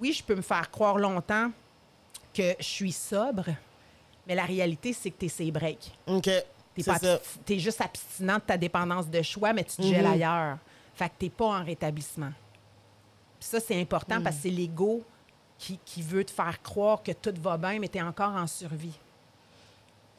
oui, 0.00 0.12
je 0.12 0.22
peux 0.22 0.34
me 0.34 0.42
faire 0.42 0.68
croire 0.70 0.98
longtemps 0.98 1.50
que 2.34 2.54
je 2.58 2.64
suis 2.64 2.92
sobre, 2.92 3.44
mais 4.26 4.34
la 4.34 4.44
réalité, 4.44 4.92
c'est 4.92 5.10
que 5.10 5.18
tu 5.20 5.26
es 5.26 5.28
ses 5.28 5.50
breaks. 5.50 5.92
OK. 6.06 6.28
Tu 6.76 6.82
C'est 6.82 6.98
ça. 6.98 7.20
es 7.48 7.58
juste 7.58 7.80
abstinent 7.80 8.36
de 8.36 8.40
ta 8.40 8.56
dépendance 8.56 9.08
de 9.08 9.22
choix, 9.22 9.52
mais 9.52 9.64
tu 9.64 9.76
te 9.76 9.82
gèles 9.82 10.06
ailleurs. 10.06 10.58
Fait 10.94 11.08
que 11.08 11.14
tu 11.18 11.30
pas 11.30 11.46
en 11.46 11.64
rétablissement. 11.64 12.32
Puis 13.38 13.48
ça, 13.48 13.60
c'est 13.60 13.80
important 13.80 14.22
parce 14.22 14.36
que 14.36 14.42
c'est 14.42 14.50
l'ego 14.50 15.04
qui, 15.58 15.78
qui 15.84 16.02
veut 16.02 16.24
te 16.24 16.30
faire 16.30 16.60
croire 16.62 17.02
que 17.02 17.12
tout 17.12 17.34
va 17.40 17.56
bien, 17.56 17.78
mais 17.78 17.88
tu 17.88 17.98
es 17.98 18.02
encore 18.02 18.34
en 18.34 18.46
survie. 18.46 18.98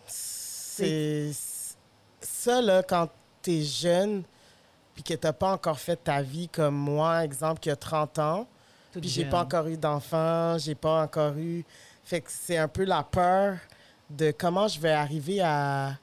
C'est 0.05 1.31
ça, 2.21 2.61
là, 2.61 2.83
quand 2.83 3.09
t'es 3.41 3.61
jeune, 3.61 4.23
puis 4.93 5.03
que 5.03 5.13
t'as 5.13 5.33
pas 5.33 5.51
encore 5.51 5.79
fait 5.79 5.95
ta 5.95 6.21
vie 6.21 6.49
comme 6.49 6.75
moi, 6.75 7.23
exemple, 7.23 7.59
qui 7.59 7.69
a 7.69 7.75
30 7.75 8.19
ans, 8.19 8.47
Toute 8.91 9.01
puis 9.01 9.09
j'ai 9.09 9.21
jeune. 9.23 9.31
pas 9.31 9.41
encore 9.41 9.67
eu 9.67 9.77
d'enfant, 9.77 10.57
j'ai 10.57 10.75
pas 10.75 11.03
encore 11.03 11.37
eu... 11.37 11.65
Fait 12.03 12.21
que 12.21 12.29
c'est 12.31 12.57
un 12.57 12.67
peu 12.67 12.83
la 12.85 13.03
peur 13.03 13.57
de 14.09 14.31
comment 14.31 14.67
je 14.67 14.79
vais 14.79 14.91
arriver 14.91 15.41
à, 15.41 15.97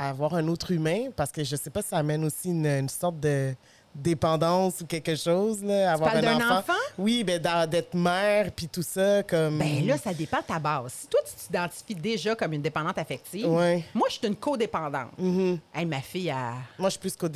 à 0.00 0.08
avoir 0.08 0.34
un 0.34 0.48
autre 0.48 0.70
humain, 0.70 1.10
parce 1.14 1.30
que 1.30 1.44
je 1.44 1.54
sais 1.56 1.68
pas 1.70 1.82
si 1.82 1.88
ça 1.88 1.98
amène 1.98 2.24
aussi 2.24 2.48
une, 2.48 2.66
une 2.66 2.88
sorte 2.88 3.20
de 3.20 3.54
dépendance 3.94 4.80
ou 4.80 4.86
quelque 4.86 5.14
chose, 5.14 5.62
là, 5.62 5.92
avoir 5.92 6.12
parles 6.12 6.24
un 6.26 6.58
enfant? 6.58 6.72
Oui, 6.96 7.22
ben 7.24 7.40
d'être 7.66 7.92
mère, 7.94 8.50
puis 8.52 8.68
tout 8.68 8.82
ça, 8.82 9.22
comme... 9.24 9.58
Ben 9.58 9.84
là, 9.86 9.98
ça 9.98 10.14
dépend 10.14 10.38
de 10.38 10.44
ta 10.44 10.58
base. 10.58 10.92
Si 10.92 11.06
toi, 11.08 11.20
tu 11.26 11.34
t'identifies 11.46 11.94
déjà 11.94 12.34
comme 12.34 12.52
une 12.52 12.62
dépendante 12.62 12.96
affective, 12.98 13.46
Ouais. 13.48 13.84
moi, 13.92 14.08
je 14.08 14.18
suis 14.18 14.26
une 14.26 14.36
codépendante. 14.36 15.18
Mhm. 15.18 15.58
Hey, 15.74 15.84
ma 15.84 16.00
fille, 16.00 16.30
a... 16.30 16.54
Moi, 16.78 16.88
je 16.88 16.90
suis 16.92 17.00
plus 17.00 17.16
qu'au 17.16 17.28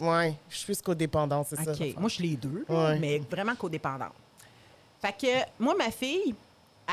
Ouais, 0.00 0.34
je 0.50 0.56
suis 0.56 0.66
plus 0.66 0.82
codépendant, 0.82 1.44
c'est 1.48 1.56
ça. 1.56 1.70
OK. 1.72 1.94
Moi, 1.96 2.08
je 2.08 2.14
suis 2.14 2.28
les 2.28 2.36
deux, 2.36 2.64
Ouais. 2.68 2.98
mais 2.98 3.18
vraiment 3.30 3.54
codépendante. 3.54 4.12
Fait 5.00 5.12
que 5.18 5.62
moi, 5.62 5.74
ma 5.78 5.90
fille, 5.90 6.34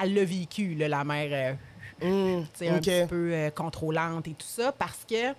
elle 0.01 0.13
l'a 0.13 0.23
vécu, 0.23 0.75
là, 0.75 0.88
la 0.88 1.03
mère, 1.03 1.29
euh, 1.32 1.55
Mm, 2.01 2.43
un 2.67 2.79
petit 2.79 3.07
peu 3.07 3.31
euh, 3.33 3.49
contrôlante 3.51 4.27
et 4.27 4.31
tout 4.33 4.47
ça, 4.47 4.71
parce 4.71 5.05
que 5.09 5.33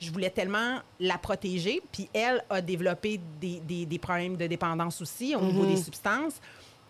je 0.00 0.10
voulais 0.12 0.30
tellement 0.30 0.78
la 1.00 1.18
protéger. 1.18 1.82
Puis 1.92 2.08
elle 2.14 2.42
a 2.50 2.60
développé 2.60 3.20
des, 3.40 3.60
des- 3.60 3.86
des 3.86 3.98
problèmes 3.98 4.36
de 4.36 4.46
dépendance 4.46 5.00
aussi 5.02 5.34
au 5.34 5.40
niveau 5.40 5.64
Mm-hmm. 5.64 5.74
des 5.74 5.76
substances. 5.82 6.34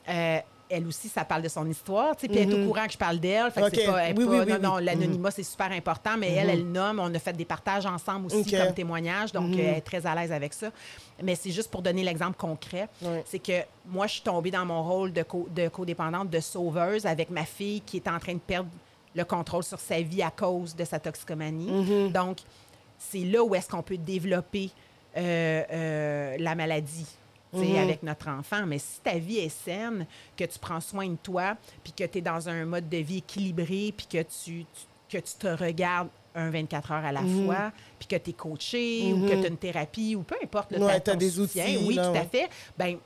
Euh, 0.08 0.38
elle 0.70 0.86
aussi, 0.86 1.08
ça 1.08 1.24
parle 1.24 1.40
de 1.40 1.48
son 1.48 1.66
histoire, 1.66 2.14
tu 2.14 2.20
sais, 2.26 2.28
puis 2.28 2.38
elle 2.40 2.52
est 2.52 2.62
au 2.62 2.66
courant 2.66 2.84
que 2.84 2.92
je 2.92 2.98
parle 2.98 3.18
d'elle. 3.18 3.50
Fait 3.50 3.62
que 3.62 3.70
c'est 3.70 3.76
Mm-hmm. 3.76 3.88
OK. 3.88 3.92
pas, 3.94 4.02
elle 4.04 4.10
est 4.14 4.18
Oui, 4.18 4.24
pas- 4.26 4.30
oui, 4.30 4.38
oui, 4.46 4.52
non, 4.52 4.58
non. 4.72 4.76
Mm-hmm. 4.76 4.84
l'anonymat, 4.84 5.30
c'est 5.30 5.42
super 5.42 5.72
important, 5.72 6.18
mais 6.18 6.30
elle, 6.34 6.50
elle 6.50 6.66
nomme. 6.70 6.98
On 7.00 7.14
a 7.14 7.18
fait 7.18 7.32
des 7.32 7.46
partages 7.46 7.86
ensemble 7.86 8.26
aussi. 8.26 8.42
Mm-hmm. 8.42 8.64
comme 8.66 8.74
témoignage, 8.74 9.32
donc 9.32 9.54
euh, 9.54 9.58
elle 9.58 9.78
est 9.78 9.80
très 9.80 10.04
à 10.06 10.14
l'aise 10.14 10.30
avec 10.30 10.52
ça. 10.52 10.70
Mais 11.22 11.34
c'est 11.36 11.50
juste 11.52 11.70
pour 11.70 11.80
donner 11.80 12.02
l'exemple 12.04 12.36
concret. 12.36 12.86
C'est 13.24 13.38
que 13.38 13.62
moi, 13.86 14.06
je 14.06 14.12
suis 14.12 14.22
tombée 14.22 14.50
dans 14.50 14.66
mon 14.66 14.82
rôle 14.82 15.10
de, 15.14 15.22
co- 15.22 15.48
de 15.50 15.68
codépendante, 15.68 16.28
de 16.28 16.40
sauveuse 16.40 17.06
avec 17.06 17.30
ma 17.30 17.46
fille 17.46 17.80
qui 17.80 17.96
est 17.96 18.08
en 18.08 18.18
train 18.18 18.34
de 18.34 18.38
perdre 18.38 18.68
le 19.18 19.24
contrôle 19.24 19.64
sur 19.64 19.78
sa 19.80 20.00
vie 20.00 20.22
à 20.22 20.30
cause 20.30 20.74
de 20.74 20.84
sa 20.84 20.98
toxicomanie. 20.98 21.70
Mm-hmm. 21.70 22.12
Donc, 22.12 22.38
c'est 22.98 23.24
là 23.24 23.42
où 23.44 23.54
est-ce 23.54 23.68
qu'on 23.68 23.82
peut 23.82 23.98
développer 23.98 24.70
euh, 25.16 25.62
euh, 25.72 26.36
la 26.38 26.54
maladie. 26.54 27.06
tu 27.52 27.58
Mm-hmm. 27.60 27.78
avec 27.82 28.02
notre 28.02 28.28
enfant. 28.28 28.66
Mais 28.66 28.78
si 28.78 29.00
ta 29.00 29.16
vie 29.18 29.38
est 29.38 29.48
saine, 29.48 30.04
que 30.36 30.44
tu 30.44 30.58
prends 30.58 30.80
soin 30.80 31.08
de 31.08 31.16
toi, 31.16 31.56
puis 31.82 31.92
que 31.94 32.04
tu 32.04 32.18
es 32.18 32.20
dans 32.20 32.46
un 32.48 32.64
mode 32.66 32.88
de 32.90 32.98
vie 32.98 33.18
équilibré, 33.18 33.94
puis 33.96 34.06
que 34.06 34.18
tu, 34.22 34.66
tu- 34.66 34.66
que 35.08 35.16
tu 35.24 35.32
te 35.38 35.46
regardes 35.46 36.08
un 36.34 36.50
24 36.50 36.92
heures 36.92 37.04
à 37.06 37.10
la 37.12 37.22
Mm-hmm. 37.22 37.46
fois, 37.46 37.72
puis 37.98 38.06
que 38.06 38.16
tu 38.16 38.30
es 38.30 38.32
coaché 38.34 39.12
ou 39.14 39.26
que 39.26 39.32
tu 39.34 39.44
as 39.44 39.48
une 39.48 39.56
thérapie 39.56 40.14
ou 40.14 40.22
peu 40.22 40.36
importe 40.42 40.72
le 40.72 40.78
Ouais, 40.84 41.00
t'as 41.00 41.12
ton 41.12 41.18
des 41.18 41.30
soutien, 41.30 41.64
outils, 41.64 41.84
Oui, 41.86 41.94
là, 41.94 42.10
tout 42.10 42.18
à 42.18 42.24
fait. 42.24 42.48
Ben, 42.76 42.98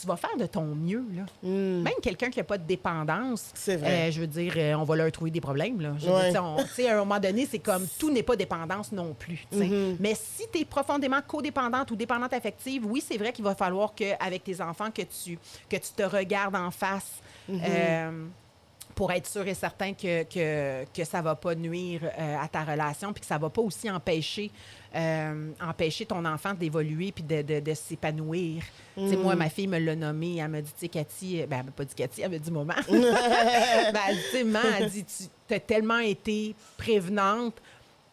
tu 0.00 0.06
vas 0.06 0.16
faire 0.16 0.36
de 0.38 0.46
ton 0.46 0.64
mieux. 0.74 1.04
Là. 1.14 1.22
Mm. 1.42 1.82
Même 1.82 1.92
quelqu'un 2.02 2.30
qui 2.30 2.38
n'a 2.38 2.44
pas 2.44 2.58
de 2.58 2.64
dépendance, 2.66 3.52
vrai. 3.66 4.08
euh, 4.08 4.10
je 4.10 4.20
veux 4.20 4.26
dire, 4.26 4.52
euh, 4.56 4.74
on 4.74 4.84
va 4.84 4.96
leur 4.96 5.10
trouver 5.12 5.30
des 5.30 5.40
problèmes. 5.40 5.80
Là. 5.80 5.92
Je 5.98 6.06
veux 6.06 6.12
Ouais. 6.12 6.30
dire, 6.30 6.44
on- 6.44 6.62
tu 6.62 6.68
sais, 6.68 6.88
à 6.88 6.94
un 6.96 6.98
moment 6.98 7.18
donné, 7.20 7.46
c'est 7.50 7.58
comme 7.58 7.86
tout 7.98 8.10
n'est 8.10 8.22
pas 8.22 8.36
dépendance 8.36 8.92
non 8.92 9.14
plus. 9.14 9.46
Mm-hmm. 9.54 9.96
Mais 10.00 10.14
si 10.14 10.44
tu 10.52 10.60
es 10.60 10.64
profondément 10.64 11.20
codépendante 11.26 11.90
ou 11.90 11.96
dépendante 11.96 12.32
affective, 12.32 12.84
oui, 12.86 13.02
c'est 13.06 13.18
vrai 13.18 13.32
qu'il 13.32 13.44
va 13.44 13.54
falloir 13.54 13.94
qu'avec 13.94 14.44
tes 14.44 14.60
enfants, 14.60 14.90
que 14.90 15.02
tu, 15.02 15.38
que 15.68 15.76
tu 15.76 15.92
te 15.96 16.02
regardes 16.02 16.56
en 16.56 16.70
face. 16.70 17.20
Mm-hmm. 17.50 17.60
euh, 17.68 18.24
pour 19.00 19.10
être 19.12 19.26
sûr 19.26 19.48
et 19.48 19.54
certain 19.54 19.94
que, 19.94 20.24
que, 20.24 20.84
que 20.92 21.04
ça 21.06 21.20
ne 21.20 21.22
va 21.24 21.34
pas 21.34 21.54
nuire 21.54 22.02
euh, 22.04 22.36
à 22.38 22.46
ta 22.48 22.62
relation, 22.64 23.14
puis 23.14 23.22
que 23.22 23.26
ça 23.26 23.36
ne 23.36 23.40
va 23.40 23.48
pas 23.48 23.62
aussi 23.62 23.90
empêcher, 23.90 24.50
euh, 24.94 25.52
empêcher 25.58 26.04
ton 26.04 26.22
enfant 26.26 26.52
d'évoluer 26.52 27.10
puis 27.10 27.24
de, 27.24 27.40
de- 27.40 27.60
de 27.60 27.72
s'épanouir. 27.72 28.62
Sais, 28.96 29.16
Moi, 29.16 29.34
ma 29.36 29.48
fille 29.48 29.68
me 29.68 29.78
l'a 29.78 29.96
nommé, 29.96 30.36
elle 30.36 30.48
m'a 30.48 30.60
dit, 30.60 30.70
tu 30.74 30.80
sais, 30.80 30.88
Cathy, 30.88 31.40
euh, 31.40 31.46
ben, 31.46 31.60
elle 31.60 31.64
m'a 31.64 31.70
pas 31.72 31.84
dit 31.86 31.94
Cathy, 31.94 32.20
elle 32.20 32.30
m'a 32.30 32.38
dit 32.38 32.50
maman. 32.50 32.74
ben, 32.90 34.00
elle 34.08 34.16
dit, 34.16 34.22
Tu 34.32 34.36
sais, 34.36 34.44
maman, 34.44 34.68
elle 34.78 34.90
dit, 34.90 35.04
tu 35.48 35.54
as 35.54 35.60
tellement 35.60 36.00
été 36.00 36.54
prévenante 36.76 37.54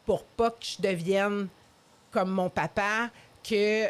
pour 0.06 0.24
pas 0.24 0.52
que 0.52 0.64
je 0.66 0.82
devienne 0.82 1.50
comme 2.12 2.30
mon 2.30 2.50
papa 2.50 3.10
que 3.44 3.88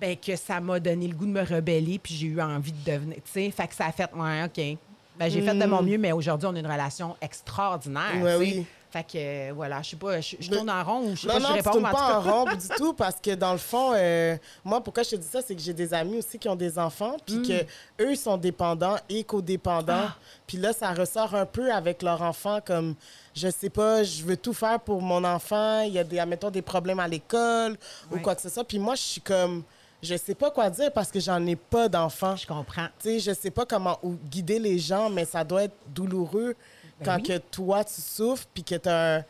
ben 0.00 0.16
que 0.16 0.34
ça 0.36 0.60
m'a 0.60 0.78
donné 0.80 1.06
le 1.08 1.14
goût 1.14 1.24
de 1.26 1.30
me 1.30 1.42
rebeller 1.44 1.98
puis 2.00 2.14
j'ai 2.14 2.26
eu 2.26 2.40
envie 2.40 2.72
de 2.72 2.84
devenir 2.92 3.16
tu 3.16 3.30
sais 3.30 3.50
fait 3.52 3.68
que 3.68 3.74
ça 3.76 3.86
a 3.86 3.92
fait 3.92 4.10
ouais 4.12 4.42
OK 4.44 4.78
ben 5.18 5.30
j'ai 5.30 5.42
fait 5.42 5.54
de 5.54 5.66
mon 5.66 5.82
mieux 5.82 5.98
mais 5.98 6.12
aujourd'hui 6.12 6.48
on 6.50 6.54
a 6.54 6.58
une 6.58 6.66
relation 6.66 7.16
extraordinaire 7.20 8.20
Ouais, 8.22 8.36
oui. 8.36 8.66
Fait 8.90 9.02
que 9.02 9.10
euh, 9.16 9.52
voilà, 9.52 9.82
je 9.82 9.90
sais 9.90 9.96
pas, 9.96 10.20
je, 10.20 10.36
je 10.38 10.48
tourne 10.48 10.70
en 10.70 10.84
rond 10.84 11.00
ou 11.08 11.16
je 11.16 11.22
sais 11.22 11.26
Non, 11.26 11.34
pas 11.34 11.40
non, 11.40 11.48
je 11.48 11.52
réponds, 11.54 11.70
en 11.70 11.74
tout 11.74 11.96
pas 11.96 12.16
en 12.16 12.20
rond 12.20 12.44
du 12.44 12.68
tout 12.76 12.92
parce 12.94 13.16
que 13.20 13.34
dans 13.34 13.50
le 13.50 13.58
fond, 13.58 13.90
euh, 13.92 14.36
moi, 14.64 14.80
pourquoi 14.80 15.02
je 15.02 15.10
te 15.10 15.16
dis 15.16 15.26
ça, 15.26 15.40
c'est 15.44 15.56
que 15.56 15.60
j'ai 15.60 15.72
des 15.72 15.92
amis 15.92 16.18
aussi 16.18 16.38
qui 16.38 16.48
ont 16.48 16.54
des 16.54 16.78
enfants, 16.78 17.16
puis 17.26 17.38
Mm. 17.38 17.42
que 17.48 17.62
eux 18.04 18.12
ils 18.12 18.16
sont 18.16 18.36
dépendants 18.36 18.94
et 19.08 19.24
codépendants. 19.24 20.06
Ah. 20.10 20.16
Puis 20.46 20.58
là, 20.58 20.72
ça 20.72 20.92
ressort 20.92 21.34
un 21.34 21.44
peu 21.44 21.72
avec 21.72 22.02
leur 22.02 22.22
enfant 22.22 22.60
comme, 22.64 22.94
je 23.34 23.48
sais 23.50 23.68
pas, 23.70 24.04
je 24.04 24.22
veux 24.22 24.36
tout 24.36 24.52
faire 24.54 24.78
pour 24.78 25.02
mon 25.02 25.24
enfant, 25.24 25.80
il 25.80 25.92
y 25.94 25.98
a 25.98 26.04
des, 26.04 26.20
admettons, 26.20 26.50
des 26.50 26.62
problèmes 26.62 27.00
à 27.00 27.08
l'école 27.08 27.76
ou 28.12 28.18
quoi 28.20 28.36
que 28.36 28.42
ce 28.42 28.48
soit. 28.48 28.62
Puis 28.62 28.78
moi, 28.78 28.94
je 28.94 29.02
suis 29.02 29.20
comme, 29.20 29.64
je 30.04 30.16
sais 30.16 30.34
pas 30.34 30.50
quoi 30.50 30.70
dire 30.70 30.92
parce 30.92 31.10
que 31.10 31.18
j'en 31.20 31.44
ai 31.46 31.56
pas 31.56 31.88
d'enfants. 31.88 32.36
Je 32.36 32.46
comprends. 32.46 32.86
Tu 33.00 33.08
sais, 33.08 33.18
je 33.20 33.32
sais 33.32 33.50
pas 33.50 33.64
comment 33.66 33.98
guider 34.30 34.58
les 34.58 34.78
gens, 34.78 35.10
mais 35.10 35.24
ça 35.24 35.42
doit 35.44 35.64
être 35.64 35.76
douloureux 35.88 36.54
Ben 37.00 37.04
quand 37.04 37.16
oui. 37.16 37.22
que 37.22 37.38
toi, 37.38 37.82
tu 37.84 38.00
souffres, 38.00 38.46
puis 38.52 38.62
que 38.62 38.74
un- 38.88 39.24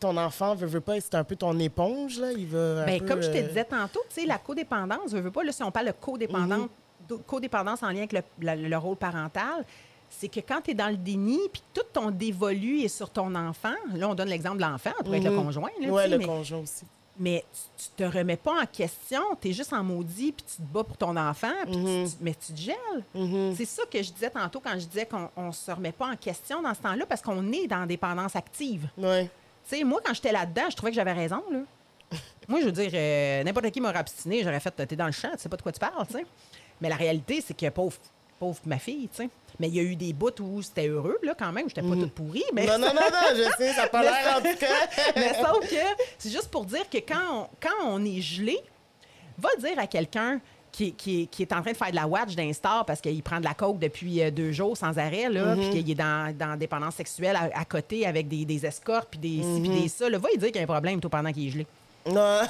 ton 0.00 0.16
enfant 0.16 0.54
veut, 0.54 0.66
veut 0.66 0.80
pas, 0.80 0.98
c'est 1.02 1.14
un 1.16 1.24
peu 1.24 1.36
ton 1.36 1.58
éponge, 1.58 2.18
là. 2.18 2.32
Il 2.32 2.46
veut 2.46 2.82
Ben, 2.86 2.98
peu, 3.00 3.06
comme 3.06 3.20
je 3.22 3.28
te 3.30 3.36
euh, 3.36 3.46
disais 3.46 3.64
tantôt, 3.64 4.00
tu 4.08 4.22
sais, 4.22 4.26
la 4.26 4.38
codépendance, 4.38 5.10
je 5.10 5.18
veux 5.18 5.30
pas, 5.30 5.44
là, 5.44 5.52
si 5.52 5.62
on 5.62 5.70
parle 5.70 5.88
de 5.88 5.92
codépendance, 5.92 6.68
de- 7.10 7.16
codépendance 7.16 7.82
en 7.82 7.88
lien 7.88 7.98
avec 7.98 8.12
le, 8.14 8.22
la- 8.40 8.56
le 8.56 8.76
rôle 8.78 8.96
parental, 8.96 9.66
c'est 10.08 10.28
que 10.28 10.40
quand 10.40 10.62
tu 10.62 10.70
es 10.70 10.74
dans 10.74 10.88
le 10.88 10.96
déni, 10.96 11.38
puis 11.52 11.62
tout 11.74 11.82
ton 11.92 12.10
dévolu 12.10 12.80
est 12.80 12.88
sur 12.88 13.10
ton 13.10 13.34
enfant, 13.34 13.74
là, 13.94 14.08
on 14.08 14.14
donne 14.14 14.28
l'exemple 14.28 14.56
de 14.56 14.62
l'enfant, 14.62 14.92
pour 15.04 15.14
être 15.14 15.24
le 15.24 15.36
conjoint, 15.36 15.68
là, 15.78 15.88
Ouais, 15.90 16.04
tu 16.04 16.08
sais, 16.10 16.16
le 16.16 16.18
mais, 16.18 16.24
conjoint 16.26 16.58
aussi. 16.60 16.84
Mais 17.18 17.44
tu, 17.76 17.84
tu 17.84 17.90
te 17.96 18.18
remets 18.18 18.36
pas 18.36 18.62
en 18.62 18.66
question, 18.66 19.20
tu 19.40 19.50
es 19.50 19.52
juste 19.52 19.72
en 19.72 19.82
maudit, 19.84 20.32
puis 20.32 20.44
tu 20.48 20.56
te 20.56 20.62
bats 20.62 20.82
pour 20.84 20.96
ton 20.96 21.16
enfant, 21.16 21.52
puis 21.64 21.72
tu- 21.76 22.10
tu- 22.10 22.16
mais 22.20 22.34
tu 22.34 22.52
te 22.52 22.58
gèles. 22.60 23.54
C'est 23.56 23.64
ça 23.66 23.82
que 23.90 24.02
je 24.02 24.10
disais 24.12 24.30
tantôt 24.30 24.60
quand 24.60 24.72
je 24.78 24.86
disais 24.86 25.06
qu'on 25.06 25.28
on 25.36 25.52
se 25.52 25.70
remet 25.70 25.92
pas 25.92 26.06
en 26.08 26.16
question 26.16 26.62
dans 26.62 26.74
ce 26.74 26.80
temps-là, 26.80 27.04
parce 27.06 27.20
qu'on 27.22 27.52
est 27.52 27.66
dans 27.66 27.84
dépendance 27.86 28.34
active. 28.36 28.88
Ouais. 28.96 29.30
Tu 29.68 29.76
sais, 29.76 29.84
moi, 29.84 30.00
quand 30.04 30.14
j'étais 30.14 30.32
là-dedans, 30.32 30.70
je 30.70 30.76
trouvais 30.76 30.90
que 30.90 30.96
j'avais 30.96 31.12
raison, 31.12 31.42
là. 31.50 31.58
moi, 32.48 32.60
je 32.60 32.66
veux 32.66 32.72
dire, 32.72 32.90
euh, 32.94 33.44
n'importe 33.44 33.70
qui 33.70 33.80
m'aurait 33.80 34.00
obstiné, 34.00 34.42
j'aurais 34.42 34.60
fait, 34.60 34.70
t'es 34.86 34.96
dans 34.96 35.06
le 35.06 35.12
champ, 35.12 35.30
tu 35.32 35.38
sais 35.38 35.48
pas 35.48 35.56
de 35.56 35.62
quoi 35.62 35.72
tu 35.72 35.80
parles, 35.80 36.06
tu 36.06 36.14
sais. 36.14 36.26
Mais 36.80 36.88
la 36.88 36.96
réalité, 36.96 37.40
c'est 37.46 37.54
que 37.56 37.68
pauvre, 37.68 37.96
pauvre 38.40 38.58
ma 38.66 38.78
fille, 38.78 39.08
tu 39.14 39.22
sais. 39.22 39.28
Mais 39.60 39.68
il 39.68 39.74
y 39.74 39.78
a 39.78 39.82
eu 39.82 39.94
des 39.94 40.12
bouts 40.12 40.30
où 40.40 40.62
c'était 40.62 40.88
heureux, 40.88 41.18
là, 41.22 41.34
quand 41.38 41.52
même. 41.52 41.68
J'étais 41.68 41.82
pas 41.82 41.94
toute 41.94 42.12
pourrie, 42.12 42.42
mais... 42.54 42.66
Non, 42.66 42.78
non, 42.78 42.88
non, 42.88 42.94
non, 42.94 43.36
je 43.36 43.42
sais, 43.56 43.72
ça 43.74 43.82
n'a 43.82 43.88
pas 43.88 44.02
l'air 44.02 44.36
en 44.38 44.40
tout 44.40 44.56
cas. 44.58 44.88
mais 45.16 45.34
sauf 45.34 45.60
que 45.68 45.76
juste 46.32 46.50
pour 46.50 46.64
dire 46.64 46.88
que 46.90 46.98
quand 46.98 47.20
on, 47.32 47.46
quand 47.60 47.86
on 47.86 48.04
est 48.04 48.20
gelé, 48.20 48.58
va 49.38 49.50
dire 49.58 49.78
à 49.78 49.86
quelqu'un 49.86 50.40
qui, 50.70 50.92
qui, 50.94 51.28
qui 51.28 51.42
est 51.42 51.52
en 51.52 51.60
train 51.60 51.72
de 51.72 51.76
faire 51.76 51.90
de 51.90 51.96
la 51.96 52.06
watch 52.06 52.34
d'un 52.34 52.52
star 52.52 52.84
parce 52.86 53.00
qu'il 53.00 53.22
prend 53.22 53.38
de 53.38 53.44
la 53.44 53.54
coke 53.54 53.78
depuis 53.78 54.22
euh, 54.22 54.30
deux 54.30 54.52
jours 54.52 54.76
sans 54.76 54.98
arrêt, 54.98 55.28
là, 55.28 55.54
puis 55.54 55.70
qu'il 55.70 55.90
est 55.90 55.94
dans, 55.94 56.34
dans 56.34 56.58
dépendance 56.58 56.94
sexuelle 56.94 57.36
à, 57.36 57.50
à 57.60 57.64
côté 57.66 58.06
avec 58.06 58.26
des, 58.26 58.44
des 58.44 58.64
escorts, 58.64 59.06
puis 59.06 59.20
des 59.20 59.42
ci, 59.42 59.60
puis 59.60 59.68
des 59.82 59.88
ça, 59.88 60.08
là, 60.08 60.18
va 60.18 60.30
lui 60.30 60.38
dire 60.38 60.48
qu'il 60.48 60.56
y 60.56 60.60
a 60.60 60.62
un 60.62 60.66
problème 60.66 61.00
tout 61.00 61.10
pendant 61.10 61.30
qu'il 61.30 61.46
est 61.46 61.50
gelé. 61.50 61.66
Non. 62.06 62.40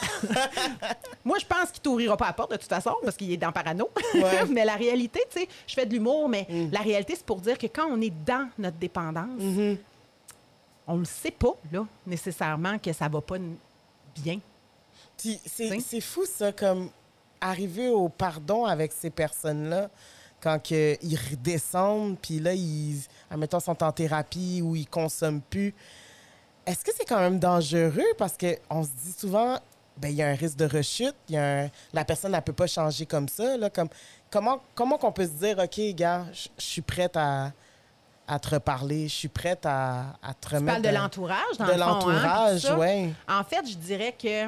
Moi, 1.25 1.39
je 1.39 1.45
pense 1.45 1.71
qu'il 1.73 1.83
t'ouvrira 1.83 2.17
pas 2.17 2.27
la 2.27 2.33
porte 2.33 2.53
de 2.53 2.57
toute 2.57 2.69
façon 2.69 2.95
parce 3.03 3.17
qu'il 3.17 3.31
est 3.33 3.37
dans 3.37 3.53
parano. 3.53 3.91
Ouais. 4.15 4.47
mais 4.51 4.65
la 4.65 4.77
réalité, 4.77 5.21
tu 5.31 5.41
sais, 5.41 5.49
je 5.67 5.75
fais 5.75 5.85
de 5.85 5.93
l'humour, 5.93 6.29
mais 6.29 6.47
la 6.71 6.81
réalité, 6.81 7.15
c'est 7.17 7.27
pour 7.27 7.41
dire 7.41 7.59
que 7.59 7.67
quand 7.67 7.87
on 7.91 8.01
est 8.01 8.13
dans 8.25 8.49
notre 8.59 8.79
dépendance, 8.79 9.43
on 10.87 10.97
ne 10.97 11.05
sait 11.05 11.31
pas, 11.33 11.55
là, 11.71 11.87
nécessairement, 12.07 12.79
que 12.79 12.93
ça 12.93 13.09
va 13.09 13.21
pas 13.21 13.37
bien. 14.17 14.41
Puis 15.17 15.41
c'est 15.47 16.01
fou, 16.01 16.25
ça, 16.27 16.53
comme 16.53 16.91
arriver 17.41 17.89
au 17.89 18.09
pardon 18.09 18.65
avec 18.65 18.93
ces 18.93 19.11
personnes-là, 19.11 19.91
quand 20.41 20.61
que 20.63 20.97
ils 21.03 21.17
redescendent, 21.31 22.19
puis 22.19 22.41
là, 22.41 22.53
ils, 22.55 23.01
admettons, 23.31 23.61
sont 23.61 23.81
en 23.83 23.93
thérapie 23.93 24.61
ou 24.63 24.75
ils 24.75 24.89
consomment 24.89 25.41
plus. 25.41 25.75
Est-ce 26.67 26.85
que 26.85 26.91
c'est 26.97 27.05
quand 27.05 27.19
même 27.21 27.39
dangereux? 27.39 28.03
Parce 28.19 28.35
qu'on 28.37 28.83
se 28.85 28.91
dit 29.05 29.13
souvent, 29.17 29.59
ben 29.97 30.09
il 30.09 30.15
y 30.15 30.23
a 30.23 30.29
un 30.29 30.35
risque 30.35 30.57
de 30.57 30.65
rechute, 30.67 31.15
y 31.29 31.37
a 31.37 31.65
un- 31.65 31.71
la 31.93 32.05
personne 32.05 32.33
ne 32.33 32.41
peut 32.41 32.53
pas 32.53 32.67
changer 32.67 33.07
comme 33.07 33.29
ça. 33.29 33.57
Là, 33.57 33.71
comme, 33.71 33.89
comment 34.31 34.61
comment 34.75 34.99
qu'on 34.99 35.13
peut 35.13 35.27
se 35.27 35.31
dire, 35.45 35.59
OK, 35.59 35.81
gars, 35.95 36.27
je 36.33 36.49
suis 36.59 36.83
prête 36.83 37.17
à, 37.17 37.53
à 38.33 38.39
te 38.39 38.51
reparler, 38.55 39.09
je 39.09 39.15
suis 39.15 39.29
prête 39.29 39.65
à, 39.67 40.17
à 40.23 40.35
te 40.35 40.49
Tu 40.49 40.55
remettre... 40.55 40.81
parles 40.81 40.83
de 40.83 40.97
dans- 40.97 41.03
l'entourage, 41.03 41.57
dans 41.59 41.67
de 41.67 41.71
le 41.73 41.75
hein, 41.83 41.87
l'entourage, 41.87 42.65
ouais. 42.79 43.11
En 43.29 43.45
fait, 43.45 43.67
je 43.69 43.77
dirais 43.77 44.15
que, 44.21 44.47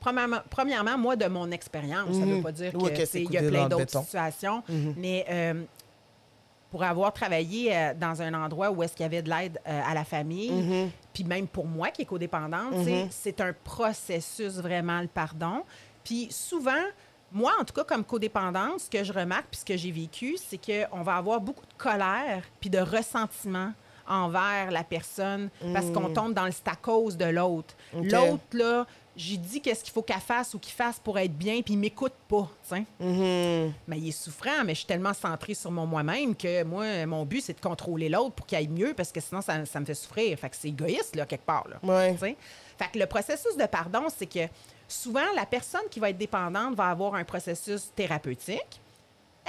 premièrement, 0.00 0.38
premièrement, 0.50 0.98
moi, 0.98 1.16
de 1.16 1.26
mon 1.26 1.50
expérience, 1.50 2.12
ça 2.14 2.20
ne 2.20 2.26
veut 2.26 2.36
Mhm. 2.36 2.42
pas 2.42 2.52
dire 2.52 2.72
Oui, 2.74 2.84
que 2.84 2.88
que 2.90 2.96
c'est- 2.98 3.06
c'est 3.06 3.22
il 3.24 3.32
y 3.32 3.38
a 3.38 3.42
plein 3.42 3.68
d'autres 3.68 4.00
situations, 4.04 4.62
Mhm. 4.68 4.94
mais 4.96 5.24
euh, 5.30 5.62
pour 6.70 6.82
avoir 6.84 7.12
travaillé 7.12 7.74
euh, 7.76 7.94
dans 7.94 8.22
un 8.22 8.32
endroit 8.34 8.70
où 8.70 8.82
est-ce 8.82 8.92
qu'il 8.94 9.02
y 9.02 9.06
avait 9.06 9.22
de 9.22 9.28
l'aide 9.30 9.58
euh, 9.66 9.80
à 9.84 9.92
la 9.94 10.04
famille, 10.04 10.52
Mhm. 10.52 10.90
puis 11.12 11.24
même 11.24 11.46
pour 11.48 11.66
moi 11.66 11.90
qui 11.90 12.02
est 12.02 12.06
codépendante, 12.06 12.74
tu 12.84 12.92
c'est 13.10 13.40
un 13.40 13.52
processus 13.64 14.54
vraiment 14.58 15.00
le 15.00 15.08
pardon. 15.08 15.62
Puis 16.04 16.28
souvent, 16.30 16.84
moi, 17.32 17.52
en 17.60 17.64
tout 17.64 17.74
cas, 17.74 17.84
comme 17.84 18.04
codépendante, 18.04 18.80
ce 18.80 18.90
que 18.90 19.04
je 19.04 19.12
remarque 19.12 19.46
puis 19.50 19.60
ce 19.60 19.64
que 19.64 19.76
j'ai 19.76 19.90
vécu, 19.90 20.36
c'est 20.36 20.58
qu'on 20.58 21.02
va 21.02 21.16
avoir 21.16 21.40
beaucoup 21.40 21.66
de 21.66 21.82
colère 21.82 22.42
puis 22.60 22.70
de 22.70 22.78
ressentiment 22.78 23.72
envers 24.08 24.70
la 24.72 24.82
personne 24.82 25.50
parce 25.72 25.86
qu'on 25.90 26.12
tombe 26.12 26.34
dans 26.34 26.46
le 26.46 26.50
c'est 26.50 26.68
à 26.68 26.74
cause 26.74 27.16
de 27.16 27.26
l'autre. 27.26 27.74
L'autre, 27.94 28.42
là, 28.52 28.86
j'ai 29.16 29.36
dit 29.36 29.60
qu'est-ce 29.60 29.84
qu'il 29.84 29.92
faut 29.92 30.02
qu'elle 30.02 30.20
fasse 30.20 30.54
ou 30.54 30.58
qu'il 30.58 30.72
fasse 30.72 30.98
pour 30.98 31.18
être 31.18 31.36
bien, 31.36 31.62
puis 31.62 31.74
il 31.74 31.78
m'écoute 31.78 32.14
pas. 32.28 32.48
Mhm. 32.98 33.72
Mais 33.86 33.98
il 33.98 34.08
est 34.08 34.12
souffrant, 34.12 34.64
mais 34.64 34.74
je 34.74 34.78
suis 34.78 34.86
tellement 34.86 35.14
centrée 35.14 35.54
sur 35.54 35.70
mon 35.70 35.86
moi-même 35.86 36.34
que 36.34 36.64
moi, 36.64 37.06
mon 37.06 37.24
but, 37.24 37.42
c'est 37.42 37.54
de 37.54 37.60
contrôler 37.60 38.08
l'autre 38.08 38.34
pour 38.34 38.46
qu'il 38.46 38.58
aille 38.58 38.68
mieux 38.68 38.94
parce 38.94 39.12
que 39.12 39.20
sinon, 39.20 39.42
ça, 39.42 39.64
ça 39.64 39.80
me 39.80 39.84
fait 39.84 39.94
souffrir. 39.94 40.38
Fait 40.38 40.48
que 40.48 40.56
c'est 40.56 40.68
égoïste, 40.68 41.16
là, 41.16 41.26
quelque 41.26 41.46
part. 41.46 41.66
Là. 41.68 41.78
Ouais. 41.82 42.16
Fait 42.16 42.90
que 42.92 42.98
le 42.98 43.06
processus 43.06 43.56
de 43.56 43.66
pardon, 43.66 44.06
c'est 44.16 44.26
que 44.26 44.48
souvent, 44.92 45.32
la 45.34 45.46
personne 45.46 45.82
qui 45.90 46.00
va 46.00 46.10
être 46.10 46.18
dépendante 46.18 46.74
va 46.74 46.86
avoir 46.88 47.14
un 47.14 47.24
processus 47.24 47.90
thérapeutique. 47.94 48.80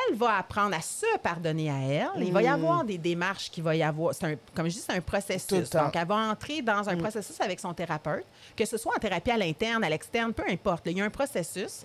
Elle 0.10 0.16
va 0.16 0.38
apprendre 0.38 0.76
à 0.76 0.82
se 0.82 1.06
pardonner 1.22 1.70
à 1.70 1.78
elle. 1.78 2.24
Il 2.24 2.32
va 2.34 2.42
y 2.42 2.48
avoir 2.48 2.84
des 2.84 2.98
démarches 2.98 3.52
qui 3.52 3.62
va 3.62 3.76
y 3.76 3.84
avoir. 3.84 4.14
C'est 4.16 4.26
un, 4.26 4.36
comme 4.56 4.68
je 4.68 4.74
dis, 4.76 4.80
c'est 4.80 4.94
un 4.94 5.02
processus. 5.02 5.70
Donc, 5.84 5.96
elle 5.96 6.08
va 6.08 6.16
entrer 6.16 6.62
dans 6.62 6.88
un 6.90 6.96
processus 6.98 7.40
avec 7.42 7.60
son 7.60 7.74
thérapeute, 7.74 8.26
que 8.56 8.66
ce 8.66 8.78
soit 8.78 8.94
en 8.96 9.00
thérapie 9.00 9.32
à 9.32 9.38
l'interne, 9.38 9.84
à 9.84 9.90
l'externe, 9.90 10.34
peu 10.34 10.44
importe. 10.50 10.86
là, 10.86 10.92
il 10.92 10.98
y 10.98 11.02
a 11.02 11.06
un 11.06 11.10
processus. 11.10 11.84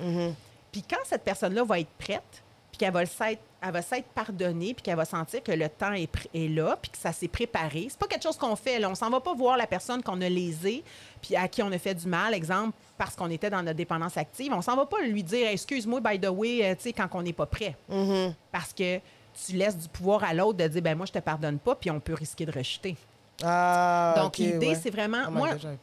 Puis 0.72 0.82
quand 0.88 1.04
cette 1.04 1.22
personne-là 1.24 1.64
va 1.64 1.80
être 1.80 1.90
prête, 1.98 2.42
puis 2.70 2.78
qu'elle 2.78 2.92
va 2.92 3.00
le 3.00 3.06
s'être, 3.06 3.40
elle 3.66 3.72
va 3.72 3.82
s'être 3.82 4.06
pardonnée, 4.08 4.74
puis 4.74 4.82
qu'elle 4.82 4.96
va 4.96 5.04
sentir 5.04 5.42
que 5.42 5.52
le 5.52 5.68
temps 5.68 5.92
est, 5.92 6.48
là, 6.48 6.78
puis 6.80 6.90
que 6.90 6.98
ça 6.98 7.12
s'est 7.12 7.28
préparé. 7.28 7.86
C'est 7.90 7.98
pas 7.98 8.06
quelque 8.06 8.22
chose 8.22 8.36
qu'on 8.36 8.56
fait. 8.56 8.78
Là. 8.78 8.88
On 8.90 8.94
s'en 8.94 9.10
va 9.10 9.20
pas 9.20 9.34
voir 9.34 9.56
la 9.56 9.66
personne 9.66 10.02
qu'on 10.02 10.20
a 10.20 10.28
lésée, 10.28 10.84
puis 11.20 11.36
à 11.36 11.48
qui 11.48 11.62
on 11.62 11.72
a 11.72 11.78
fait 11.78 11.94
du 11.94 12.06
mal, 12.06 12.34
exemple, 12.34 12.76
parce 12.96 13.16
qu'on 13.16 13.30
était 13.30 13.50
dans 13.50 13.62
notre 13.62 13.76
dépendance 13.76 14.16
active. 14.16 14.52
On 14.52 14.62
s'en 14.62 14.76
va 14.76 14.86
pas 14.86 15.00
lui 15.02 15.22
dire, 15.22 15.48
excuse-moi, 15.48 16.00
by 16.00 16.18
the 16.20 16.28
way, 16.28 16.64
euh, 16.64 16.74
tu 16.74 16.82
sais, 16.82 16.92
quand 16.92 17.08
on 17.12 17.22
n'est 17.22 17.32
pas 17.32 17.46
prêt. 17.46 17.76
Parce 18.52 18.72
que 18.72 18.98
tu 19.46 19.52
laisses 19.52 19.76
du 19.76 19.88
pouvoir 19.88 20.24
à 20.24 20.32
l'autre 20.32 20.58
de 20.58 20.68
dire, 20.68 20.82
ben 20.82 20.96
moi, 20.96 21.06
je 21.06 21.12
te 21.12 21.18
pardonne 21.18 21.58
pas, 21.58 21.74
puis 21.74 21.90
on 21.90 22.00
peut 22.00 22.14
risquer 22.14 22.46
de 22.46 22.52
rejeter. 22.52 22.96
Ah, 23.42 24.14
Donc, 24.16 24.38
l'idée, 24.38 24.68
ouais. 24.68 24.74
c'est 24.74 24.90
vraiment. 24.90 25.24
Oh 25.26 25.30
my 25.30 25.36
moi, 25.36 25.54
God, 25.54 25.78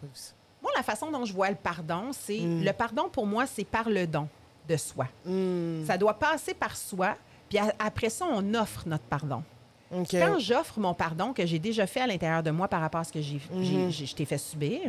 moi, 0.61 0.71
la 0.75 0.81
façon 0.83 1.11
dont 1.11 1.25
je 1.25 1.33
vois 1.33 1.49
le 1.49 1.55
pardon, 1.55 2.11
c'est. 2.11 2.39
Mm. 2.39 2.63
Le 2.63 2.73
pardon, 2.73 3.09
pour 3.09 3.27
moi, 3.27 3.45
c'est 3.45 3.65
par 3.65 3.89
le 3.89 4.07
don 4.07 4.27
de 4.67 4.77
soi. 4.77 5.07
Hmm, 5.25 5.85
Ça 5.85 5.97
doit 5.97 6.13
passer 6.13 6.53
par 6.53 6.75
soi, 6.75 7.15
puis 7.53 7.57
a- 7.59 7.73
après 7.79 8.09
ça, 8.09 8.25
on 8.29 8.53
offre 8.55 8.83
notre 8.87 9.03
pardon. 9.03 9.43
Quand 10.09 10.39
j'offre 10.39 10.79
mon 10.79 10.95
pardon, 10.95 11.33
que 11.33 11.45
j'ai 11.45 11.59
déjà 11.59 11.85
fait 11.85 12.01
à 12.01 12.07
l'intérieur 12.07 12.41
de 12.41 12.49
moi 12.49 12.67
par 12.67 12.81
rapport 12.81 13.01
à 13.01 13.03
ce 13.03 13.13
que 13.13 13.21
j'ai, 13.21 13.37
Mm-hmm. 13.53 13.89
j'ai- 13.91 14.05
je 14.07 14.15
t'ai 14.15 14.25
fait 14.25 14.39
subir, 14.39 14.79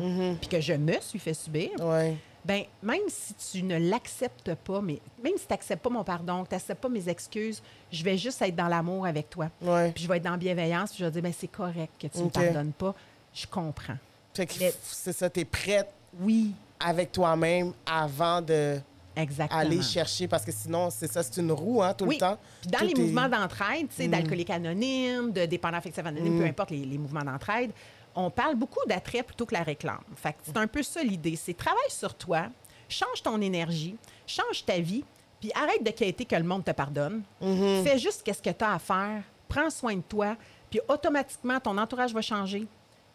puis 0.41 0.49
que 0.49 0.61
je 0.63 0.73
me 0.73 0.99
suis 1.03 1.19
fait 1.19 1.35
subir, 1.35 1.69
Ouais. 1.79 2.17
ben 2.43 2.63
même 2.83 3.03
si 3.09 3.35
tu 3.35 3.63
ne 3.63 3.77
l'acceptes 3.91 4.55
pas, 4.55 4.81
mais 4.81 5.01
même 5.23 5.35
si 5.37 5.47
tu 5.47 5.53
n'acceptes 5.53 5.83
pas 5.83 5.91
mon 5.91 6.05
pardon, 6.05 6.43
que 6.45 6.49
tu 6.49 6.55
n'acceptes 6.55 6.81
pas 6.81 6.89
mes 6.89 7.07
excuses, 7.07 7.63
je 7.93 8.03
vais 8.03 8.17
juste 8.17 8.41
être 8.41 8.57
dans 8.57 8.69
l'amour 8.69 9.05
avec 9.05 9.29
toi. 9.29 9.51
Ouais. 9.61 9.93
Puis 9.93 10.05
je 10.05 10.09
vais 10.09 10.17
être 10.17 10.23
dans 10.23 10.31
la 10.31 10.37
bienveillance, 10.39 10.91
puis 10.93 11.01
je 11.01 11.05
vais 11.05 11.11
dire, 11.11 11.23
ben 11.23 11.35
c'est 11.39 11.49
correct 11.49 11.93
que 12.01 12.07
tu 12.07 12.19
ne 12.21 12.25
me 12.25 12.31
pardonnes 12.31 12.73
pas. 12.73 12.95
Je 13.35 13.47
comprends. 13.47 13.99
Fait 14.33 14.47
que 14.47 14.55
Mais- 14.59 14.73
c'est 14.83 15.13
ça, 15.13 15.29
t'es 15.29 15.45
prête 15.45 15.89
Oui, 16.19 16.53
avec 16.81 17.13
toi-même 17.13 17.75
avant 17.85 18.41
de 18.41 18.81
exactement. 19.17 19.61
aller 19.61 19.83
chercher, 19.83 20.29
parce 20.29 20.45
que 20.45 20.53
sinon, 20.53 20.91
c'est 20.91 21.11
ça, 21.11 21.23
c'est 21.23 21.41
une 21.41 21.53
roue, 21.53 21.83
hein, 21.83 21.95
tout 21.95 22.05
Oui. 22.07 22.17
le 22.17 22.21
temps. 22.21 22.39
Puis 22.63 22.71
dans 22.71 22.79
Tout 22.79 22.85
les 22.85 22.91
est- 22.91 22.95
Mm. 22.99 23.03
mouvements 23.03 23.29
d'entraide, 23.29 23.89
tu 23.89 23.97
sais, 23.97 24.09
d'alcoolique 24.09 24.51
anonyme, 24.51 25.33
de 25.33 25.47
dépendant 25.47 25.79
affectif 25.79 26.05
anonyme, 26.05 26.39
peu 26.39 26.45
importe 26.47 26.71
les, 26.71 26.85
les 26.85 26.99
mouvements 26.99 27.23
d'entraide, 27.25 27.71
on 28.15 28.31
parle 28.31 28.55
beaucoup 28.55 28.81
d'attrait 28.87 29.23
plutôt 29.23 29.45
que 29.47 29.55
la 29.55 29.63
réclame. 29.63 29.99
Fait 30.17 30.33
que 30.33 30.39
c'est 30.45 30.57
un 30.57 30.67
peu 30.67 30.83
ça 30.83 31.03
l'idée. 31.03 31.37
C'est 31.37 31.55
travaille 31.57 31.81
sur 31.91 32.15
toi, 32.15 32.47
change 32.89 33.23
ton 33.23 33.41
énergie, 33.41 33.97
change 34.27 34.65
ta 34.65 34.79
vie, 34.79 35.03
puis 35.41 35.51
arrête 35.55 35.83
de 35.85 35.91
quêter 35.91 36.25
que 36.25 36.37
le 36.37 36.45
monde 36.45 36.65
te 36.65 36.71
pardonne. 36.71 37.23
Mm-hmm. 37.43 37.83
Fais 37.83 37.99
juste 37.99 38.23
qu'est-ce 38.25 38.41
que 38.43 38.51
tu 38.51 38.65
as 38.65 38.75
à 38.75 38.79
faire, 38.79 39.23
prends 39.49 39.69
soin 39.71 39.97
de 39.97 40.03
toi, 40.03 40.37
puis 40.71 40.81
automatiquement, 40.89 41.59
ton 41.61 41.77
entourage 41.77 42.13
va 42.15 42.21
changer. 42.23 42.67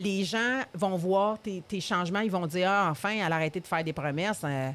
Les 0.01 0.23
gens 0.23 0.61
vont 0.73 0.95
voir 0.95 1.37
tes, 1.39 1.61
tes 1.67 1.81
changements, 1.81 2.19
ils 2.21 2.31
vont 2.31 2.45
dire 2.47 2.69
Ah, 2.69 2.87
enfin, 2.91 3.11
elle 3.11 3.33
a 3.33 3.35
arrêté 3.35 3.59
de 3.59 3.67
faire 3.67 3.83
des 3.83 3.91
promesses. 3.93 4.41
euh, 4.45 4.71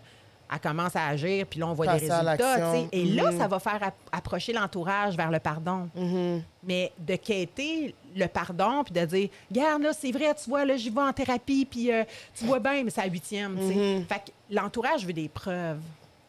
elle 0.53 0.61
commence 0.61 0.95
à 0.97 1.07
agir, 1.07 1.47
puis 1.47 1.59
là, 1.61 1.67
on 1.69 1.73
voit 1.73 1.87
Passer 1.87 2.07
des 2.07 2.11
à 2.11 2.21
résultats. 2.21 2.75
Et 2.93 3.05
là, 3.05 3.31
Mhm. 3.33 3.39
ça 3.39 3.49
va 3.49 3.59
faire 3.59 3.83
ap- 3.83 3.95
approcher 4.13 4.53
l'entourage 4.53 5.17
vers 5.17 5.31
le 5.31 5.39
pardon. 5.41 5.89
Mhm. 5.95 6.43
Mais 6.63 6.93
de 6.99 7.17
quêter 7.17 7.95
le 8.15 8.27
pardon, 8.27 8.85
puis 8.85 8.93
de 8.95 9.05
dire, 9.05 9.29
regarde, 9.51 9.83
là, 9.83 9.93
c'est 9.93 10.13
vrai, 10.13 10.35
tu 10.35 10.49
vois, 10.49 10.65
là, 10.65 10.77
j'y 10.77 10.91
vais 10.91 11.01
en 11.01 11.13
thérapie, 11.13 11.65
puis 11.65 11.93
euh, 11.93 12.05
tu 12.35 12.45
vois 12.45 12.61
bien, 12.61 12.85
mais 12.85 12.91
c'est 12.91 13.03
la 13.03 13.09
huitième. 13.09 13.53
Mhm. 13.55 14.05
Fait 14.07 14.17
que 14.27 14.31
l'entourage 14.55 15.05
veut 15.07 15.13
des 15.13 15.29
preuves. 15.29 15.81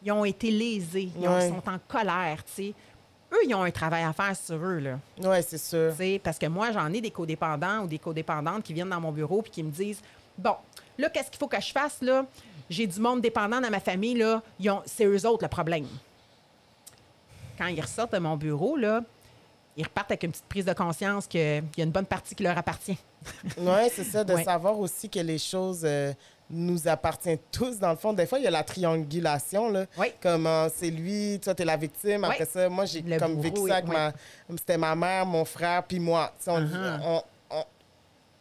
Ils 0.02 0.12
ont 0.12 0.24
été 0.24 0.50
lésés, 0.50 1.10
ils 1.20 1.28
ont- 1.28 1.40
sont 1.48 1.68
en 1.68 1.78
colère, 1.88 2.42
tu 2.44 2.52
sais. 2.64 2.74
Eux, 3.32 3.38
ils 3.48 3.54
ont 3.56 3.62
un 3.64 3.70
travail 3.72 4.04
à 4.04 4.12
faire 4.12 4.36
sur 4.36 4.56
eux, 4.56 4.78
là. 4.78 4.98
Ouais, 5.28 5.42
c'est 5.42 5.58
sûr. 5.58 5.92
Parce 6.22 6.38
que 6.38 6.46
moi, 6.46 6.70
j'en 6.70 6.92
ai 6.92 7.00
des 7.00 7.10
codépendants 7.10 7.80
ou 7.82 7.86
des 7.88 7.98
codépendantes 7.98 8.62
qui 8.62 8.72
viennent 8.72 8.88
dans 8.90 9.00
mon 9.00 9.10
bureau 9.10 9.42
puis 9.42 9.50
qui 9.50 9.62
me 9.64 9.70
disent 9.70 10.00
Bon, 10.38 10.54
là, 10.98 11.08
qu'est-ce 11.08 11.30
qu'il 11.30 11.38
faut 11.38 11.48
que 11.48 11.60
je 11.60 11.72
fasse, 11.72 11.96
là? 12.02 12.24
J'ai 12.68 12.86
du 12.86 12.98
monde 13.00 13.20
dépendant 13.20 13.60
dans 13.60 13.70
ma 13.70 13.80
famille, 13.80 14.14
là. 14.14 14.42
C'est 14.86 15.04
eux 15.04 15.26
autres 15.26 15.44
le 15.44 15.48
problème. 15.48 15.86
Quand 17.58 17.66
ils 17.66 17.80
ressortent 17.80 18.12
de 18.12 18.18
mon 18.18 18.36
bureau, 18.36 18.76
là, 18.76 19.00
ils 19.76 19.84
repartent 19.84 20.10
avec 20.10 20.22
une 20.24 20.30
petite 20.32 20.44
prise 20.46 20.64
de 20.64 20.72
conscience 20.72 21.26
qu'il 21.26 21.40
y 21.76 21.80
a 21.80 21.84
une 21.84 21.90
bonne 21.90 22.06
partie 22.06 22.34
qui 22.34 22.42
leur 22.42 22.56
appartient. 22.58 22.98
Oui, 23.58 23.88
c'est 23.92 24.04
ça, 24.04 24.22
de 24.24 24.34
Ouais. 24.34 24.44
savoir 24.44 24.78
aussi 24.78 25.08
que 25.08 25.18
les 25.18 25.38
choses 25.38 25.82
euh, 25.84 26.12
nous 26.50 26.86
appartiennent 26.86 27.38
tous. 27.52 27.78
Dans 27.78 27.90
le 27.90 27.96
fond, 27.96 28.12
des 28.12 28.26
fois, 28.26 28.38
il 28.38 28.44
y 28.44 28.46
a 28.46 28.50
la 28.50 28.62
triangulation. 28.62 29.70
Là, 29.70 29.86
Oui. 29.98 30.08
Comme 30.22 30.46
euh, 30.46 30.68
c'est 30.74 30.90
lui, 30.90 31.40
toi, 31.42 31.54
tu 31.54 31.62
es 31.62 31.64
la 31.64 31.76
victime. 31.76 32.24
Après 32.24 32.44
ça, 32.44 32.68
moi, 32.68 32.84
j'ai 32.84 33.02
comme 33.18 33.40
vécu 33.40 33.66
ça 33.68 33.76
avec 33.76 33.88
ma. 33.88 34.12
C'était 34.50 34.78
ma 34.78 34.94
mère, 34.94 35.26
mon 35.26 35.44
frère, 35.44 35.82
puis 35.82 35.98
moi. 35.98 36.32
Tu 36.38 36.44
sais, 36.44 36.50
on, 36.50 36.60
Uh-huh. 36.60 37.00
on, 37.02 37.16
on- 37.16 37.22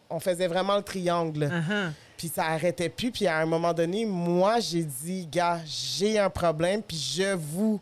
on 0.10 0.20
faisait 0.20 0.48
vraiment 0.48 0.76
le 0.78 0.84
triangle. 0.84 1.46
Uh-huh. 1.46 1.92
Puis 2.18 2.30
ça 2.30 2.46
arrêtait 2.46 2.90
plus. 2.90 3.12
Puis 3.12 3.28
à 3.28 3.38
un 3.40 3.46
moment 3.46 3.74
donné, 3.74 4.06
moi, 4.06 4.60
j'ai 4.60 4.84
dit, 4.84 5.28
gars, 5.28 5.60
j'ai 5.66 6.18
un 6.20 6.30
problème, 6.30 6.82
puis 6.82 6.98
je 6.98 7.34
vous. 7.36 7.80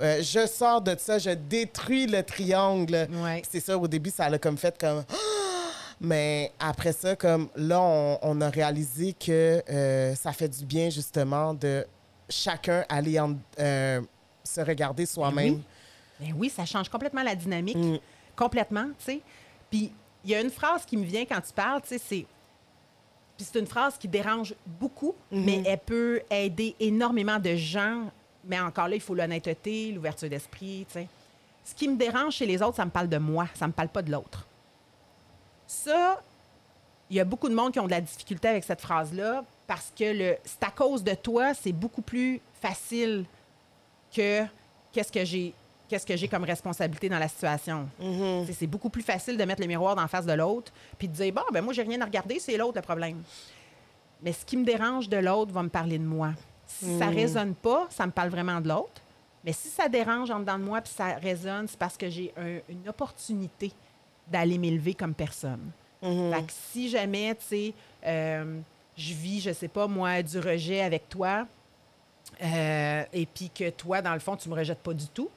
euh, 0.00 0.22
je 0.22 0.46
sors 0.46 0.80
de 0.80 0.94
ça, 0.98 1.18
je 1.18 1.30
détruis 1.30 2.06
le 2.06 2.22
triangle. 2.22 3.06
Ouais. 3.22 3.42
C'est 3.50 3.60
ça, 3.60 3.76
au 3.76 3.86
début, 3.88 4.10
ça 4.10 4.28
l'a 4.28 4.38
comme 4.38 4.56
fait 4.58 4.76
comme. 4.78 5.04
Mais 6.00 6.52
après 6.58 6.92
ça, 6.92 7.16
comme 7.16 7.48
là, 7.56 7.80
on, 7.80 8.18
on 8.22 8.40
a 8.42 8.50
réalisé 8.50 9.14
que 9.14 9.62
euh, 9.70 10.14
ça 10.14 10.32
fait 10.32 10.48
du 10.48 10.64
bien, 10.64 10.90
justement, 10.90 11.54
de 11.54 11.86
chacun 12.28 12.84
aller 12.88 13.18
en- 13.18 13.36
euh, 13.58 14.00
se 14.44 14.60
regarder 14.60 15.06
soi-même. 15.06 15.54
oui. 15.54 15.62
Ben 16.18 16.34
oui, 16.36 16.48
ça 16.54 16.64
change 16.64 16.88
complètement 16.88 17.22
la 17.22 17.34
dynamique. 17.34 17.76
Mm. 17.76 17.98
Complètement, 18.34 18.86
tu 18.98 19.04
sais. 19.04 19.20
Puis 19.70 19.92
il 20.26 20.32
y 20.32 20.34
a 20.34 20.40
une 20.40 20.50
phrase 20.50 20.84
qui 20.84 20.96
me 20.96 21.04
vient 21.04 21.24
quand 21.24 21.40
tu 21.40 21.52
parles, 21.52 21.80
tu 21.82 21.88
sais, 21.88 21.98
c'est. 21.98 22.26
Puis 23.36 23.46
c'est 23.50 23.60
une 23.60 23.66
phrase 23.66 23.96
qui 23.96 24.08
dérange 24.08 24.54
beaucoup, 24.66 25.14
mais 25.30 25.62
elle 25.64 25.78
peut 25.78 26.20
aider 26.28 26.74
énormément 26.80 27.38
de 27.38 27.54
gens. 27.54 28.10
Mais 28.44 28.58
encore 28.58 28.88
là, 28.88 28.96
il 28.96 29.00
faut 29.00 29.14
l'honnêteté, 29.14 29.92
l'ouverture 29.92 30.28
d'esprit, 30.28 30.84
tu 30.88 30.94
sais. 30.94 31.08
Ce 31.64 31.74
qui 31.74 31.88
me 31.88 31.96
dérange 31.96 32.34
chez 32.34 32.46
les 32.46 32.60
autres, 32.60 32.76
ça 32.76 32.84
me 32.84 32.90
parle 32.90 33.08
de 33.08 33.18
moi, 33.18 33.46
ça 33.54 33.68
me 33.68 33.72
parle 33.72 33.88
pas 33.88 34.02
de 34.02 34.10
l'autre. 34.10 34.46
Ça, 35.66 36.20
il 37.08 37.16
y 37.16 37.20
a 37.20 37.24
beaucoup 37.24 37.48
de 37.48 37.54
monde 37.54 37.72
qui 37.72 37.78
ont 37.78 37.86
de 37.86 37.90
la 37.90 38.00
difficulté 38.00 38.48
avec 38.48 38.64
cette 38.64 38.80
phrase-là 38.80 39.44
parce 39.68 39.92
que 39.96 40.04
le 40.04 40.36
c'est 40.44 40.62
à 40.62 40.70
cause 40.70 41.04
de 41.04 41.14
toi, 41.14 41.54
c'est 41.54 41.72
beaucoup 41.72 42.02
plus 42.02 42.40
facile 42.60 43.24
que 44.14 44.44
qu'est-ce 44.92 45.12
que 45.12 45.24
j'ai 45.24 45.54
qu'est-ce 45.88 46.06
que 46.06 46.16
j'ai 46.16 46.28
comme 46.28 46.44
responsabilité 46.44 47.08
dans 47.08 47.18
la 47.18 47.28
situation. 47.28 47.88
Mhm. 48.00 48.46
C'est- 48.52 48.66
beaucoup 48.66 48.90
plus 48.90 49.02
facile 49.02 49.36
de 49.36 49.44
mettre 49.44 49.60
le 49.62 49.68
miroir 49.68 49.96
en 49.98 50.08
face 50.08 50.26
de 50.26 50.32
l'autre 50.32 50.72
puis 50.98 51.08
de 51.08 51.12
dire 51.14 51.32
bon 51.32 51.42
ben 51.52 51.62
moi 51.62 51.72
j'ai 51.72 51.82
rien 51.82 52.00
à 52.00 52.04
regarder, 52.04 52.38
c'est 52.38 52.56
l'autre 52.56 52.76
le 52.76 52.82
problème. 52.82 53.22
Mais 54.22 54.32
ce 54.32 54.44
qui 54.44 54.56
me 54.56 54.64
dérange 54.64 55.08
de 55.08 55.16
l'autre 55.18 55.52
va 55.52 55.62
me 55.62 55.68
parler 55.68 55.98
de 55.98 56.04
moi. 56.04 56.30
Si 56.66 56.98
ça 56.98 57.06
résonne 57.06 57.54
pas, 57.54 57.86
ça 57.90 58.06
me 58.06 58.12
parle 58.12 58.30
vraiment 58.30 58.60
de 58.60 58.68
l'autre. 58.68 59.00
Mais 59.44 59.52
si 59.52 59.68
ça 59.68 59.88
dérange 59.88 60.30
en 60.30 60.40
dedans 60.40 60.58
de 60.58 60.64
moi 60.64 60.80
puis 60.80 60.92
ça 60.92 61.14
résonne, 61.14 61.68
c'est 61.68 61.78
parce 61.78 61.96
que 61.96 62.08
j'ai 62.10 62.32
un- 62.36 62.58
une 62.68 62.88
opportunité 62.88 63.70
d'aller 64.26 64.58
m'élever 64.58 64.94
comme 64.94 65.14
personne. 65.14 65.70
Fait 66.32 66.42
que 66.42 66.52
si 66.72 66.88
jamais, 66.88 67.34
tu 67.36 67.44
sais, 67.46 67.74
euh, 68.04 68.58
je 68.96 69.14
vis, 69.14 69.40
je 69.40 69.52
sais 69.52 69.68
pas, 69.68 69.86
moi, 69.86 70.22
du 70.22 70.38
rejet 70.40 70.80
avec 70.80 71.08
toi, 71.08 71.46
euh, 72.42 73.04
et 73.12 73.26
puis 73.26 73.50
que 73.54 73.70
toi, 73.70 74.02
dans 74.02 74.12
le 74.14 74.18
fond, 74.20 74.36
tu 74.36 74.48
me 74.48 74.54
rejettes 74.54 74.80
pas 74.82 74.92
du 74.94 75.06
tout, 75.08 75.30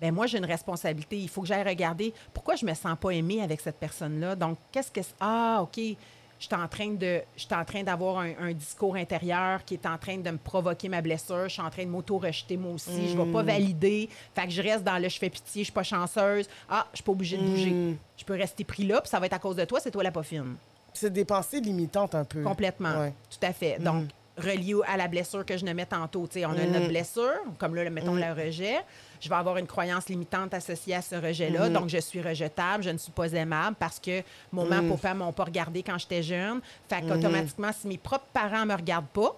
ben 0.00 0.14
moi, 0.14 0.26
j'ai 0.26 0.38
une 0.38 0.44
responsabilité. 0.44 1.18
Il 1.18 1.28
faut 1.28 1.40
que 1.42 1.48
j'aille 1.48 1.62
regarder 1.66 2.12
pourquoi 2.32 2.56
je 2.56 2.64
me 2.64 2.74
sens 2.74 2.96
pas 3.00 3.10
aimée 3.10 3.42
avec 3.42 3.60
cette 3.60 3.76
personne-là. 3.76 4.36
Donc, 4.36 4.58
qu'est-ce 4.72 4.90
que... 4.90 5.02
c'est- 5.02 5.14
Ah, 5.20 5.58
OK, 5.62 5.76
je 5.76 6.46
suis 6.46 6.54
en 6.54 6.68
train 6.68 6.90
de... 6.90 7.20
Je 7.36 7.42
suis 7.44 7.54
en 7.54 7.64
train 7.64 7.82
d'avoir 7.82 8.18
un, 8.20 8.30
un 8.40 8.52
discours 8.52 8.94
intérieur 8.94 9.64
qui 9.64 9.74
est 9.74 9.86
en 9.86 9.98
train 9.98 10.18
de 10.18 10.30
me 10.30 10.36
provoquer 10.38 10.88
ma 10.88 11.00
blessure. 11.00 11.44
Je 11.48 11.54
suis 11.54 11.62
en 11.62 11.70
train 11.70 11.84
de 11.84 11.90
m'auto-rejeter 11.90 12.56
moi 12.56 12.72
aussi. 12.74 13.08
Je 13.08 13.16
vais 13.16 13.32
pas 13.32 13.42
valider. 13.42 14.08
Fait 14.34 14.44
que 14.44 14.50
je 14.50 14.62
reste 14.62 14.84
dans 14.84 15.02
le 15.02 15.08
«je 15.10 15.18
fais 15.18 15.30
pitié, 15.30 15.62
je 15.62 15.64
suis 15.64 15.72
pas 15.72 15.82
chanceuse». 15.82 16.48
Ah, 16.68 16.86
je 16.92 16.98
suis 16.98 17.04
pas 17.04 17.12
obligée 17.12 17.36
de 17.38 17.42
bouger. 17.42 17.96
Je 18.16 18.24
peux 18.24 18.34
rester 18.34 18.62
pris 18.64 18.84
là, 18.86 19.00
puis 19.00 19.10
ça 19.10 19.18
va 19.18 19.26
être 19.26 19.32
à 19.32 19.38
cause 19.40 19.56
de 19.56 19.64
toi, 19.64 19.80
c'est 19.80 19.90
toi 19.90 20.02
la 20.04 20.12
pas 20.12 20.22
fine. 20.22 20.54
C'est 20.94 21.12
des 21.12 21.24
pensées 21.24 21.60
limitantes 21.60 22.14
un 22.14 22.24
peu. 22.24 22.42
Complètement. 22.42 23.00
Ouais. 23.00 23.12
Tout 23.30 23.44
à 23.46 23.52
fait. 23.52 23.78
Donc, 23.78 24.04
relié 24.38 24.74
à 24.86 24.96
la 24.96 25.08
blessure 25.08 25.44
que 25.44 25.56
je 25.56 25.64
nommais 25.64 25.86
tantôt. 25.86 26.26
Tu 26.26 26.40
sais, 26.40 26.46
on 26.46 26.50
a 26.50 26.64
notre 26.64 26.88
blessure, 26.88 27.40
comme 27.58 27.74
là, 27.74 27.88
mettons 27.90 28.14
le 28.14 28.32
rejet. 28.32 28.78
Je 29.20 29.28
vais 29.28 29.34
avoir 29.34 29.56
une 29.56 29.66
croyance 29.66 30.08
limitante 30.08 30.54
associée 30.54 30.94
à 30.94 31.02
ce 31.02 31.16
rejet-là. 31.16 31.68
Donc, 31.68 31.88
je 31.88 31.98
suis 31.98 32.22
rejetable, 32.22 32.84
je 32.84 32.90
ne 32.90 32.98
suis 32.98 33.12
pas 33.12 33.32
aimable 33.32 33.76
parce 33.78 33.98
que 33.98 34.22
mon 34.52 34.64
mère 34.64 34.82
et 34.82 34.88
papa 34.88 35.14
m'ont 35.14 35.32
pas 35.32 35.44
regardé 35.44 35.82
quand 35.82 35.98
j'étais 35.98 36.22
jeune. 36.22 36.60
Fait 36.88 37.02
qu'automatiquement, 37.02 37.70
si 37.72 37.88
mes 37.88 37.98
propres 37.98 38.28
parents 38.32 38.66
me 38.66 38.74
regardent 38.74 39.08
pas, 39.08 39.36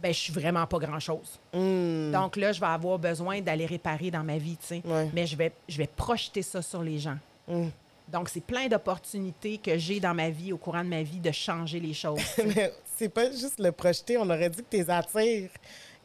ben 0.00 0.12
je 0.12 0.18
suis 0.18 0.32
vraiment 0.32 0.66
pas 0.66 0.78
grand-chose. 0.78 1.38
Mm. 1.54 2.10
Donc 2.10 2.36
là, 2.36 2.52
je 2.52 2.60
vais 2.60 2.66
avoir 2.66 2.98
besoin 2.98 3.40
d'aller 3.40 3.66
réparer 3.66 4.10
dans 4.10 4.24
ma 4.24 4.36
vie, 4.36 4.56
tu 4.56 4.66
sais. 4.66 4.82
Ouais. 4.84 5.08
Mais 5.14 5.26
je 5.26 5.36
vais, 5.36 5.52
je 5.68 5.78
vais 5.78 5.86
projeter 5.86 6.42
ça 6.42 6.60
sur 6.60 6.82
les 6.82 6.98
gens. 6.98 7.18
Mm. 7.46 7.68
Donc, 8.08 8.28
c'est 8.28 8.44
plein 8.44 8.66
d'opportunités 8.66 9.58
que 9.58 9.78
j'ai 9.78 10.00
dans 10.00 10.12
ma 10.12 10.28
vie, 10.28 10.52
au 10.52 10.58
courant 10.58 10.84
de 10.84 10.88
ma 10.88 11.02
vie, 11.02 11.18
de 11.18 11.30
changer 11.30 11.80
les 11.80 11.94
choses. 11.94 12.20
C'est 13.02 13.08
pas 13.08 13.32
juste 13.32 13.58
le 13.58 13.72
projeter, 13.72 14.16
on 14.16 14.30
aurait 14.30 14.48
dit 14.48 14.58
que 14.58 14.68
t'es 14.76 14.88
attires. 14.88 15.50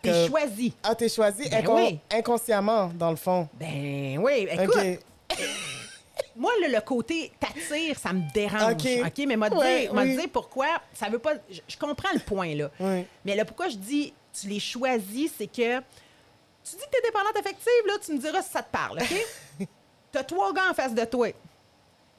T'es 0.01 0.09
Que- 0.09 0.27
choisi. 0.27 0.73
Ah, 0.81 0.95
t'es 0.95 1.09
choisi? 1.09 1.47
Ben 1.47 1.63
incon- 1.63 1.75
oui. 1.75 1.99
inconsciemment, 2.11 2.87
dans 2.95 3.11
le 3.11 3.15
fond. 3.17 3.47
Ben 3.53 4.17
oui, 4.17 4.47
écoute, 4.49 4.75
OK. 4.75 5.37
moi, 6.35 6.51
le, 6.63 6.73
le 6.73 6.81
côté 6.81 7.31
t'attire, 7.39 7.99
ça 7.99 8.13
me 8.13 8.21
dérange. 8.33 8.73
OK. 8.73 9.25
Mais 9.27 9.35
m'a 9.35 9.47
Ouais, 9.49 9.87
oui. 9.93 10.15
dire 10.17 10.29
pourquoi, 10.33 10.65
ça 10.91 11.07
veut 11.07 11.19
pas. 11.19 11.33
Je, 11.51 11.59
je 11.67 11.77
comprends 11.77 12.09
le 12.13 12.19
point, 12.19 12.55
là. 12.55 12.71
Oui. 12.79 13.05
Mais 13.23 13.35
là, 13.35 13.45
pourquoi 13.45 13.69
je 13.69 13.77
dis 13.77 14.11
tu 14.39 14.47
les 14.47 14.59
choisis, 14.59 15.31
c'est 15.37 15.45
que 15.47 15.77
tu 15.79 16.71
dis 16.75 16.83
que 16.83 16.89
t'es 16.91 17.01
dépendante 17.03 17.37
affective, 17.37 17.85
là, 17.85 17.93
tu 18.03 18.11
me 18.13 18.17
diras 18.17 18.41
si 18.41 18.49
ça 18.49 18.63
te 18.63 18.71
parle, 18.71 18.99
OK? 19.03 19.67
T'as 20.11 20.23
trois 20.23 20.51
gars 20.51 20.71
en 20.71 20.73
face 20.73 20.95
de 20.95 21.05
toi. 21.05 21.27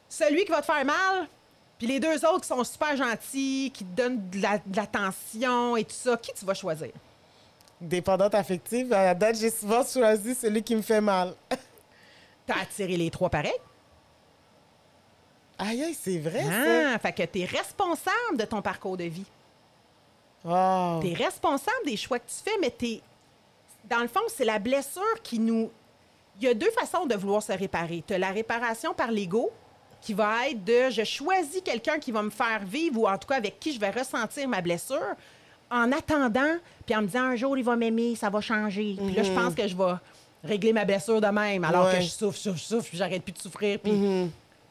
Celui 0.08 0.44
qui 0.44 0.52
va 0.52 0.60
te 0.60 0.66
faire 0.66 0.84
mal, 0.84 1.26
puis 1.78 1.86
les 1.86 2.00
deux 2.00 2.24
autres 2.26 2.40
qui 2.42 2.48
sont 2.48 2.64
super 2.64 2.96
gentils, 2.96 3.70
qui 3.74 3.84
te 3.84 3.96
donnent 3.96 4.28
de 4.30 4.42
la- 4.42 4.58
de 4.58 4.76
l'attention 4.76 5.76
et 5.76 5.84
tout 5.84 5.94
ça, 5.94 6.16
qui 6.16 6.32
tu 6.34 6.44
vas 6.44 6.54
choisir? 6.54 6.90
Dépendante 7.80 8.34
affective, 8.34 8.92
à 8.92 9.04
la 9.04 9.14
date, 9.14 9.36
j'ai 9.36 9.50
souvent 9.50 9.84
choisi 9.84 10.34
celui 10.34 10.62
qui 10.62 10.74
me 10.74 10.82
fait 10.82 11.00
mal. 11.00 11.34
T'as 12.46 12.62
attiré 12.62 12.96
les 12.96 13.10
trois 13.10 13.30
pareils? 13.30 13.52
Aïe, 15.58 15.82
aïe, 15.82 15.94
c'est 16.00 16.18
vrai, 16.18 16.44
ça. 16.44 16.94
Ah, 16.94 16.98
fait 16.98 17.12
que 17.12 17.22
t'es 17.24 17.44
responsable 17.44 18.36
de 18.36 18.44
ton 18.44 18.62
parcours 18.62 18.96
de 18.96 19.04
vie. 19.04 19.26
Wow. 20.44 21.00
T'es 21.02 21.14
responsable 21.14 21.84
des 21.84 21.96
choix 21.96 22.18
que 22.20 22.28
tu 22.28 22.36
fais, 22.44 22.56
mais 22.60 22.70
t'es. 22.70 23.00
Dans 23.84 23.98
le 24.00 24.08
fond, 24.08 24.20
c'est 24.28 24.44
la 24.44 24.58
blessure 24.60 25.20
qui 25.22 25.38
nous. 25.38 25.70
Il 26.40 26.44
y 26.44 26.48
a 26.48 26.54
deux 26.54 26.70
façons 26.70 27.06
de 27.06 27.14
vouloir 27.16 27.42
se 27.42 27.52
réparer. 27.52 28.04
Tu 28.06 28.14
as 28.14 28.18
la 28.18 28.30
réparation 28.30 28.94
par 28.94 29.10
l'ego, 29.10 29.50
qui 30.00 30.14
va 30.14 30.48
être 30.48 30.64
de 30.64 30.90
je 30.90 31.04
choisis 31.04 31.60
quelqu'un 31.62 31.98
qui 31.98 32.12
va 32.12 32.22
me 32.22 32.30
faire 32.30 32.60
vivre, 32.64 33.00
ou 33.00 33.08
en 33.08 33.18
tout 33.18 33.26
cas 33.28 33.36
avec 33.36 33.58
qui 33.60 33.72
je 33.72 33.80
vais 33.80 33.90
ressentir 33.90 34.48
ma 34.48 34.60
blessure, 34.60 35.14
en 35.70 35.92
attendant, 35.92 36.54
puis 36.86 36.94
en 36.96 37.02
me 37.02 37.06
disant 37.06 37.24
un 37.24 37.36
jour 37.36 37.56
il 37.58 37.64
va 37.64 37.76
m'aimer, 37.76 38.14
ça 38.16 38.30
va 38.30 38.40
changer. 38.40 38.96
Puis 38.96 39.14
là, 39.14 39.22
je 39.22 39.32
pense 39.32 39.54
que 39.54 39.66
je 39.68 39.76
vais 39.76 39.94
régler 40.44 40.72
ma 40.72 40.84
blessure 40.84 41.20
de 41.20 41.26
même, 41.26 41.64
alors 41.64 41.86
Ouais. 41.86 41.96
que 41.96 42.00
je 42.00 42.08
souffre, 42.08 42.38
souffre, 42.38 42.58
souffre, 42.58 42.88
puis 42.88 42.96
j'arrête 42.98 43.22
plus 43.22 43.32
de 43.32 43.38
souffrir. 43.38 43.78
Puis 43.80 43.92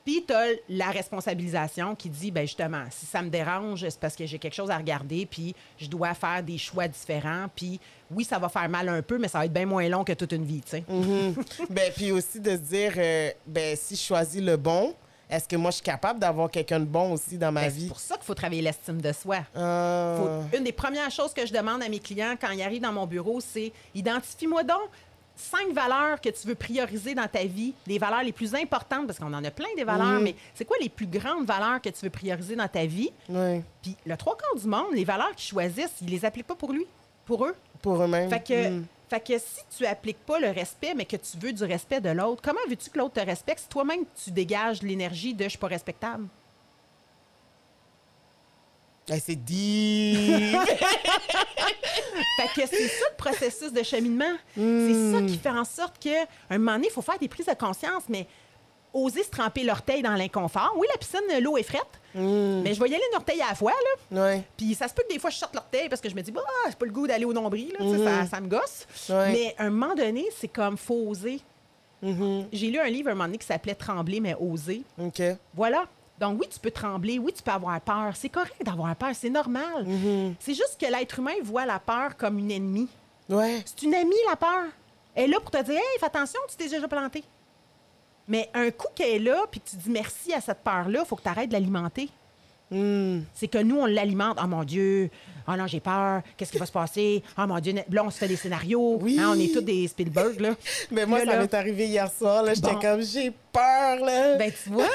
puis 0.05 0.23
tu 0.25 0.33
as 0.33 0.51
la 0.69 0.89
responsabilisation 0.89 1.93
qui 1.93 2.09
dit, 2.09 2.31
ben 2.31 2.47
justement, 2.47 2.85
si 2.91 3.05
ça 3.05 3.21
me 3.21 3.29
dérange, 3.29 3.81
c'est 3.81 3.99
parce 3.99 4.15
que 4.15 4.25
j'ai 4.25 4.39
quelque 4.39 4.53
chose 4.55 4.71
à 4.71 4.77
regarder, 4.77 5.25
puis 5.25 5.53
je 5.77 5.87
dois 5.87 6.13
faire 6.13 6.41
des 6.41 6.57
choix 6.57 6.87
différents. 6.87 7.47
Puis 7.53 7.77
oui, 8.09 8.23
ça 8.23 8.39
va 8.39 8.47
faire 8.47 8.69
mal 8.69 8.87
un 8.87 9.01
peu, 9.01 9.17
mais 9.17 9.27
ça 9.27 9.39
va 9.39 9.45
être 9.45 9.51
bien 9.51 9.65
moins 9.65 9.89
long 9.89 10.05
que 10.05 10.13
toute 10.13 10.31
une 10.31 10.45
vie, 10.45 10.61
tu 10.61 10.69
sais. 10.77 10.83
ben, 11.69 11.91
puis 11.93 12.13
aussi 12.13 12.39
de 12.39 12.51
se 12.51 12.55
dire, 12.61 12.93
euh, 12.95 13.31
ben, 13.45 13.75
si 13.75 13.97
je 13.97 14.01
choisis 14.01 14.41
le 14.41 14.55
bon, 14.55 14.95
est-ce 15.29 15.47
que 15.47 15.55
moi, 15.55 15.71
je 15.71 15.75
suis 15.75 15.83
capable 15.83 16.19
d'avoir 16.19 16.49
quelqu'un 16.49 16.79
de 16.79 16.85
bon 16.85 17.13
aussi 17.13 17.37
dans 17.37 17.51
ma 17.51 17.61
Ben, 17.61 17.69
c'est 17.71 17.77
vie? 17.79 17.87
pour 17.87 17.99
ça 17.99 18.15
qu'il 18.15 18.23
faut 18.25 18.33
travailler 18.33 18.61
l'estime 18.61 19.01
de 19.01 19.11
soi. 19.11 19.37
Ah. 19.55 20.15
Faut- 20.17 20.57
une 20.57 20.63
des 20.63 20.71
premières 20.71 21.11
choses 21.11 21.33
que 21.33 21.45
je 21.45 21.53
demande 21.53 21.83
à 21.83 21.89
mes 21.89 21.99
clients 21.99 22.35
quand 22.39 22.51
ils 22.51 22.61
arrivent 22.61 22.81
dans 22.81 22.93
mon 22.93 23.05
bureau, 23.05 23.39
c'est 23.41 23.71
identifie-moi 23.95 24.63
donc 24.63 24.89
cinq 25.35 25.71
valeurs 25.71 26.19
que 26.19 26.29
tu 26.29 26.47
veux 26.47 26.55
prioriser 26.55 27.13
dans 27.13 27.27
ta 27.27 27.43
vie, 27.43 27.73
les 27.85 27.99
valeurs 27.99 28.23
les 28.23 28.31
plus 28.31 28.55
importantes, 28.55 29.05
parce 29.05 29.19
qu'on 29.19 29.31
en 29.33 29.43
a 29.43 29.51
plein 29.51 29.67
des 29.75 29.83
valeurs, 29.83 30.19
mais 30.19 30.33
c'est 30.55 30.65
quoi 30.65 30.77
les 30.81 30.89
plus 30.89 31.05
grandes 31.05 31.45
valeurs 31.45 31.79
que 31.79 31.89
tu 31.89 31.99
veux 32.03 32.09
prioriser 32.09 32.55
dans 32.55 32.67
ta 32.67 32.85
vie? 32.87 33.11
Ouais. 33.29 33.61
Puis 33.83 33.95
le 34.05 34.17
trois 34.17 34.35
quarts 34.35 34.59
du 34.59 34.67
monde, 34.67 34.93
les 34.93 35.05
valeurs 35.05 35.35
qu'ils 35.35 35.49
choisissent, 35.49 35.93
ils 36.01 36.09
les 36.09 36.25
appliquent 36.25 36.47
pas 36.47 36.55
pour 36.55 36.73
lui. 36.73 36.85
pour 37.25 37.45
eux. 37.45 37.53
Pour 37.81 38.01
eux-mêmes. 38.01 38.29
Fait 38.29 38.39
que, 38.41 38.69
Mm. 38.69 38.85
Fait 39.09 39.19
que 39.21 39.39
si 39.39 39.61
tu 39.77 39.85
appliques 39.85 40.25
pas 40.25 40.39
le 40.39 40.49
respect, 40.49 40.93
mais 40.93 41.05
que 41.05 41.15
tu 41.15 41.37
veux 41.37 41.53
du 41.53 41.63
respect 41.63 42.01
de 42.01 42.09
l'autre, 42.09 42.41
comment 42.43 42.59
veux-tu 42.67 42.89
que 42.89 42.97
l'autre 42.97 43.13
te 43.21 43.25
respecte? 43.25 43.61
Si 43.61 43.69
toi-même 43.69 44.03
tu 44.23 44.31
dégages 44.31 44.81
l'énergie 44.81 45.33
de 45.33 45.45
je 45.45 45.49
suis 45.49 45.57
pas 45.57 45.67
respectable? 45.67 46.27
Hey, 49.09 49.21
c'est 49.25 49.35
deep. 49.35 50.57
Fait 52.37 52.61
que 52.61 52.67
c'est 52.67 52.87
ça 52.87 53.05
le 53.09 53.15
processus 53.15 53.71
de 53.71 53.81
cheminement. 53.81 54.35
C'est 54.55 55.11
ça 55.13 55.21
qui 55.21 55.37
fait 55.37 55.49
en 55.49 55.63
sorte 55.63 55.97
qu'à 55.97 56.25
un 56.49 56.57
moment 56.57 56.73
donné, 56.73 56.87
il 56.87 56.91
faut 56.93 57.01
faire 57.01 57.17
des 57.17 57.27
prises 57.27 57.45
de 57.45 57.53
conscience, 57.53 58.03
mais 58.09 58.27
oser 58.93 59.23
se 59.23 59.29
tremper 59.29 59.63
l'orteil 59.63 60.01
dans 60.01 60.13
l'inconfort. 60.15 60.73
Oui, 60.77 60.87
la 60.91 60.97
piscine, 60.97 61.43
l'eau 61.43 61.57
est 61.57 61.63
frette, 61.63 61.81
mais 62.15 62.73
je 62.73 62.79
vais 62.81 62.89
y 62.89 62.95
aller 62.95 63.03
une 63.11 63.17
orteil 63.17 63.41
à 63.41 63.49
la 63.49 63.55
fois, 63.55 63.73
là. 64.11 64.21
ouais. 64.23 64.43
Puis 64.57 64.73
ça 64.75 64.87
se 64.87 64.93
peut 64.93 65.03
que 65.07 65.13
des 65.13 65.19
fois, 65.19 65.29
je 65.29 65.37
sorte 65.37 65.53
l'orteil 65.53 65.87
parce 65.89 66.01
que 66.01 66.09
je 66.09 66.15
me 66.15 66.21
dis, 66.21 66.31
bah, 66.31 66.41
j'ai 66.67 66.75
pas 66.75 66.85
le 66.85 66.91
goût 66.91 67.05
d'aller 67.07 67.25
au 67.25 67.33
nombril, 67.33 67.73
là, 67.77 67.85
sais, 67.85 68.03
ça, 68.03 68.25
ça 68.25 68.41
me 68.41 68.47
gosse. 68.47 68.87
Ouais. 69.09 69.31
Mais 69.31 69.55
à 69.57 69.65
un 69.65 69.69
moment 69.69 69.93
donné, 69.95 70.27
c'est 70.35 70.47
comme 70.47 70.77
faut 70.77 71.07
oser. 71.07 71.39
Mhm. 72.01 72.47
J'ai 72.51 72.67
lu 72.67 72.79
un 72.79 72.87
livre 72.89 73.09
à 73.09 73.11
un 73.11 73.15
moment 73.15 73.25
donné 73.25 73.37
qui 73.37 73.45
s'appelait 73.47 73.75
Trembler, 73.75 74.19
mais 74.19 74.35
oser. 74.39 74.83
OK. 74.99 75.21
Voilà. 75.53 75.85
Donc 76.19 76.39
oui, 76.39 76.47
tu 76.51 76.59
peux 76.59 76.71
trembler, 76.71 77.19
oui, 77.19 77.31
tu 77.31 77.43
peux 77.43 77.51
avoir 77.51 77.79
peur. 77.79 78.13
C'est 78.15 78.29
correct 78.29 78.63
d'avoir 78.63 78.95
peur, 78.95 79.11
c'est 79.13 79.29
normal. 79.29 79.85
C'est 80.39 80.55
juste 80.55 80.77
que 80.79 80.85
l'être 80.91 81.19
humain 81.19 81.33
voit 81.43 81.65
la 81.65 81.79
peur 81.79 82.17
comme 82.17 82.39
une 82.39 82.49
ennemie. 82.51 82.87
Ouais. 83.29 83.61
C'est 83.65 83.83
une 83.85 83.93
amie, 83.93 84.15
la 84.29 84.35
peur. 84.35 84.63
Elle 85.13 85.25
est 85.25 85.27
là 85.27 85.39
pour 85.39 85.51
te 85.51 85.61
dire, 85.63 85.75
hey, 85.75 85.99
fais 85.99 86.05
attention, 86.05 86.39
tu 86.49 86.55
t'es 86.55 86.69
déjà 86.69 86.87
planté. 86.87 87.23
Mais 88.27 88.49
un 88.53 88.71
coup 88.71 88.87
qu'elle 88.95 89.15
est 89.15 89.19
là, 89.19 89.45
puis 89.49 89.59
que 89.61 89.69
tu 89.69 89.75
dis 89.77 89.89
merci 89.89 90.33
à 90.33 90.41
cette 90.41 90.59
peur-là, 90.59 90.99
il 91.03 91.07
faut 91.07 91.15
que 91.15 91.21
tu 91.23 91.29
arrêtes 91.29 91.47
de 91.49 91.53
l'alimenter. 91.53 92.09
Mm. 92.69 93.19
C'est 93.33 93.47
que 93.47 93.59
nous, 93.59 93.77
on 93.79 93.85
l'alimente. 93.85 94.37
Oh 94.43 94.45
mon 94.47 94.65
Dieu, 94.65 95.09
oh 95.47 95.53
non, 95.55 95.67
j'ai 95.67 95.79
peur. 95.79 96.21
Qu'est-ce 96.35 96.51
qui 96.51 96.57
va 96.57 96.65
se 96.65 96.71
passer? 96.73 97.23
Oh 97.37 97.47
mon 97.47 97.57
Dieu, 97.59 97.73
là, 97.89 98.03
on 98.03 98.09
se 98.09 98.17
fait 98.17 98.27
des 98.27 98.35
scénarios. 98.35 98.97
Oui. 99.01 99.17
Hein, 99.17 99.31
on 99.33 99.39
est 99.39 99.53
tous 99.53 99.61
des 99.61 99.87
Spielberg, 99.87 100.37
là. 100.41 100.49
Mais 100.91 101.05
moi, 101.05 101.19
Là, 101.19 101.25
ça 101.25 101.31
là, 101.37 101.41
m'est 101.43 101.53
arrivé 101.53 101.85
hier 101.87 102.11
soir. 102.11 102.43
là. 102.43 102.53
J'étais 102.53 102.73
Bon. 102.73 102.79
comme, 102.81 103.01
j'ai 103.01 103.31
peur, 103.53 103.99
là. 104.03 104.35
Ben, 104.35 104.51
tu 104.51 104.69
vois, 104.69 104.89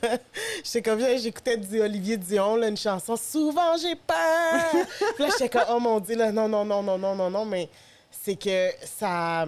J'étais 0.64 0.82
comme, 0.82 0.98
j'écoutais 1.16 1.60
Olivier 1.80 2.16
Dion, 2.16 2.56
là, 2.56 2.66
une 2.66 2.76
chanson. 2.76 3.14
Souvent, 3.16 3.76
j'ai 3.80 3.94
peur. 3.94 4.82
Là, 5.20 5.28
j'étais 5.30 5.48
comme, 5.48 5.62
oh 5.70 5.78
mon 5.78 6.00
Dieu, 6.00 6.16
là, 6.16 6.32
non, 6.32 6.48
non, 6.48 6.64
non, 6.64 6.82
non, 6.82 6.98
non, 6.98 7.14
non, 7.14 7.30
non. 7.30 7.44
Mais 7.44 7.68
c'est 8.10 8.34
que 8.34 8.70
ça. 8.84 9.46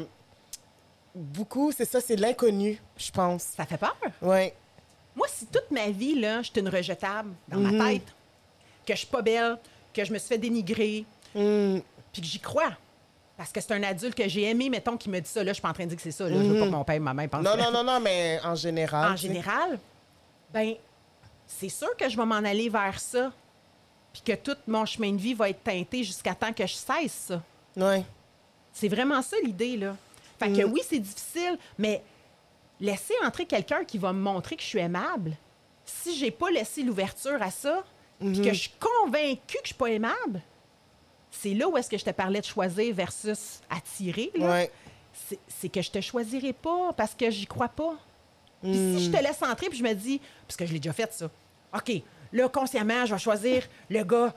Beaucoup, 1.15 1.71
c'est 1.73 1.85
ça, 1.85 2.01
c'est 2.01 2.17
l'inconnu, 2.17 2.81
je 2.97 3.11
pense. 3.11 3.43
ça 3.57 3.65
fait 3.65 3.77
peur? 3.79 3.97
Ouais. 4.21 4.55
Moi, 5.15 5.27
si 5.31 5.47
toute 5.47 5.71
ma 5.71 5.89
vie, 5.91 6.19
là, 6.19 6.43
je 6.43 6.51
suis 6.51 6.61
une 6.61 6.69
rejetable 6.69 7.31
dans 7.49 7.59
Mhm. 7.59 7.77
ma 7.77 7.91
tête, 7.93 8.07
que 8.85 8.95
je 8.95 8.99
suis 8.99 9.07
pas 9.07 9.23
belle, 9.23 9.59
que 9.93 10.05
je 10.05 10.13
me 10.13 10.19
suis 10.19 10.29
fait 10.29 10.39
dénigrer, 10.39 11.05
Mm. 11.35 11.79
puis 12.13 12.21
que 12.23 12.27
j'y 12.29 12.41
crois. 12.41 12.73
Parce 13.37 13.51
que 13.53 13.61
c'est 13.61 13.73
un 13.73 13.83
adulte 13.85 14.15
que 14.17 14.29
j'ai 14.29 14.43
aimé, 14.51 14.69
mettons, 14.71 14.97
qui 14.97 15.09
me 15.09 15.21
dit 15.21 15.29
ça. 15.29 15.43
Là, 15.43 15.51
je 15.51 15.55
suis 15.55 15.63
pas 15.63 15.71
en 15.71 15.73
train 15.73 15.85
de 15.85 15.89
dire 15.91 15.97
que 15.97 16.03
c'est 16.03 16.13
ça. 16.13 16.29
Là. 16.29 16.37
Je 16.37 16.49
veux 16.49 16.59
pas 16.61 16.67
que 16.67 16.71
mon 16.71 16.85
père 16.85 16.95
et 16.97 17.01
ma 17.01 17.15
mère 17.15 17.29
pensent 17.29 17.45
Mhm. 17.45 17.57
Non, 17.59 17.65
non, 17.65 17.71
non, 17.73 17.85
non, 17.95 18.01
mais 18.01 18.41
en 18.45 18.55
général. 18.55 19.13
En 19.13 19.17
général, 19.17 19.79
ben, 20.53 20.75
c'est 21.47 21.69
sûr 21.69 21.97
que 21.97 22.09
je 22.09 22.17
vais 22.17 22.25
m'en 22.27 22.37
aller 22.37 22.69
vers 22.69 22.99
ça. 23.01 23.33
Puis 24.13 24.23
que 24.23 24.33
tout 24.37 24.57
mon 24.69 24.87
chemin 24.87 25.11
de 25.13 25.17
vie 25.19 25.35
va 25.35 25.51
être 25.51 25.63
teinté 25.65 26.05
jusqu'à 26.05 26.35
temps 26.37 26.53
que 26.53 26.65
je 26.67 26.75
cesse 26.75 27.13
ça. 27.29 27.43
Ouais. 27.77 28.05
C'est 28.73 28.89
vraiment 28.89 29.21
ça 29.23 29.37
l'idée, 29.45 29.77
là. 29.77 29.97
Fait 30.45 30.51
Mm. 30.51 30.57
que 30.59 30.63
oui, 30.65 30.81
c'est 30.89 30.99
difficile, 30.99 31.59
mais 31.79 32.03
laisser 32.81 33.15
entrer 33.25 33.47
quelqu'un 33.47 33.85
qui 33.85 33.99
va 33.99 34.13
me 34.13 34.21
montrer 34.21 34.57
que 34.57 34.63
je 34.63 34.69
suis 34.69 34.79
aimable, 34.79 35.37
si 35.85 36.17
j'ai 36.17 36.31
pas 36.31 36.51
laissé 36.51 36.83
l'ouverture 36.83 37.41
à 37.43 37.51
ça, 37.51 37.85
puis 38.19 38.29
Mm-hmm. 38.29 38.45
que 38.45 38.53
je 38.55 38.61
suis 38.61 38.73
convaincue 38.81 39.57
que 39.59 39.63
je 39.65 39.69
suis 39.69 39.75
pas 39.75 39.91
aimable, 39.91 40.41
c'est 41.31 41.53
là 41.55 41.69
où 41.69 41.77
est-ce 41.77 41.91
que 41.91 41.99
je 41.99 42.05
te 42.05 42.11
parlais 42.11 42.41
de 42.41 42.45
choisir 42.47 42.95
versus 42.95 43.61
attirer, 43.69 44.31
là. 44.35 44.49
Ouais. 44.51 44.71
C'est- 45.49 45.69
que 45.69 45.81
je 45.83 45.91
te 45.91 46.01
choisirai 46.01 46.53
pas 46.53 46.93
parce 46.93 47.15
que 47.15 47.31
j'y 47.31 47.47
crois 47.47 47.69
pas. 47.69 47.95
Puis 48.63 48.71
Mm. 48.73 48.99
si 48.99 49.05
je 49.07 49.11
te 49.11 49.23
laisse 49.23 49.43
entrer, 49.43 49.69
puis 49.69 49.79
je 49.79 49.85
me 49.85 49.93
dis, 49.95 50.21
parce 50.47 50.57
que 50.57 50.67
je 50.67 50.73
l'ai 50.73 50.79
déjà 50.81 50.93
fait, 50.93 51.13
ça. 51.13 51.29
OK, 51.75 52.03
là, 52.33 52.49
consciemment, 52.49 53.05
je 53.07 53.15
vais 53.15 53.21
choisir 53.21 53.69
le 53.91 54.03
gars 54.05 54.33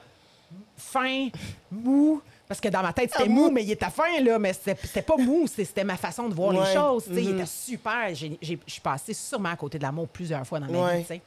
fin, 0.76 1.28
mou. 1.70 2.20
Parce 2.48 2.60
que 2.62 2.68
dans 2.68 2.80
ma 2.82 2.94
tête, 2.94 3.10
c'était 3.12 3.24
Ah, 3.26 3.28
mou, 3.30 3.44
mou. 3.46 3.50
mais 3.50 3.62
il 3.62 3.70
était 3.72 3.90
fin, 3.90 4.20
là. 4.22 4.38
Mais 4.38 4.54
c'était 4.54 4.74
c'était 4.86 5.02
pas 5.02 5.16
mou, 5.18 5.46
c'était 5.46 5.84
ma 5.84 5.96
façon 5.98 6.28
de 6.30 6.34
voir 6.34 6.52
les 6.52 6.72
choses. 6.72 7.04
Il 7.08 7.28
Mhm. 7.28 7.34
était 7.36 7.46
super. 7.46 8.14
Je 8.14 8.56
suis 8.66 8.80
passée 8.82 9.12
sûrement 9.12 9.50
à 9.50 9.56
côté 9.56 9.76
de 9.78 9.82
l'amour 9.82 10.08
plusieurs 10.08 10.46
fois 10.46 10.58
dans 10.58 10.66
ma 10.66 10.86
Ouais. 10.86 11.00
vie. 11.02 11.20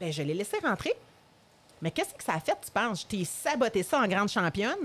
Ben, 0.00 0.12
je 0.12 0.22
l'ai 0.22 0.34
laissé 0.34 0.56
rentrer. 0.64 0.94
Mais 1.80 1.90
qu'est-ce 1.90 2.14
que 2.14 2.22
ça 2.24 2.34
a 2.34 2.40
fait, 2.40 2.56
tu 2.64 2.70
penses? 2.72 3.02
Je 3.02 3.06
t'ai 3.06 3.24
saboté 3.24 3.82
ça 3.82 3.98
en 4.00 4.06
grande 4.08 4.28
championne? 4.28 4.78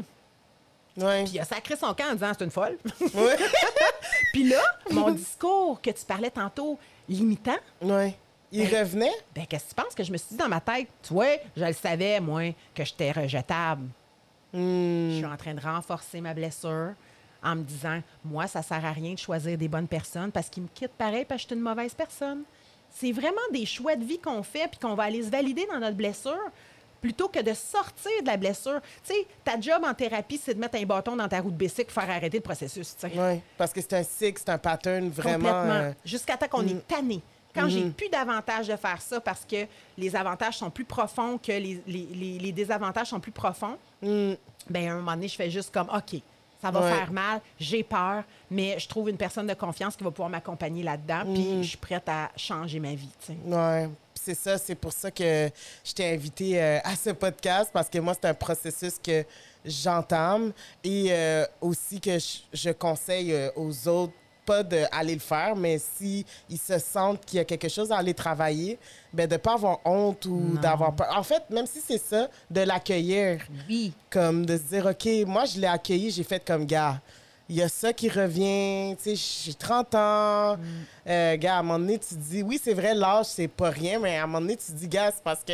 Ouais. 0.97 1.23
Puis 1.25 1.33
il 1.35 1.39
a 1.39 1.45
sacré 1.45 1.75
son 1.75 1.93
camp 1.93 2.09
en 2.09 2.13
disant 2.13 2.31
c'est 2.37 2.43
une 2.43 2.51
folle. 2.51 2.77
Ouais. 3.13 3.37
Puis 4.33 4.49
là, 4.49 4.61
mon 4.91 5.11
discours 5.11 5.79
que 5.81 5.91
tu 5.91 6.03
parlais 6.05 6.31
tantôt, 6.31 6.77
limitant, 7.07 7.57
ouais. 7.81 8.15
Il 8.51 8.67
Ben- 8.69 8.79
revenait? 8.79 9.11
ben 9.35 9.45
qu'est-ce 9.45 9.65
que 9.65 9.69
tu 9.69 9.75
penses 9.75 9.93
que 9.95 10.03
je 10.03 10.11
me 10.11 10.17
suis 10.17 10.29
dit 10.31 10.37
dans 10.37 10.47
ma 10.49 10.59
tête? 10.61 10.87
Tu 11.03 11.13
vois, 11.13 11.35
je 11.55 11.63
le 11.65 11.73
savais, 11.73 12.19
moi, 12.19 12.53
que 12.73 12.83
j'étais 12.83 13.11
rejetable. 13.11 13.87
Mm. 14.53 15.09
Je 15.11 15.15
suis 15.17 15.25
en 15.25 15.37
train 15.37 15.53
de 15.53 15.61
renforcer 15.61 16.21
ma 16.21 16.33
blessure 16.33 16.93
en 17.43 17.55
me 17.55 17.63
disant, 17.63 18.01
moi, 18.25 18.47
ça 18.47 18.61
sert 18.61 18.83
à 18.83 18.91
rien 18.91 19.13
de 19.13 19.19
choisir 19.19 19.57
des 19.57 19.67
bonnes 19.67 19.87
personnes 19.87 20.31
parce 20.31 20.49
qu'ils 20.49 20.63
me 20.63 20.67
quittent 20.73 20.93
pareil 20.97 21.25
parce 21.25 21.39
que 21.43 21.43
je 21.43 21.47
suis 21.47 21.55
une 21.55 21.61
mauvaise 21.61 21.93
personne. 21.93 22.43
C'est 22.89 23.11
vraiment 23.11 23.41
des 23.51 23.65
choix 23.65 23.95
de 23.95 24.03
vie 24.03 24.19
qu'on 24.19 24.41
fait 24.43 24.67
puis 24.69 24.79
qu'on 24.79 24.95
va 24.95 25.03
aller 25.03 25.21
se 25.23 25.29
valider 25.29 25.67
dans 25.71 25.79
notre 25.79 25.95
blessure 25.97 26.39
plutôt 26.99 27.27
que 27.27 27.39
de 27.41 27.53
sortir 27.53 28.11
de 28.23 28.27
la 28.27 28.37
blessure. 28.37 28.81
Tu 29.05 29.13
sais, 29.13 29.27
ta 29.43 29.59
job 29.59 29.83
en 29.85 29.93
thérapie, 29.93 30.39
c'est 30.43 30.55
de 30.55 30.59
mettre 30.59 30.77
un 30.79 30.83
bâton 30.85 31.15
dans 31.15 31.27
ta 31.27 31.39
roue 31.41 31.51
de 31.51 31.55
bicycle 31.55 31.91
pour 31.93 32.01
faire 32.01 32.09
arrêter 32.09 32.37
le 32.37 32.43
processus. 32.43 32.95
Ouais. 33.15 33.41
Parce 33.57 33.71
que 33.71 33.81
c'est 33.81 33.93
un 33.93 34.03
cycle, 34.03 34.41
c'est 34.43 34.51
un 34.51 34.57
pattern 34.57 35.09
vraiment. 35.09 35.37
Complètement. 35.37 35.73
euh, 35.73 35.91
Jusqu'à 36.03 36.37
temps 36.37 36.47
qu'on 36.47 36.65
est 36.67 36.87
tanné. 36.87 37.21
Quand 37.57 37.69
j'ai 37.69 37.89
plus 37.89 38.09
d'avantages 38.09 38.67
de 38.67 38.75
faire 38.75 39.01
ça 39.01 39.19
parce 39.19 39.45
que 39.45 39.65
les 39.97 40.15
avantages 40.15 40.57
sont 40.57 40.69
plus 40.69 40.85
profonds 40.85 41.37
que 41.37 41.51
les, 41.51 41.81
les- 41.87 42.07
les- 42.13 42.39
les 42.39 42.51
désavantages 42.51 43.07
sont 43.07 43.19
plus 43.19 43.31
profonds, 43.31 43.77
mm, 44.01 44.33
ben 44.69 44.89
à 44.89 44.93
un 44.93 44.95
moment 44.97 45.11
donné, 45.13 45.27
je 45.27 45.35
fais 45.35 45.49
juste 45.49 45.73
comme 45.73 45.89
OK, 45.89 46.19
ça 46.61 46.71
va 46.71 46.81
Ouais. 46.81 46.91
faire 46.91 47.11
mal, 47.11 47.41
j'ai 47.59 47.83
peur, 47.83 48.23
mais 48.51 48.77
je 48.79 48.87
trouve 48.87 49.09
une 49.09 49.17
personne 49.17 49.47
de 49.47 49.53
confiance 49.53 49.95
qui 49.95 50.03
va 50.03 50.11
pouvoir 50.11 50.29
m'accompagner 50.29 50.83
là-dedans, 50.83 51.21
puis 51.33 51.63
je 51.63 51.69
suis 51.69 51.77
prête 51.77 52.07
à 52.09 52.29
changer 52.35 52.79
ma 52.79 52.93
vie. 52.95 53.09
Puis 53.25 53.35
c'est 54.15 54.33
ça, 54.35 54.57
c'est 54.57 54.75
pour 54.75 54.91
ça 54.91 55.09
que 55.11 55.49
je 55.85 55.93
t'ai 55.93 56.13
invité 56.13 56.61
euh, 56.61 56.79
à 56.83 56.95
ce 56.95 57.11
podcast 57.11 57.69
parce 57.71 57.87
que 57.89 57.99
moi, 57.99 58.13
c'est 58.13 58.27
un 58.27 58.33
processus 58.33 58.99
que 59.01 59.23
j'entame 59.63 60.51
et 60.83 61.07
euh, 61.11 61.45
aussi 61.61 61.99
que 62.01 62.17
je, 62.17 62.39
je 62.53 62.69
conseille 62.71 63.31
euh, 63.33 63.49
aux 63.55 63.87
autres 63.87 64.13
pas 64.47 64.63
d'aller 64.63 65.13
le 65.13 65.19
faire, 65.19 65.55
mais 65.55 65.77
si 65.77 66.25
ils 66.49 66.57
se 66.57 66.79
sentent 66.79 67.23
qu'il 67.25 67.37
y 67.37 67.39
a 67.41 67.45
quelque 67.45 67.67
chose 67.69 67.91
à 67.91 67.97
aller 67.97 68.13
travailler, 68.13 68.79
ben 69.13 69.27
de 69.27 69.35
pas 69.37 69.53
avoir 69.55 69.79
honte 69.85 70.25
ou 70.25 70.57
d'avoir 70.61 70.95
peur. 70.95 71.13
En 71.15 71.23
fait, 71.23 71.43
même 71.49 71.67
si 71.67 71.81
c'est 71.85 71.97
ça, 71.97 72.29
de 72.49 72.61
l'accueillir, 72.61 73.41
Oui. 73.69 73.93
comme 74.09 74.45
de 74.45 74.55
se 74.57 74.63
dire, 74.63 74.85
OK, 74.85 75.07
moi, 75.27 75.43
je 75.45 75.59
l'ai 75.59 75.67
accueilli, 75.67 76.09
j'ai 76.11 76.23
fait 76.23 76.43
comme 76.43 76.65
gars. 76.65 76.99
Il 77.49 77.55
y 77.55 77.61
a 77.61 77.69
ça 77.69 77.93
qui 77.93 78.09
revient, 78.09 78.93
tu 79.01 79.15
sais, 79.15 79.43
j'ai 79.45 79.53
30 79.53 79.95
ans. 79.95 80.57
Mm. 80.57 80.61
Euh, 81.07 81.37
gars, 81.37 81.55
à 81.55 81.59
un 81.59 81.63
moment 81.63 81.79
donné, 81.79 81.97
tu 81.97 82.07
te 82.09 82.19
dis, 82.19 82.43
oui, 82.43 82.59
c'est 82.61 82.73
vrai, 82.73 82.93
l'âge, 82.93 83.27
c'est 83.27 83.47
pas 83.47 83.69
rien, 83.69 83.99
mais 83.99 84.17
à 84.17 84.23
un 84.23 84.27
moment 84.27 84.41
donné, 84.41 84.57
tu 84.57 84.65
te 84.65 84.71
dis, 84.77 84.87
gars, 84.87 85.11
c'est 85.15 85.23
parce 85.23 85.43
que 85.45 85.53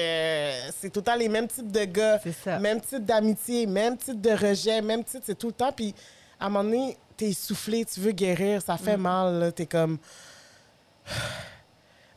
c'est 0.80 0.90
tout 0.92 1.02
le 1.02 1.04
temps 1.06 1.16
les 1.16 1.30
mêmes 1.30 1.48
types 1.48 1.72
de 1.72 1.86
gars, 1.86 2.20
C'est 2.24 2.34
ça. 2.34 2.58
même 2.60 2.82
type 2.82 3.06
d'amitié, 3.06 3.66
même 3.68 3.96
type 3.98 4.20
de 4.22 4.32
rejet, 4.32 4.82
même 4.82 5.04
type, 5.04 5.22
c'est 5.24 5.38
tout 5.38 5.48
le 5.48 5.54
temps. 5.54 5.72
Puis 5.72 5.94
à 6.40 6.48
un 6.48 6.50
moment 6.50 6.64
donné, 6.64 6.98
t'es 7.18 7.30
essoufflé, 7.30 7.86
tu 7.86 8.00
veux 8.00 8.12
guérir, 8.12 8.62
ça 8.62 8.76
Mm. 8.76 8.78
fait 8.80 8.98
mal, 8.98 9.40
là, 9.40 9.52
t'es 9.52 9.66
comme, 9.66 9.98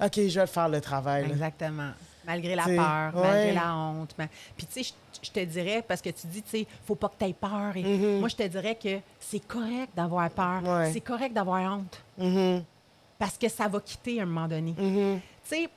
OK, 0.01 0.13
je 0.29 0.41
vais 0.41 0.47
faire 0.47 0.69
le 0.69 0.81
travail. 0.81 1.23
là. 1.25 1.29
Exactement. 1.31 1.91
Malgré 2.27 2.57
la 2.57 2.65
T'sais, 2.65 2.77
peur, 2.77 3.15
ouais. 3.15 3.23
malgré 3.23 3.53
la 3.55 3.75
honte. 3.77 4.15
ma- 4.19 4.27
Puis, 4.57 4.67
tu 4.67 4.83
sais, 4.83 4.93
je- 5.23 5.31
te 5.31 5.41
dirais, 5.45 5.83
parce 5.87 6.03
que 6.03 6.11
tu 6.11 6.27
dis, 6.27 6.43
tu 6.43 6.51
sais, 6.51 6.67
faut 6.85 6.95
pas 6.97 7.09
que 7.09 7.15
tu 7.19 7.25
aies 7.25 7.33
peur. 7.33 7.77
Et 7.77 7.83
Moi, 8.19 8.29
je 8.29 8.37
te 8.37 8.43
dirais 8.43 8.75
que 8.75 8.99
c'est 9.21 9.41
correct 9.47 9.91
d'avoir 9.97 10.29
peur. 10.31 10.61
Mm-hmm. 10.63 10.79
Ouais. 10.79 10.93
C'est 10.93 11.01
correct 11.01 11.33
d'avoir 11.33 11.79
honte. 11.79 12.01
Mhm, 12.19 12.65
Parce 13.19 13.39
que 13.39 13.49
ça 13.49 13.67
va 13.69 13.81
quitter 13.81 14.19
à 14.21 14.25
un 14.25 14.27
moment 14.27 14.47
donné. 14.49 14.73
mhm. 14.77 15.21
Tu 15.49 15.49
sais, 15.49 15.69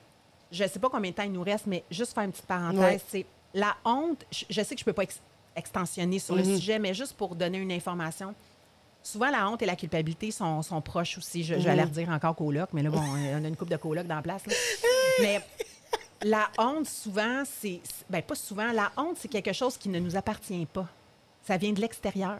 je 0.52 0.66
sais 0.66 0.78
pas 0.78 0.88
combien 0.90 1.10
de 1.10 1.16
temps 1.16 1.22
il 1.22 1.32
nous 1.32 1.42
reste, 1.42 1.66
mais 1.66 1.84
juste 1.90 2.12
faire 2.14 2.24
une 2.24 2.32
petite 2.32 2.46
parenthèse. 2.46 2.80
Ouais. 2.80 3.00
c'est 3.08 3.26
la 3.54 3.74
honte, 3.84 4.24
je, 4.30 4.44
je 4.50 4.62
sais 4.62 4.74
que 4.74 4.80
je 4.80 4.84
peux 4.84 4.92
pas 4.92 5.02
ex- 5.04 5.20
extensionner 5.56 6.18
sur 6.18 6.34
le 6.36 6.44
sujet, 6.44 6.78
mais 6.78 6.92
juste 6.94 7.14
pour 7.16 7.34
donner 7.34 7.58
une 7.58 7.72
information. 7.72 8.34
Souvent, 9.02 9.30
la 9.30 9.48
honte 9.48 9.62
et 9.62 9.66
la 9.66 9.76
culpabilité 9.76 10.30
sont, 10.30 10.62
sont 10.62 10.80
proches 10.80 11.16
aussi. 11.18 11.42
Je, 11.42 11.54
je 11.54 11.60
vais 11.60 11.70
aller 11.70 11.82
redire 11.84 12.08
encore 12.10 12.36
coloc, 12.36 12.68
mais 12.72 12.82
là, 12.82 12.90
bon, 12.90 13.00
on 13.00 13.44
a 13.44 13.48
une 13.48 13.56
coupe 13.56 13.70
de 13.70 13.76
coloc 13.76 14.06
dans 14.06 14.16
la 14.16 14.22
place. 14.22 14.46
là. 14.46 14.52
mais 15.22 15.40
la 16.22 16.50
honte, 16.58 16.86
souvent, 16.86 17.42
c'est. 17.44 17.80
c'est- 17.82 18.04
Ben, 18.10 18.22
pas 18.22 18.34
souvent. 18.34 18.70
La 18.72 18.92
honte, 18.96 19.16
c'est 19.18 19.28
quelque 19.28 19.52
chose 19.54 19.76
qui 19.78 19.88
ne 19.88 19.98
nous 19.98 20.16
appartient 20.16 20.66
pas. 20.66 20.86
Ça 21.46 21.56
vient 21.56 21.72
de 21.72 21.80
l'extérieur. 21.80 22.38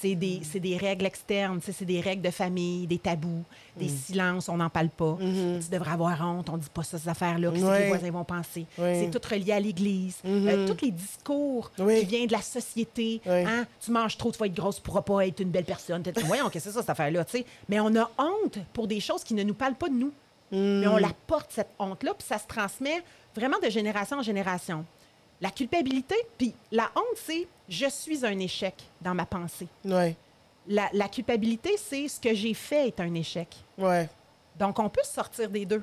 C'est 0.00 0.14
des, 0.14 0.40
c'est 0.42 0.58
des 0.58 0.76
règles 0.78 1.04
externes, 1.06 1.60
c'est 1.62 1.84
des 1.84 2.00
règles 2.00 2.22
de 2.22 2.30
famille, 2.30 2.86
des 2.86 2.98
tabous, 2.98 3.44
des 3.76 3.84
Mm. 3.86 3.88
silences, 4.06 4.48
on 4.48 4.56
n'en 4.56 4.70
parle 4.70 4.88
pas. 4.88 5.16
Tu 5.20 5.70
devrais 5.70 5.92
avoir 5.92 6.18
honte, 6.26 6.48
on 6.50 6.56
dit 6.56 6.68
pas 6.72 6.82
ça, 6.82 6.98
ces 6.98 7.08
affaires-là, 7.08 7.50
qu'est-ce 7.52 7.64
que 7.64 7.78
les 7.82 7.88
voisins 7.88 8.10
vont 8.10 8.24
penser. 8.24 8.66
C'est 8.76 9.10
tout 9.12 9.20
relié 9.28 9.52
à 9.52 9.60
l'Église. 9.60 10.16
Euh, 10.24 10.66
tous 10.66 10.84
les 10.84 10.90
discours 10.90 11.70
Oui. 11.78 12.00
qui 12.00 12.06
viennent 12.06 12.26
de 12.26 12.32
la 12.32 12.42
société. 12.42 13.20
Hein? 13.26 13.64
Tu 13.80 13.90
manges 13.92 14.16
trop, 14.16 14.32
tu 14.32 14.38
vas 14.38 14.46
être 14.46 14.54
grosse, 14.54 14.76
tu 14.76 14.82
pourras 14.82 15.02
pas 15.02 15.26
être 15.26 15.40
une 15.40 15.50
belle 15.50 15.64
personne. 15.64 16.02
Voyons, 16.24 16.48
qu'est-ce 16.48 16.64
que 16.64 16.70
c'est 16.70 16.74
ça, 16.74 16.80
cette 16.80 16.90
affaire-là? 16.90 17.24
tu 17.24 17.38
sais? 17.38 17.44
Mais 17.68 17.78
on 17.78 17.94
a 17.94 18.10
honte 18.18 18.58
pour 18.72 18.88
des 18.88 18.98
choses 18.98 19.22
qui 19.22 19.34
ne 19.34 19.42
nous 19.44 19.54
parlent 19.54 19.74
pas 19.76 19.88
de 19.88 19.94
nous. 19.94 20.12
Mais 20.50 20.86
on 20.88 20.96
la 20.96 21.12
porte, 21.26 21.50
cette 21.52 21.70
honte-là, 21.78 22.12
puis 22.18 22.26
ça 22.26 22.38
se 22.38 22.46
transmet 22.46 23.02
vraiment 23.36 23.58
de 23.62 23.70
génération 23.70 24.18
en 24.18 24.22
génération. 24.22 24.84
La 25.42 25.50
culpabilité, 25.50 26.14
puis 26.38 26.54
la 26.70 26.90
honte, 26.96 27.16
c'est 27.16 27.46
je 27.68 27.90
suis 27.90 28.24
un 28.24 28.38
échec 28.38 28.74
dans 29.02 29.14
ma 29.14 29.26
pensée. 29.26 29.66
Ouais. 29.84 30.16
La, 30.68 30.88
la 30.94 31.08
culpabilité, 31.08 31.74
c'est 31.76 32.06
ce 32.08 32.18
que 32.20 32.32
j'ai 32.32 32.54
fait 32.54 32.86
est 32.88 33.00
un 33.00 33.12
échec. 33.14 33.48
Ouais. 33.76 34.08
Donc, 34.58 34.78
on 34.78 34.88
peut 34.88 35.02
sortir 35.04 35.50
des 35.50 35.66
deux. 35.66 35.82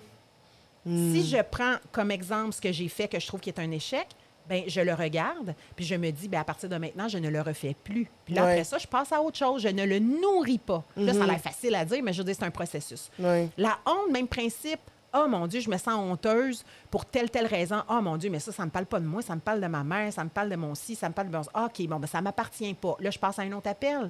Si 0.86 1.28
je 1.28 1.38
prends 1.44 1.76
comme 1.92 2.10
exemple 2.10 2.54
ce 2.54 2.62
que 2.62 2.72
j'ai 2.72 2.88
fait 2.88 3.08
que 3.08 3.20
je 3.20 3.28
trouve 3.28 3.42
qui 3.42 3.50
est 3.50 3.60
un 3.60 3.70
échec, 3.70 4.08
ben 4.48 4.64
je 4.66 4.82
le 4.82 4.94
regarde, 4.96 5.54
puis 5.76 5.86
je 5.86 5.94
me 5.94 6.10
dis, 6.10 6.28
ben 6.28 6.40
à 6.40 6.44
partir 6.44 6.70
de 6.70 6.78
maintenant, 6.78 7.08
je 7.08 7.18
ne 7.20 7.30
le 7.30 7.42
refais 7.42 7.76
plus. 7.84 8.10
Puis 8.26 8.34
là, 8.34 8.46
Ouais. 8.46 8.52
après 8.54 8.64
ça, 8.64 8.78
je 8.80 8.88
passe 8.88 9.12
à 9.12 9.22
autre 9.22 9.38
chose. 9.38 9.62
Je 9.62 9.68
ne 9.68 9.84
le 9.84 10.00
nourris 10.00 10.58
pas. 10.58 10.84
Là, 10.96 11.14
ça 11.14 11.24
a 11.26 11.28
l'air 11.28 11.40
facile 11.42 11.76
à 11.76 11.84
dire, 11.86 12.02
mais 12.02 12.14
je 12.14 12.20
veux 12.20 12.24
dire, 12.24 12.36
c'est 12.40 12.46
un 12.46 12.50
processus. 12.50 13.12
Ouais. 13.20 13.50
La 13.58 13.78
honte, 13.86 14.10
même 14.12 14.28
principe. 14.28 14.80
Oh 15.14 15.28
mon 15.28 15.48
Dieu, 15.48 15.60
je 15.60 15.70
me 15.70 15.78
sens 15.78 15.96
honteuse 15.96 16.64
pour 16.92 17.06
telle, 17.06 17.32
telle 17.32 17.48
raison. 17.48 17.82
Oh 17.90 18.02
mon 18.02 18.18
Dieu, 18.18 18.30
mais 18.30 18.40
ça, 18.40 18.52
ça 18.52 18.66
me 18.66 18.70
parle 18.70 18.86
pas 18.86 19.00
de 19.00 19.06
moi, 19.06 19.22
ça 19.22 19.36
me 19.36 19.42
parle 19.42 19.62
de 19.62 19.68
ma 19.68 19.84
mère, 19.84 20.14
ça 20.14 20.24
me 20.24 20.30
parle 20.30 20.50
de 20.50 20.56
mon 20.56 20.76
ci, 20.76 20.96
ça 20.96 21.10
me 21.10 21.14
parle 21.14 21.30
de 21.30 21.36
mon... 21.36 21.42
OK, 21.42 21.88
bon, 21.88 22.00
ben 22.00 22.08
ça 22.08 22.22
m'appartient 22.22 22.74
pas. 22.76 22.96
Là, 23.00 23.10
je 23.10 23.18
passe 23.18 23.40
à 23.40 23.44
un 23.44 23.52
autre 23.54 23.70
appel. 23.70 24.10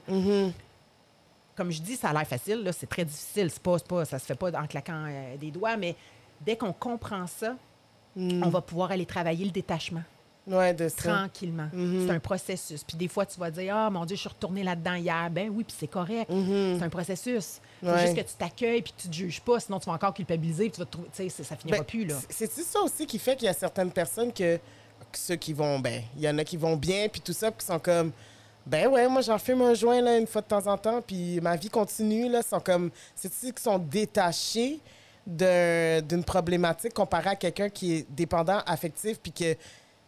Comme 1.55 1.71
je 1.71 1.81
dis, 1.81 1.95
ça 1.95 2.09
a 2.09 2.13
l'air 2.13 2.27
facile, 2.27 2.63
là, 2.63 2.71
c'est 2.71 2.87
très 2.87 3.05
difficile. 3.05 3.49
C'est 3.49 3.61
pas, 3.61 3.77
pas, 3.79 4.05
ça 4.05 4.19
se 4.19 4.25
fait 4.25 4.35
pas 4.35 4.51
en 4.59 4.67
claquant 4.67 5.05
euh, 5.07 5.37
des 5.37 5.51
doigts, 5.51 5.77
mais 5.77 5.95
dès 6.41 6.55
qu'on 6.57 6.73
comprend 6.73 7.27
ça, 7.27 7.55
on 8.15 8.49
va 8.49 8.61
pouvoir 8.61 8.91
aller 8.91 9.05
travailler 9.05 9.45
le 9.45 9.51
détachement 9.51 10.03
Ouais, 10.49 10.73
de 10.73 10.89
ça. 10.89 11.13
tranquillement. 11.13 11.69
C'est 11.71 12.11
un 12.11 12.19
processus. 12.19 12.83
Puis 12.83 12.97
des 12.97 13.07
fois, 13.07 13.25
tu 13.25 13.39
vas 13.39 13.51
dire 13.51 13.75
Ah, 13.75 13.89
mon 13.89 14.03
Dieu, 14.05 14.15
je 14.15 14.21
suis 14.21 14.29
retournée 14.29 14.63
là-dedans 14.63 14.95
hier. 14.95 15.29
Ben 15.31 15.49
oui, 15.53 15.63
puis 15.63 15.75
c'est 15.79 15.87
correct. 15.87 16.29
C'est 16.29 16.83
un 16.83 16.89
processus. 16.89 17.59
C'est 17.81 17.89
Ouais. 17.89 18.01
juste 18.01 18.15
que 18.15 18.21
tu 18.21 18.33
t'accueilles 18.37 18.81
puis 18.81 18.93
tu 18.97 19.07
te 19.07 19.13
juges 19.13 19.39
pas, 19.41 19.59
sinon 19.59 19.79
tu 19.79 19.85
vas 19.85 19.93
encore 19.93 20.13
culpabiliser 20.13 20.63
puis 20.65 20.71
tu 20.73 20.79
vas 20.79 20.85
te 20.85 20.91
trouver. 20.91 21.07
Tu 21.15 21.29
sais, 21.29 21.43
ça 21.43 21.55
finira 21.55 21.77
Ben, 21.79 21.83
plus, 21.85 22.03
là. 22.05 22.15
c'est- 22.29 22.51
ça 22.51 22.79
aussi 22.81 23.05
qui 23.05 23.17
fait 23.19 23.35
qu'il 23.37 23.45
y 23.45 23.49
a 23.49 23.53
certaines 23.53 23.91
personnes 23.91 24.33
que, 24.33 24.57
que 24.57 25.17
ceux 25.17 25.35
qui 25.37 25.53
vont, 25.53 25.79
ben, 25.79 26.01
il 26.17 26.21
y 26.23 26.29
en 26.29 26.37
a 26.37 26.43
qui 26.43 26.57
vont 26.57 26.75
bien, 26.75 27.07
puis 27.09 27.21
tout 27.21 27.31
ça, 27.33 27.51
puis 27.51 27.59
qui 27.61 27.65
sont 27.67 27.79
comme, 27.79 28.11
ben 28.65 28.87
ouais, 28.87 29.07
moi 29.07 29.21
j'en 29.21 29.37
fume 29.39 29.61
un 29.61 29.73
joint 29.73 30.01
là, 30.01 30.17
une 30.17 30.27
fois 30.27 30.41
de 30.41 30.47
temps 30.47 30.67
en 30.67 30.77
temps, 30.77 31.01
puis 31.01 31.39
ma 31.41 31.55
vie 31.55 31.69
continue, 31.69 32.27
là, 32.29 32.41
sont 32.41 32.59
comme, 32.59 32.91
c'est 33.15 33.33
ceux 33.33 33.51
qui 33.51 33.63
sont 33.63 33.77
détachés 33.79 34.79
d'un- 35.25 36.01
d'une 36.01 36.23
problématique 36.23 36.93
comparée 36.93 37.29
à 37.31 37.35
quelqu'un 37.35 37.69
qui 37.69 37.93
est 37.97 38.05
dépendant 38.09 38.59
affectif, 38.65 39.19
puis 39.19 39.31
que 39.31 39.55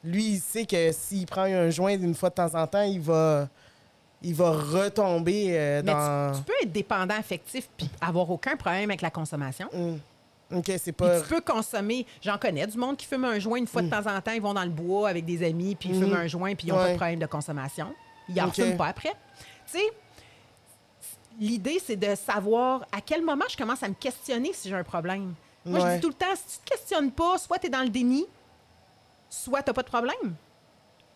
lui, 0.04 0.24
il 0.34 0.40
sait 0.40 0.66
que 0.66 0.92
s'il 0.92 1.26
prend 1.26 1.44
un 1.44 1.70
joint 1.70 1.94
une 1.94 2.16
fois 2.16 2.30
de 2.30 2.36
temps 2.36 2.54
en 2.56 2.66
temps, 2.68 2.82
il 2.82 3.00
va, 3.00 3.48
il 4.22 4.34
va 4.34 4.52
retomber 4.52 5.48
euh, 5.50 5.82
Mais 5.86 5.92
dans... 5.92 6.32
tu, 6.34 6.40
tu 6.40 6.44
peux 6.46 6.54
être 6.64 6.72
dépendant 6.72 7.16
affectif 7.18 7.70
puis 7.78 7.90
avoir 8.00 8.30
aucun 8.30 8.56
problème 8.56 8.90
avec 8.90 9.02
la 9.02 9.12
consommation. 9.12 9.68
Hum. 9.74 10.00
Ok, 10.54 10.66
c'est 10.68 10.92
Puis 10.92 10.94
pas... 10.94 11.22
tu 11.22 11.28
peux 11.30 11.40
consommer. 11.40 12.06
J'en 12.22 12.38
connais 12.38 12.68
du 12.68 12.78
monde 12.78 12.98
qui 12.98 13.06
fume 13.06 13.24
un 13.24 13.40
joint 13.40 13.58
une 13.58 13.68
fois 13.68 13.82
de 13.82 13.90
temps 13.90 14.06
en 14.06 14.20
temps. 14.20 14.32
Ils 14.34 14.42
vont 14.42 14.54
dans 14.54 14.64
le 14.66 14.70
bois 14.70 15.08
avec 15.08 15.24
des 15.24 15.46
amis, 15.48 15.76
puis 15.76 15.90
ils 15.90 15.96
fument 16.04 16.14
un 16.16 16.28
joint, 16.28 16.54
puis 16.56 16.68
ils 16.68 16.72
n'ont 16.72 16.76
pas 16.76 16.84
Ouais. 16.88 16.92
de 16.92 16.98
problème 16.98 17.20
de 17.20 17.26
consommation. 17.26 17.94
Ils 18.28 18.36
n'en 18.36 18.52
fument 18.52 18.76
pas 18.76 18.88
après. 18.88 19.14
Tu 19.72 19.78
sais, 19.78 19.84
l'idée, 21.40 21.80
c'est 21.84 21.96
de 21.96 22.16
savoir 22.16 22.86
à 22.92 23.00
quel 23.02 23.24
moment 23.24 23.46
je 23.50 23.56
commence 23.58 23.82
à 23.84 23.88
me 23.88 23.94
questionner 23.94 24.52
si 24.54 24.68
j'ai 24.70 24.76
un 24.76 24.84
problème. 24.84 25.34
Moi, 25.66 25.80
je 25.80 25.96
dis 25.96 26.02
tout 26.02 26.10
le 26.10 26.14
temps, 26.16 26.26
si 26.36 26.58
tu 26.60 26.66
te 26.66 26.70
questionnes 26.76 27.12
pas, 27.12 27.38
soit 27.38 27.60
tu 27.60 27.68
es 27.68 27.70
dans 27.70 27.84
le 27.84 27.90
déni, 27.90 28.26
soit 29.32 29.64
tu 29.64 29.70
n'as 29.70 29.74
pas 29.74 29.82
de 29.82 29.88
problème. 29.88 30.36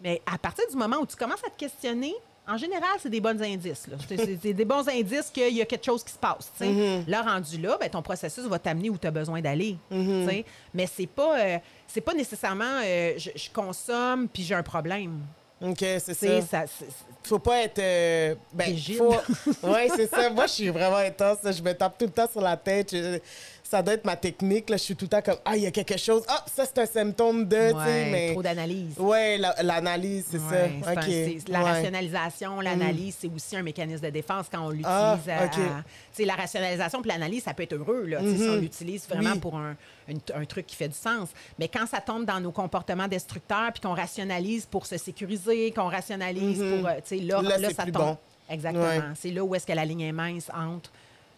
Mais 0.01 0.21
à 0.25 0.37
partir 0.37 0.65
du 0.69 0.75
moment 0.75 0.97
où 0.97 1.05
tu 1.05 1.15
commences 1.15 1.43
à 1.45 1.49
te 1.49 1.57
questionner, 1.57 2.15
en 2.47 2.57
général, 2.57 2.91
c'est 2.99 3.09
des 3.09 3.21
bons 3.21 3.41
indices. 3.41 3.87
C'est 4.07 4.53
des 4.53 4.65
bons 4.65 4.87
indices 4.87 5.31
qu'il 5.33 5.53
y 5.55 5.61
a 5.61 5.65
quelque 5.65 5.85
chose 5.85 6.03
qui 6.03 6.13
se 6.13 6.17
passe. 6.17 6.51
tu 6.57 6.65
sais. 6.65 6.71
Mm-hmm. 6.71 7.09
Là, 7.09 7.21
rendu 7.23 7.57
là, 7.59 7.77
ben, 7.79 7.89
ton 7.89 8.01
processus 8.01 8.45
va 8.45 8.59
t'amener 8.59 8.89
où 8.89 8.97
tu 8.97 9.07
as 9.07 9.11
besoin 9.11 9.41
d'aller. 9.41 9.77
Mm-hmm. 9.91 10.45
Mais 10.73 10.87
c'est 10.87 11.07
pas, 11.07 11.39
euh, 11.39 11.57
c'est 11.87 12.01
pas 12.01 12.13
nécessairement 12.13 12.81
euh, 12.83 13.13
je, 13.17 13.31
je 13.35 13.49
consomme 13.51 14.27
puis 14.27 14.43
j'ai 14.43 14.55
un 14.55 14.63
problème. 14.63 15.21
Ok, 15.61 15.79
c'est 15.79 16.13
ça. 16.41 16.65
faut 17.23 17.39
pas 17.39 17.63
être 17.63 17.79
euh, 17.79 18.35
ben 18.53 18.77
faut 18.77 19.15
ouais 19.63 19.87
c'est 19.95 20.07
ça 20.07 20.29
moi 20.29 20.45
je 20.47 20.51
suis 20.51 20.69
vraiment 20.69 20.97
intense 20.97 21.37
je 21.43 21.63
me 21.63 21.71
tape 21.73 21.97
tout 21.97 22.05
le 22.05 22.11
temps 22.11 22.27
sur 22.29 22.41
la 22.41 22.57
tête 22.57 22.91
Je- 22.91 23.19
ça 23.67 23.81
doit 23.81 23.95
être 23.95 24.05
ma 24.05 24.15
technique 24.15 24.69
là 24.69 24.77
je 24.77 24.83
suis 24.83 24.95
tout 24.95 25.05
le 25.05 25.09
temps 25.09 25.21
comme 25.21 25.37
ah 25.43 25.57
il 25.57 25.63
y 25.63 25.65
a 25.65 25.71
quelque 25.71 25.97
chose 25.97 26.23
ah 26.27 26.45
ça 26.53 26.65
c'est 26.65 26.77
un 26.79 26.85
symptôme 26.85 27.45
de 27.47 27.55
ouais, 27.73 28.09
mais 28.11 28.31
trop 28.33 28.43
d'analyse. 28.43 28.95
la- 28.99 29.63
l'analyse 29.63 30.25
c'est 30.29 30.37
Ouais, 30.37 30.79
ça 30.83 30.89
un- 30.91 30.93
ok 30.93 31.03
c'est- 31.03 31.49
la 31.49 31.59
Ouais. 31.63 31.71
rationalisation, 31.71 32.61
l'analyse, 32.61 33.17
c'est 33.19 33.29
aussi 33.33 33.55
un 33.57 33.63
mécanisme 33.63 34.05
de 34.05 34.09
défense 34.11 34.45
quand 34.51 34.61
on 34.61 34.69
l'utilise. 34.69 34.87
Ah, 34.87 35.11
à- 35.27 35.45
ok. 35.45 35.51
à- 35.53 35.55
tu 35.55 35.61
sais, 36.13 36.25
la 36.25 36.35
rationalisation 36.35 37.01
puis 37.01 37.09
l'analyse, 37.11 37.43
ça 37.43 37.53
peut 37.53 37.63
être 37.63 37.73
heureux 37.73 38.05
là, 38.05 38.19
tu 38.19 38.31
sais, 38.31 38.37
si 38.43 38.49
on 38.49 38.55
l'utilise 38.55 39.07
vraiment 39.07 39.31
Oui. 39.33 39.39
pour 39.39 39.55
un, 39.57 39.75
une- 40.07 40.19
un 40.33 40.45
truc 40.45 40.67
qui 40.67 40.75
fait 40.75 40.87
du 40.87 40.95
sens. 40.95 41.29
Mais 41.59 41.67
quand 41.67 41.85
ça 41.87 41.99
tombe 42.01 42.25
dans 42.25 42.39
nos 42.39 42.51
comportements 42.51 43.07
destructeurs 43.07 43.71
puis 43.73 43.81
qu'on 43.81 43.93
rationalise 43.95 44.65
pour 44.65 44.85
se 44.85 44.97
sécuriser, 44.97 45.71
qu'on 45.71 45.89
rationalise 45.89 46.59
pour, 46.59 46.87
euh, 46.87 46.93
là, 47.23 47.41
Là, 47.41 47.57
là, 47.57 47.69
ça 47.73 47.83
tombe. 47.83 47.91
bon. 47.93 48.17
Exactement. 48.49 49.13
C'est 49.19 49.31
là 49.31 49.43
où 49.43 49.55
est-ce 49.55 49.65
que 49.65 49.73
la 49.73 49.85
ligne 49.85 50.01
est 50.01 50.11
mince 50.11 50.49
entre 50.55 50.91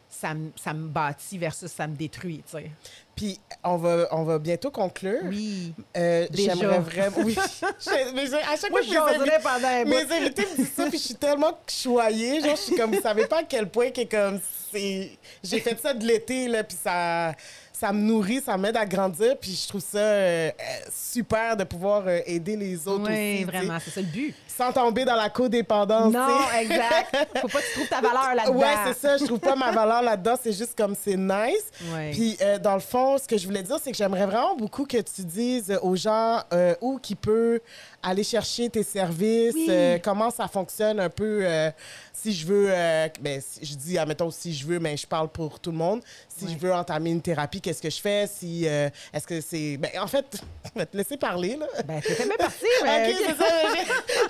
ça 0.10 0.34
me, 0.34 0.52
ça 0.62 0.74
me 0.74 0.88
bâtit 0.88 1.38
versus 1.38 1.72
ça 1.72 1.86
me 1.88 1.96
détruit, 1.96 2.42
tu 2.50 2.58
sais. 2.58 2.72
puis 3.16 3.40
on 3.64 3.78
va 3.78 4.08
on 4.12 4.24
va 4.24 4.40
bientôt 4.40 4.72
conclure 4.72 5.20
Oui. 5.26 5.74
Euh, 5.96 6.26
j'aimerais 6.32 6.80
vraiment 6.80 7.18
oui 7.24 7.36
Je- 7.62 8.14
mais 8.16 8.26
je- 8.26 8.34
à 8.36 8.56
chaque 8.56 8.72
Moi, 8.72 8.82
fois 8.84 9.12
que 9.12 9.16
invités- 9.20 9.38
pendant 9.44 9.68
un 9.68 9.84
mes 9.86 10.12
invités 10.12 10.44
me 10.52 10.56
disent 10.56 10.74
ça 10.74 10.88
puis 10.90 10.98
je 10.98 11.04
suis 11.04 11.16
tellement 11.16 11.58
choyée 11.68 12.42
genre 12.42 12.56
je 12.56 12.62
suis 12.62 12.76
comme 12.76 12.96
vous 12.96 13.02
savez 13.02 13.26
pas 13.28 13.40
à 13.40 13.44
quel 13.44 13.70
point 13.70 13.92
que 13.92 14.04
comme 14.06 14.40
c'est 14.72 15.12
j'ai 15.44 15.60
fait 15.60 15.80
ça 15.80 15.94
de 15.94 16.06
l'été 16.06 16.48
là 16.48 16.64
puis 16.64 16.78
ça 16.82 17.34
ça 17.80 17.94
me 17.94 18.00
nourrit 18.02 18.42
ça 18.42 18.58
m'aide 18.58 18.76
à 18.78 18.86
grandir 18.86 19.38
puis 19.40 19.52
je 19.52 19.68
trouve 19.68 19.82
ça 19.82 20.00
euh, 20.00 20.50
euh, 20.50 20.52
super 20.92 21.56
de 21.56 21.64
pouvoir 21.64 22.04
euh, 22.08 22.20
aider 22.26 22.56
les 22.56 22.88
autres 22.88 23.04
aussi 23.04 23.12
Oui, 23.12 23.36
tu 23.40 23.52
sais, 23.52 23.58
vraiment, 23.58 23.78
c'est 23.84 23.92
ça 23.92 24.02
le 24.02 24.08
but. 24.08 24.36
sans 24.48 24.72
tomber 24.72 25.06
dans 25.06 25.16
la 25.16 25.30
codépendance 25.30 26.12
Non, 26.12 26.28
exact. 26.60 27.16
Faut 27.42 27.48
pas 27.48 27.60
que 27.62 27.66
tu 27.68 27.74
trouves 27.74 27.88
ta 27.90 28.02
valeur 28.02 28.34
là-dedans. 28.34 28.58
Ouais, 28.58 28.74
c'est 28.88 28.98
ça. 28.98 29.18
Je 29.18 29.26
trouve 29.26 29.40
pas 29.40 29.56
ma 29.56 29.72
valeur 29.72 30.02
là-dedans. 30.02 30.36
C'est 30.42 30.54
juste 30.54 30.76
comme 30.76 30.96
c'est 31.00 31.16
nice. 31.16 31.70
Puis, 32.12 32.38
euh, 32.42 32.58
dans 32.58 32.74
le 32.74 32.80
fond, 32.80 33.18
ce 33.20 33.28
que 33.28 33.38
je 33.38 33.46
voulais 33.46 33.62
dire, 33.62 33.78
c'est 33.84 33.92
que 33.92 33.98
j'aimerais 33.98 34.26
vraiment 34.26 34.56
beaucoup 34.56 34.86
que 34.86 34.98
tu 34.98 35.22
dises 35.24 35.78
aux 35.84 35.96
gens 35.96 36.42
où 36.82 36.98
qui 36.98 37.14
peut 37.16 37.60
aller 38.04 38.24
chercher 38.24 38.70
tes 38.70 38.84
services, 38.84 39.54
Oui. 39.56 39.68
euh, 39.70 39.98
comment 40.02 40.30
ça 40.32 40.48
fonctionne 40.48 41.00
un 41.00 41.10
peu. 41.10 41.40
euh, 41.44 41.72
si 42.14 42.34
je 42.34 42.46
veux, 42.48 42.68
euh, 42.70 43.08
ben, 43.22 43.40
si- 43.42 43.64
je 43.66 43.76
dis, 43.76 43.98
admettons, 43.98 44.32
si 44.32 44.54
je 44.54 44.66
veux, 44.66 44.80
mais 44.80 44.98
je 44.98 45.06
parle 45.06 45.28
pour 45.30 45.60
tout 45.60 45.72
le 45.72 45.78
monde. 45.78 46.02
Si 46.28 46.46
Ouais. 46.46 46.52
je 46.54 46.58
veux 46.58 46.74
entamer 46.74 47.12
une 47.12 47.22
thérapie, 47.22 47.62
qu'est-ce 47.62 47.82
que 47.82 47.90
je 47.90 48.00
fais? 48.02 48.28
Si, 48.28 48.68
euh, 48.68 48.90
est-ce 49.14 49.28
que 49.28 49.40
c'est. 49.42 49.78
Ben, 49.78 49.92
en 50.00 50.08
fait, 50.08 50.26
je 50.76 50.80
vais 50.80 50.86
te 50.86 50.98
laisser 50.98 51.18
parler, 51.18 51.58
là. 51.58 51.68
Ben, 51.86 52.02
t'étais 52.02 52.26
bien 52.26 52.38
parti, 52.38 52.66
mais. 52.84 53.10
ok, 53.12 53.18
c'est 53.28 53.38
ça. 53.38 53.52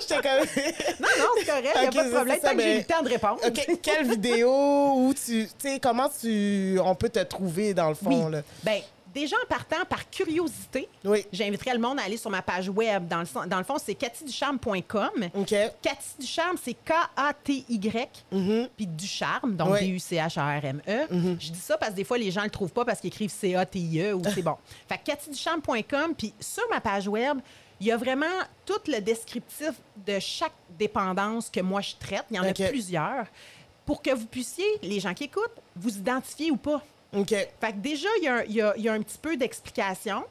J'étais 0.00 0.28
comme. 0.28 0.64
Non, 1.00 1.08
non, 1.18 1.26
c'est 1.38 1.46
correct, 1.46 1.68
il 1.76 1.80
n'y 1.80 1.86
a 1.86 1.90
pas 1.92 2.04
de 2.04 2.10
problème. 2.10 2.40
ça, 2.40 2.48
Tant 2.50 2.56
que 2.56 2.62
j'ai 2.62 2.68
eu 2.70 2.72
mais- 2.74 2.78
le 2.78 2.84
temps 2.84 3.02
de 3.02 3.08
répondre. 3.08 3.40
OK, 3.46 3.78
quelle 3.82 4.08
vidéo 4.08 4.50
où 4.96 5.14
tu. 5.14 5.46
Tu 5.46 5.50
sais, 5.70 5.80
comment 5.80 6.08
tu, 6.20 6.78
on 6.84 6.94
peut 6.94 7.08
te 7.08 7.20
trouver 7.20 7.74
dans 7.74 7.88
le 7.88 7.94
fond, 7.94 8.26
Oui. 8.26 8.32
là? 8.32 8.42
Ben, 8.64 8.80
déjà 9.20 9.36
en 9.36 9.46
partant 9.48 9.84
par 9.88 10.08
curiosité, 10.10 10.88
Oui. 11.04 11.24
j'inviterais 11.32 11.72
le 11.74 11.78
monde 11.80 11.98
à 11.98 12.04
aller 12.04 12.16
sur 12.16 12.30
ma 12.30 12.42
page 12.42 12.68
web. 12.68 13.06
Dans 13.08 13.20
le, 13.20 13.26
sen- 13.26 13.46
dans 13.48 13.58
le 13.58 13.64
fond, 13.64 13.76
c'est 13.82 13.94
cathyducharme.com. 13.94 15.28
OK. 15.34 15.54
Cathy 15.82 16.08
Ducharme, 16.20 16.56
c'est 16.62 16.74
K-A-T-Y, 16.74 18.24
puis 18.76 18.86
Ducharme, 18.86 19.56
donc 19.56 19.70
Oui. 19.72 19.80
D-U-C-H-A-R-M-E. 19.80 21.06
Je 21.40 21.50
dis 21.52 21.58
ça 21.58 21.76
parce 21.76 21.92
que 21.92 21.96
des 21.96 22.04
fois, 22.04 22.18
les 22.18 22.30
gens 22.30 22.40
ne 22.40 22.46
le 22.46 22.50
trouvent 22.50 22.72
pas 22.72 22.84
parce 22.84 23.00
qu'ils 23.00 23.08
écrivent 23.08 23.30
C-A-T-I-E 23.30 24.14
ou 24.14 24.22
c'est 24.34 24.42
bon. 24.42 24.56
Fait 24.88 24.98
que 24.98 25.04
cathyducharme.com, 25.04 26.14
puis 26.16 26.32
sur 26.40 26.64
ma 26.70 26.80
page 26.80 27.08
web, 27.08 27.38
il 27.80 27.86
y 27.86 27.92
a 27.92 27.96
vraiment 27.96 28.26
tout 28.66 28.80
le 28.88 29.00
descriptif 29.00 29.72
de 30.06 30.18
chaque 30.18 30.52
dépendance 30.78 31.48
que 31.50 31.60
moi 31.60 31.80
je 31.80 31.94
traite. 31.98 32.24
Il 32.30 32.36
y 32.36 32.40
en 32.40 32.44
a 32.44 32.52
plusieurs. 32.52 33.26
Pour 33.86 34.02
que 34.02 34.10
vous 34.14 34.26
puissiez, 34.26 34.66
les 34.82 35.00
gens 35.00 35.14
qui 35.14 35.24
écoutent, 35.24 35.54
vous 35.76 35.96
identifier 35.96 36.50
ou 36.50 36.56
pas. 36.56 36.82
OK. 37.14 37.28
Fait 37.30 37.72
que 37.72 37.76
déjà, 37.78 38.08
il 38.20 38.24
y 38.24 38.28
a, 38.28 38.44
y 38.46 38.60
a- 38.60 38.76
y 38.76 38.88
a 38.88 38.92
un 38.92 39.00
petit 39.02 39.18
peu 39.18 39.36
d'explication. 39.36 40.24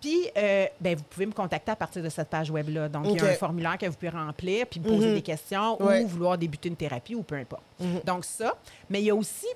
Puis, 0.00 0.28
euh, 0.36 0.66
ben, 0.80 0.96
vous 0.96 1.02
pouvez 1.04 1.24
me 1.24 1.32
contacter 1.32 1.70
à 1.70 1.76
partir 1.76 2.02
de 2.02 2.10
cette 2.10 2.28
page 2.28 2.50
web-là. 2.50 2.88
Donc, 2.90 3.06
il 3.08 3.16
y 3.16 3.20
a 3.20 3.24
un 3.30 3.34
formulaire 3.34 3.78
que 3.78 3.86
vous 3.86 3.94
pouvez 3.94 4.10
remplir, 4.10 4.66
puis 4.66 4.78
me 4.80 4.84
poser 4.86 5.14
des 5.14 5.22
questions 5.22 5.80
Ouais. 5.82 6.02
ou 6.04 6.08
vouloir 6.08 6.36
débuter 6.36 6.68
une 6.68 6.76
thérapie 6.76 7.14
ou 7.14 7.22
peu 7.22 7.36
importe. 7.36 7.62
Donc, 8.04 8.24
ça. 8.26 8.54
Mais 8.90 9.00
il 9.00 9.06
y 9.06 9.10
a 9.10 9.14
aussi 9.14 9.46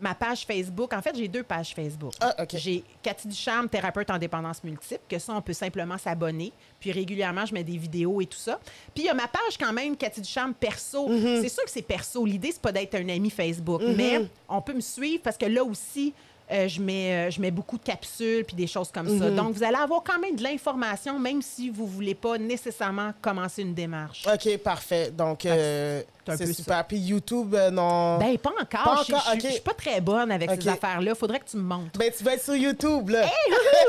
ma 0.00 0.14
page 0.14 0.46
Facebook. 0.46 0.94
En 0.94 1.02
fait, 1.02 1.14
j'ai 1.14 1.28
deux 1.28 1.42
pages 1.42 1.74
Facebook. 1.74 2.12
Ah, 2.20 2.34
OK. 2.40 2.50
J'ai 2.54 2.84
Cathy 3.02 3.28
Ducharme, 3.28 3.68
thérapeute 3.68 4.08
en 4.10 4.16
dépendance 4.16 4.62
multiple, 4.64 5.00
que 5.08 5.18
ça, 5.18 5.34
on 5.34 5.42
peut 5.42 5.52
simplement 5.52 5.98
s'abonner. 5.98 6.52
Puis 6.80 6.90
régulièrement, 6.92 7.44
je 7.44 7.52
mets 7.52 7.64
des 7.64 7.76
vidéos 7.76 8.20
et 8.22 8.26
tout 8.26 8.38
ça. 8.38 8.60
Puis 8.94 9.02
il 9.02 9.06
y 9.06 9.08
a 9.10 9.14
ma 9.14 9.26
page 9.28 9.58
quand 9.60 9.72
même, 9.74 9.94
Cathy 9.96 10.20
Ducharme, 10.22 10.54
perso. 10.54 11.08
Mm-hmm. 11.10 11.42
C'est 11.42 11.48
sûr 11.48 11.64
que 11.64 11.70
c'est 11.70 11.82
perso. 11.82 12.24
L'idée, 12.24 12.52
c'est 12.52 12.62
pas 12.62 12.72
d'être 12.72 12.94
un 12.94 13.08
ami 13.10 13.28
Facebook, 13.28 13.82
mais 13.94 14.22
on 14.48 14.62
peut 14.62 14.72
me 14.74 14.80
suivre 14.80 15.20
parce 15.22 15.36
que 15.36 15.46
là 15.46 15.62
aussi, 15.64 16.14
euh, 16.50 16.66
je, 16.68 16.80
mets, 16.80 17.28
euh, 17.28 17.30
je 17.30 17.40
mets 17.40 17.50
beaucoup 17.50 17.76
de 17.76 17.82
capsules 17.82 18.44
puis 18.44 18.56
des 18.56 18.66
choses 18.66 18.90
comme 18.90 19.18
ça. 19.18 19.30
Donc, 19.30 19.54
vous 19.54 19.62
allez 19.62 19.76
avoir 19.76 20.02
quand 20.02 20.18
même 20.18 20.36
de 20.36 20.42
l'information, 20.42 21.18
même 21.18 21.42
si 21.42 21.68
vous 21.68 21.86
voulez 21.86 22.14
pas 22.14 22.38
nécessairement 22.38 23.12
commencer 23.20 23.62
une 23.62 23.74
démarche. 23.74 24.26
OK, 24.26 24.56
parfait. 24.58 25.10
Donc, 25.10 25.44
euh, 25.44 26.02
c'est 26.36 26.42
un 26.42 26.46
c'est 26.46 26.46
peu 26.46 26.52
super. 26.52 26.84
Puis 26.86 26.96
YouTube, 26.98 27.54
euh, 27.54 27.70
non. 27.70 28.18
Ben, 28.18 28.36
pas 28.38 28.50
encore. 28.50 28.84
Pas 28.96 29.02
Je- 29.06 29.12
encore, 29.14 29.24
je, 29.30 29.34
ok. 29.36 29.40
je 29.44 29.48
suis 29.52 29.60
pas 29.60 29.74
très 29.74 30.00
bonne 30.00 30.30
avec 30.32 30.50
ces 30.62 30.68
affaires-là. 30.68 31.14
Faudrait 31.14 31.40
que 31.40 31.48
tu 31.50 31.56
me 31.56 31.62
montres. 31.62 31.98
Ben, 31.98 32.12
tu 32.16 32.24
vas 32.24 32.34
être 32.34 32.44
sur 32.44 32.54
YouTube, 32.56 33.10
là. 33.10 33.26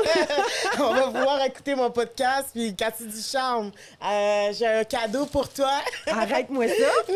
On 0.78 0.92
va 0.94 1.02
pouvoir 1.04 1.44
écouter 1.44 1.74
mon 1.74 1.90
podcast. 1.90 2.48
Puis, 2.52 2.74
Cathy 2.74 3.06
Ducharme, 3.06 3.70
euh, 4.04 4.52
j'ai 4.52 4.66
un 4.66 4.84
cadeau 4.84 5.26
pour 5.26 5.48
toi. 5.48 5.70
Arrête-moi 6.06 6.68
ça. 6.68 6.74
oui! 7.08 7.14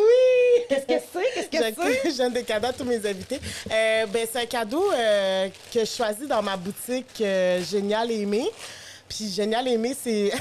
Qu'est-ce 0.69 0.87
que 0.87 1.03
c'est? 1.13 1.49
Qu'est-ce 1.51 1.71
que 1.75 1.83
c'est? 2.03 2.11
je 2.13 2.19
donne 2.19 2.33
des 2.33 2.43
cadeaux 2.45 2.69
à 2.69 2.73
tous 2.73 2.85
mes 2.85 2.97
invités. 3.07 3.41
Euh, 3.71 4.07
ben, 4.07 4.27
c'est 4.31 4.43
un 4.43 4.47
cadeau 4.47 4.91
euh, 4.93 5.49
que 5.73 5.81
je 5.81 5.85
choisis 5.91 6.27
dans 6.27 6.43
ma 6.43 6.57
boutique 6.57 7.21
euh, 7.21 7.63
Génial 7.63 8.11
Aimé. 8.11 8.51
Puis 9.09 9.29
Génial 9.31 9.69
Aimé, 9.69 9.95
c'est... 10.01 10.33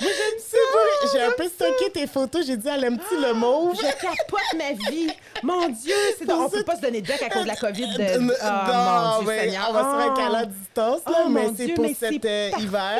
C'est 0.00 0.58
pour- 0.72 1.10
J'ai 1.12 1.22
un 1.22 1.30
peu 1.32 1.44
stocké 1.48 1.90
tes 1.90 2.06
photos. 2.06 2.46
J'ai 2.46 2.56
dit, 2.56 2.68
elle 2.68 2.84
aime-tu 2.84 3.16
le 3.20 3.32
mauve? 3.34 3.76
Je 3.76 3.82
capote 3.82 4.40
ma 4.56 4.72
vie. 4.90 5.10
Mon 5.42 5.68
Dieu, 5.68 5.94
c'est 6.18 6.24
Pour 6.26 6.38
on 6.38 6.48
ça 6.48 6.56
peut 6.58 6.64
pas 6.64 6.76
se 6.76 6.80
donner 6.80 7.00
de 7.02 7.06
bec 7.06 7.22
à 7.22 7.28
cause 7.30 7.42
de 7.42 7.48
la 7.48 7.56
COVID. 7.56 7.86
De... 7.96 8.00
Euh, 8.02 8.18
non, 8.18 8.34
Ah, 8.40 9.12
mon 9.16 9.22
Dieu, 9.24 9.28
ben, 9.28 9.40
Seigneur. 9.44 9.66
on 9.68 9.72
va 9.72 9.80
se 9.80 9.84
faire 9.84 10.10
un 10.10 10.14
Ah. 10.14 10.16
câlin 10.16 10.38
à 10.38 10.46
distance, 10.46 11.00
là, 11.06 11.18
Oh, 11.24 11.28
mais 11.28 11.42
mon 11.46 11.54
c'est 11.56 11.68
pour 11.68 11.86
cet 11.98 12.24
euh, 12.24 12.50
hiver. 12.58 12.98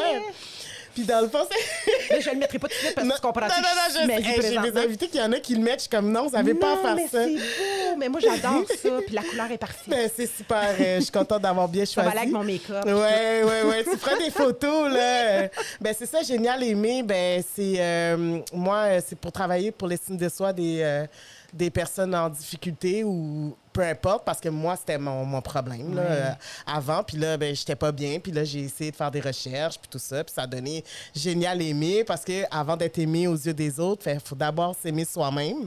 Puis 0.95 1.05
dans 1.05 1.21
le 1.21 1.29
fond, 1.29 1.47
c'est... 1.51 2.15
Mais 2.15 2.21
je 2.21 2.31
le 2.31 2.37
mettrai 2.37 2.59
pas 2.59 2.69
tout 2.69 2.75
de 2.75 2.79
suite 2.81 2.95
parce 2.95 3.07
que 3.09 3.15
tu 3.15 3.21
comprends 3.21 3.47
non, 3.47 3.55
non, 3.57 3.63
non, 3.63 4.07
je. 4.07 4.11
Hey, 4.11 4.43
J'ai 4.65 4.71
des 4.71 4.79
invités 4.79 5.09
qui 5.09 5.19
y 5.19 5.23
en 5.23 5.33
a 5.33 5.39
qui 5.41 5.55
le 5.55 5.63
mettent. 5.63 5.75
Je 5.77 5.81
suis 5.83 5.89
comme, 5.91 6.11
non, 6.11 6.25
vous 6.27 6.31
n'avez 6.33 6.55
pas 6.55 6.73
à 6.75 6.77
faire 6.77 6.95
mais 6.97 7.07
ça. 7.09 7.25
c'est 7.25 7.35
beau. 7.35 7.97
Mais 7.99 8.09
moi, 8.09 8.21
j'adore 8.21 8.65
ça. 8.83 8.89
Puis 9.07 9.15
la 9.15 9.23
couleur 9.23 9.51
est 9.51 9.59
parfaite. 9.59 9.89
Ben, 9.89 10.11
c'est 10.15 10.27
super. 10.27 10.75
euh, 10.81 10.97
je 10.97 11.03
suis 11.03 11.13
contente 11.13 11.43
d'avoir 11.43 11.69
bien 11.69 11.85
Ça 11.85 11.95
choisi. 11.95 12.07
va 12.07 12.11
aller 12.11 12.21
avec 12.21 12.33
mon 12.33 12.45
make-up. 12.45 12.85
Ouais, 12.85 13.43
ouais, 13.45 13.63
ouais. 13.71 13.85
Tu 13.85 13.97
feras 13.97 14.17
des 14.19 14.31
photos, 14.31 14.93
là. 14.93 15.49
Ben, 15.81 15.95
c'est 15.97 16.07
ça, 16.07 16.23
génial, 16.23 16.63
aimé. 16.63 17.03
Ben, 17.03 17.43
c'est. 17.55 17.75
euh, 17.79 18.41
moi, 18.53 18.77
euh, 18.87 19.01
c'est 19.07 19.19
pour 19.19 19.33
travailler 19.33 19.71
pour 19.71 19.89
l'estime 19.89 20.17
de 20.17 20.29
soi 20.29 20.53
des, 20.53 20.81
euh, 20.83 21.07
des 21.53 21.71
personnes 21.71 22.15
en 22.15 22.29
difficulté 22.29 23.05
ou 23.05 23.55
peu 23.73 23.83
importe, 23.83 24.25
parce 24.25 24.41
que 24.41 24.49
moi, 24.49 24.77
c'était 24.77 24.99
mon, 24.99 25.25
mon 25.25 25.41
problème, 25.41 25.95
là, 25.95 26.03
euh, 26.03 26.31
avant. 26.67 27.03
Puis 27.03 27.17
là, 27.17 27.37
ben, 27.37 27.55
j'étais 27.55 27.77
pas 27.77 27.93
bien. 27.93 28.19
Puis 28.19 28.33
là, 28.33 28.43
j'ai 28.43 28.61
essayé 28.61 28.91
de 28.91 28.97
faire 28.97 29.11
des 29.11 29.21
recherches, 29.21 29.79
puis 29.79 29.89
tout 29.89 29.99
ça. 29.99 30.25
Puis 30.25 30.35
ça 30.35 30.43
a 30.43 30.47
donné 30.47 30.85
génial 31.15 31.63
aimé, 31.63 32.03
parce 32.05 32.25
que 32.25 32.43
avant 32.51 32.77
d'être 32.77 32.99
aimé 32.99 33.27
aux 33.27 33.37
yeux 33.37 33.55
des 33.55 33.79
autres, 33.79 34.09
il 34.09 34.21
faut 34.21 34.35
d'abord 34.35 34.75
s'aimer 34.81 35.05
soi-même. 35.05 35.67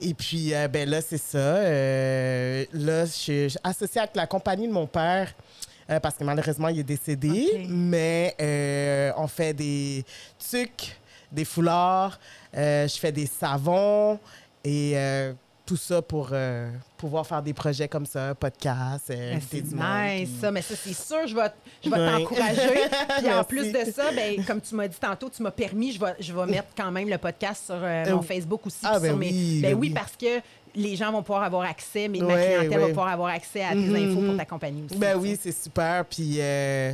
Et 0.00 0.14
puis, 0.14 0.54
euh, 0.54 0.66
ben 0.68 0.88
là, 0.88 1.00
c'est 1.00 1.18
ça. 1.18 1.38
Euh, 1.38 2.64
là, 2.72 3.04
je 3.04 3.10
suis 3.10 3.56
associée 3.62 4.00
avec 4.00 4.16
la 4.16 4.26
compagnie 4.26 4.66
de 4.66 4.72
mon 4.72 4.86
père. 4.86 5.34
parce 6.02 6.16
que 6.16 6.24
malheureusement, 6.24 6.68
il 6.68 6.80
est 6.80 6.84
décédé. 6.84 7.66
Mais 7.68 8.34
on 9.16 9.26
fait 9.26 9.52
des 9.52 10.04
tucs, 10.38 10.98
des 11.30 11.44
foulards, 11.44 12.18
je 12.54 12.96
fais 12.98 13.12
des 13.12 13.26
savons 13.26 14.18
et 14.64 14.96
tout 15.66 15.76
ça 15.76 16.00
pour 16.00 16.28
euh, 16.32 16.70
pouvoir 16.96 17.26
faire 17.26 17.42
des 17.42 17.52
projets 17.52 17.88
comme 17.88 18.06
ça, 18.06 18.34
podcast, 18.36 19.10
euh, 19.10 19.14
Ben, 19.16 19.36
inviter 19.36 19.56
c'est 19.56 19.62
du 19.68 19.74
monde, 19.74 19.84
nice, 20.06 20.28
puis- 20.30 20.38
ça. 20.40 20.50
Mais 20.52 20.62
ça, 20.62 20.74
c'est 20.76 20.92
sûr, 20.94 21.26
je 21.26 21.34
vais, 21.34 21.50
je 21.84 21.90
vais 21.90 21.96
Ouais. 21.98 22.12
t'encourager. 22.12 22.80
Puis 23.18 23.32
en 23.34 23.44
plus 23.44 23.72
de 23.72 23.90
ça, 23.92 24.12
ben, 24.12 24.44
comme 24.44 24.60
tu 24.60 24.74
m'as 24.76 24.86
dit 24.88 24.96
tantôt, 25.00 25.28
tu 25.28 25.42
m'as 25.42 25.50
permis, 25.50 25.92
je 25.92 26.00
vais, 26.00 26.14
je 26.20 26.32
vais 26.32 26.46
mettre 26.46 26.68
quand 26.76 26.90
même 26.92 27.08
le 27.08 27.18
podcast 27.18 27.66
sur 27.66 27.74
euh, 27.74 28.04
mon 28.10 28.18
Euh, 28.20 28.22
Facebook 28.22 28.64
aussi. 28.66 28.78
ah, 28.84 29.00
ben 29.00 29.08
sur 29.08 29.16
mes- 29.16 29.26
oui, 29.30 29.60
ben 29.60 29.70
ben 29.72 29.78
oui, 29.78 29.88
oui. 29.88 29.94
parce 29.94 30.16
que 30.16 30.40
les 30.76 30.94
gens 30.94 31.10
vont 31.10 31.22
pouvoir 31.22 31.42
avoir 31.42 31.62
accès, 31.62 32.06
mais 32.06 32.18
ma 32.20 32.26
Ouais, 32.34 32.54
clientèle 32.58 32.80
va 32.80 32.88
pouvoir 32.88 33.08
avoir 33.08 33.28
accès 33.30 33.64
à 33.64 33.70
tes 33.70 33.76
Mhm, 33.76 33.96
infos 33.96 34.20
pour 34.20 34.32
mhm. 34.32 34.36
ta 34.36 34.44
compagnie 34.44 34.82
aussi. 34.84 34.96
Ben 34.98 35.16
oui, 35.18 35.36
c'est 35.40 35.50
super. 35.52 36.04
Puis 36.04 36.36
euh, 36.40 36.92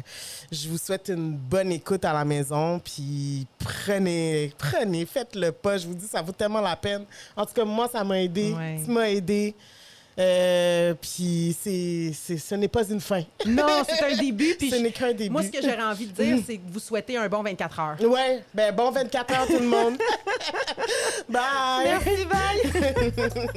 je 0.50 0.68
vous 0.68 0.78
souhaite 0.78 1.08
une 1.08 1.32
bonne 1.36 1.72
écoute 1.72 2.04
à 2.04 2.12
la 2.12 2.24
maison. 2.24 2.78
Puis 2.78 3.46
prenez, 3.58 4.52
prenez, 4.56 5.04
faites-le 5.04 5.52
pas. 5.52 5.76
Je 5.78 5.86
vous 5.86 5.94
dis, 5.94 6.06
ça 6.06 6.22
vaut 6.22 6.32
tellement 6.32 6.60
la 6.60 6.76
peine. 6.76 7.04
En 7.36 7.44
tout 7.44 7.52
cas, 7.54 7.64
moi, 7.64 7.88
ça 7.92 8.04
m'a 8.04 8.20
aidé. 8.22 8.54
Tu 8.84 8.90
m'as 8.90 9.08
aidé. 9.08 9.54
Euh, 10.18 10.92
puis 11.00 11.56
c'est, 11.58 12.12
c'est- 12.14 12.36
ce 12.38 12.54
n'est 12.54 12.68
pas 12.68 12.84
une 12.88 13.00
fin. 13.00 13.22
Non, 13.46 13.82
c'est 13.88 14.02
un 14.04 14.16
début. 14.16 14.54
Puis 14.58 14.70
ce 14.70 14.76
n'est 14.76 14.90
qu'un 14.92 15.12
début. 15.12 15.30
moi, 15.30 15.42
ce 15.42 15.48
que 15.48 15.62
j'aurais 15.62 15.82
envie 15.82 16.06
de 16.06 16.12
dire, 16.22 16.38
c'est 16.46 16.56
que 16.56 16.62
vous 16.70 16.78
souhaitez 16.80 17.16
un 17.16 17.28
bon 17.28 17.42
24 17.42 17.80
heures. 17.80 17.96
Ouais, 18.02 18.42
ben 18.54 18.74
bon 18.74 18.90
24 18.90 19.32
heures 19.34 19.46
tout 19.46 19.58
le 19.58 19.66
monde. 19.66 19.96
Bye! 21.28 21.84
Merci, 21.84 22.24
bye! 22.26 23.48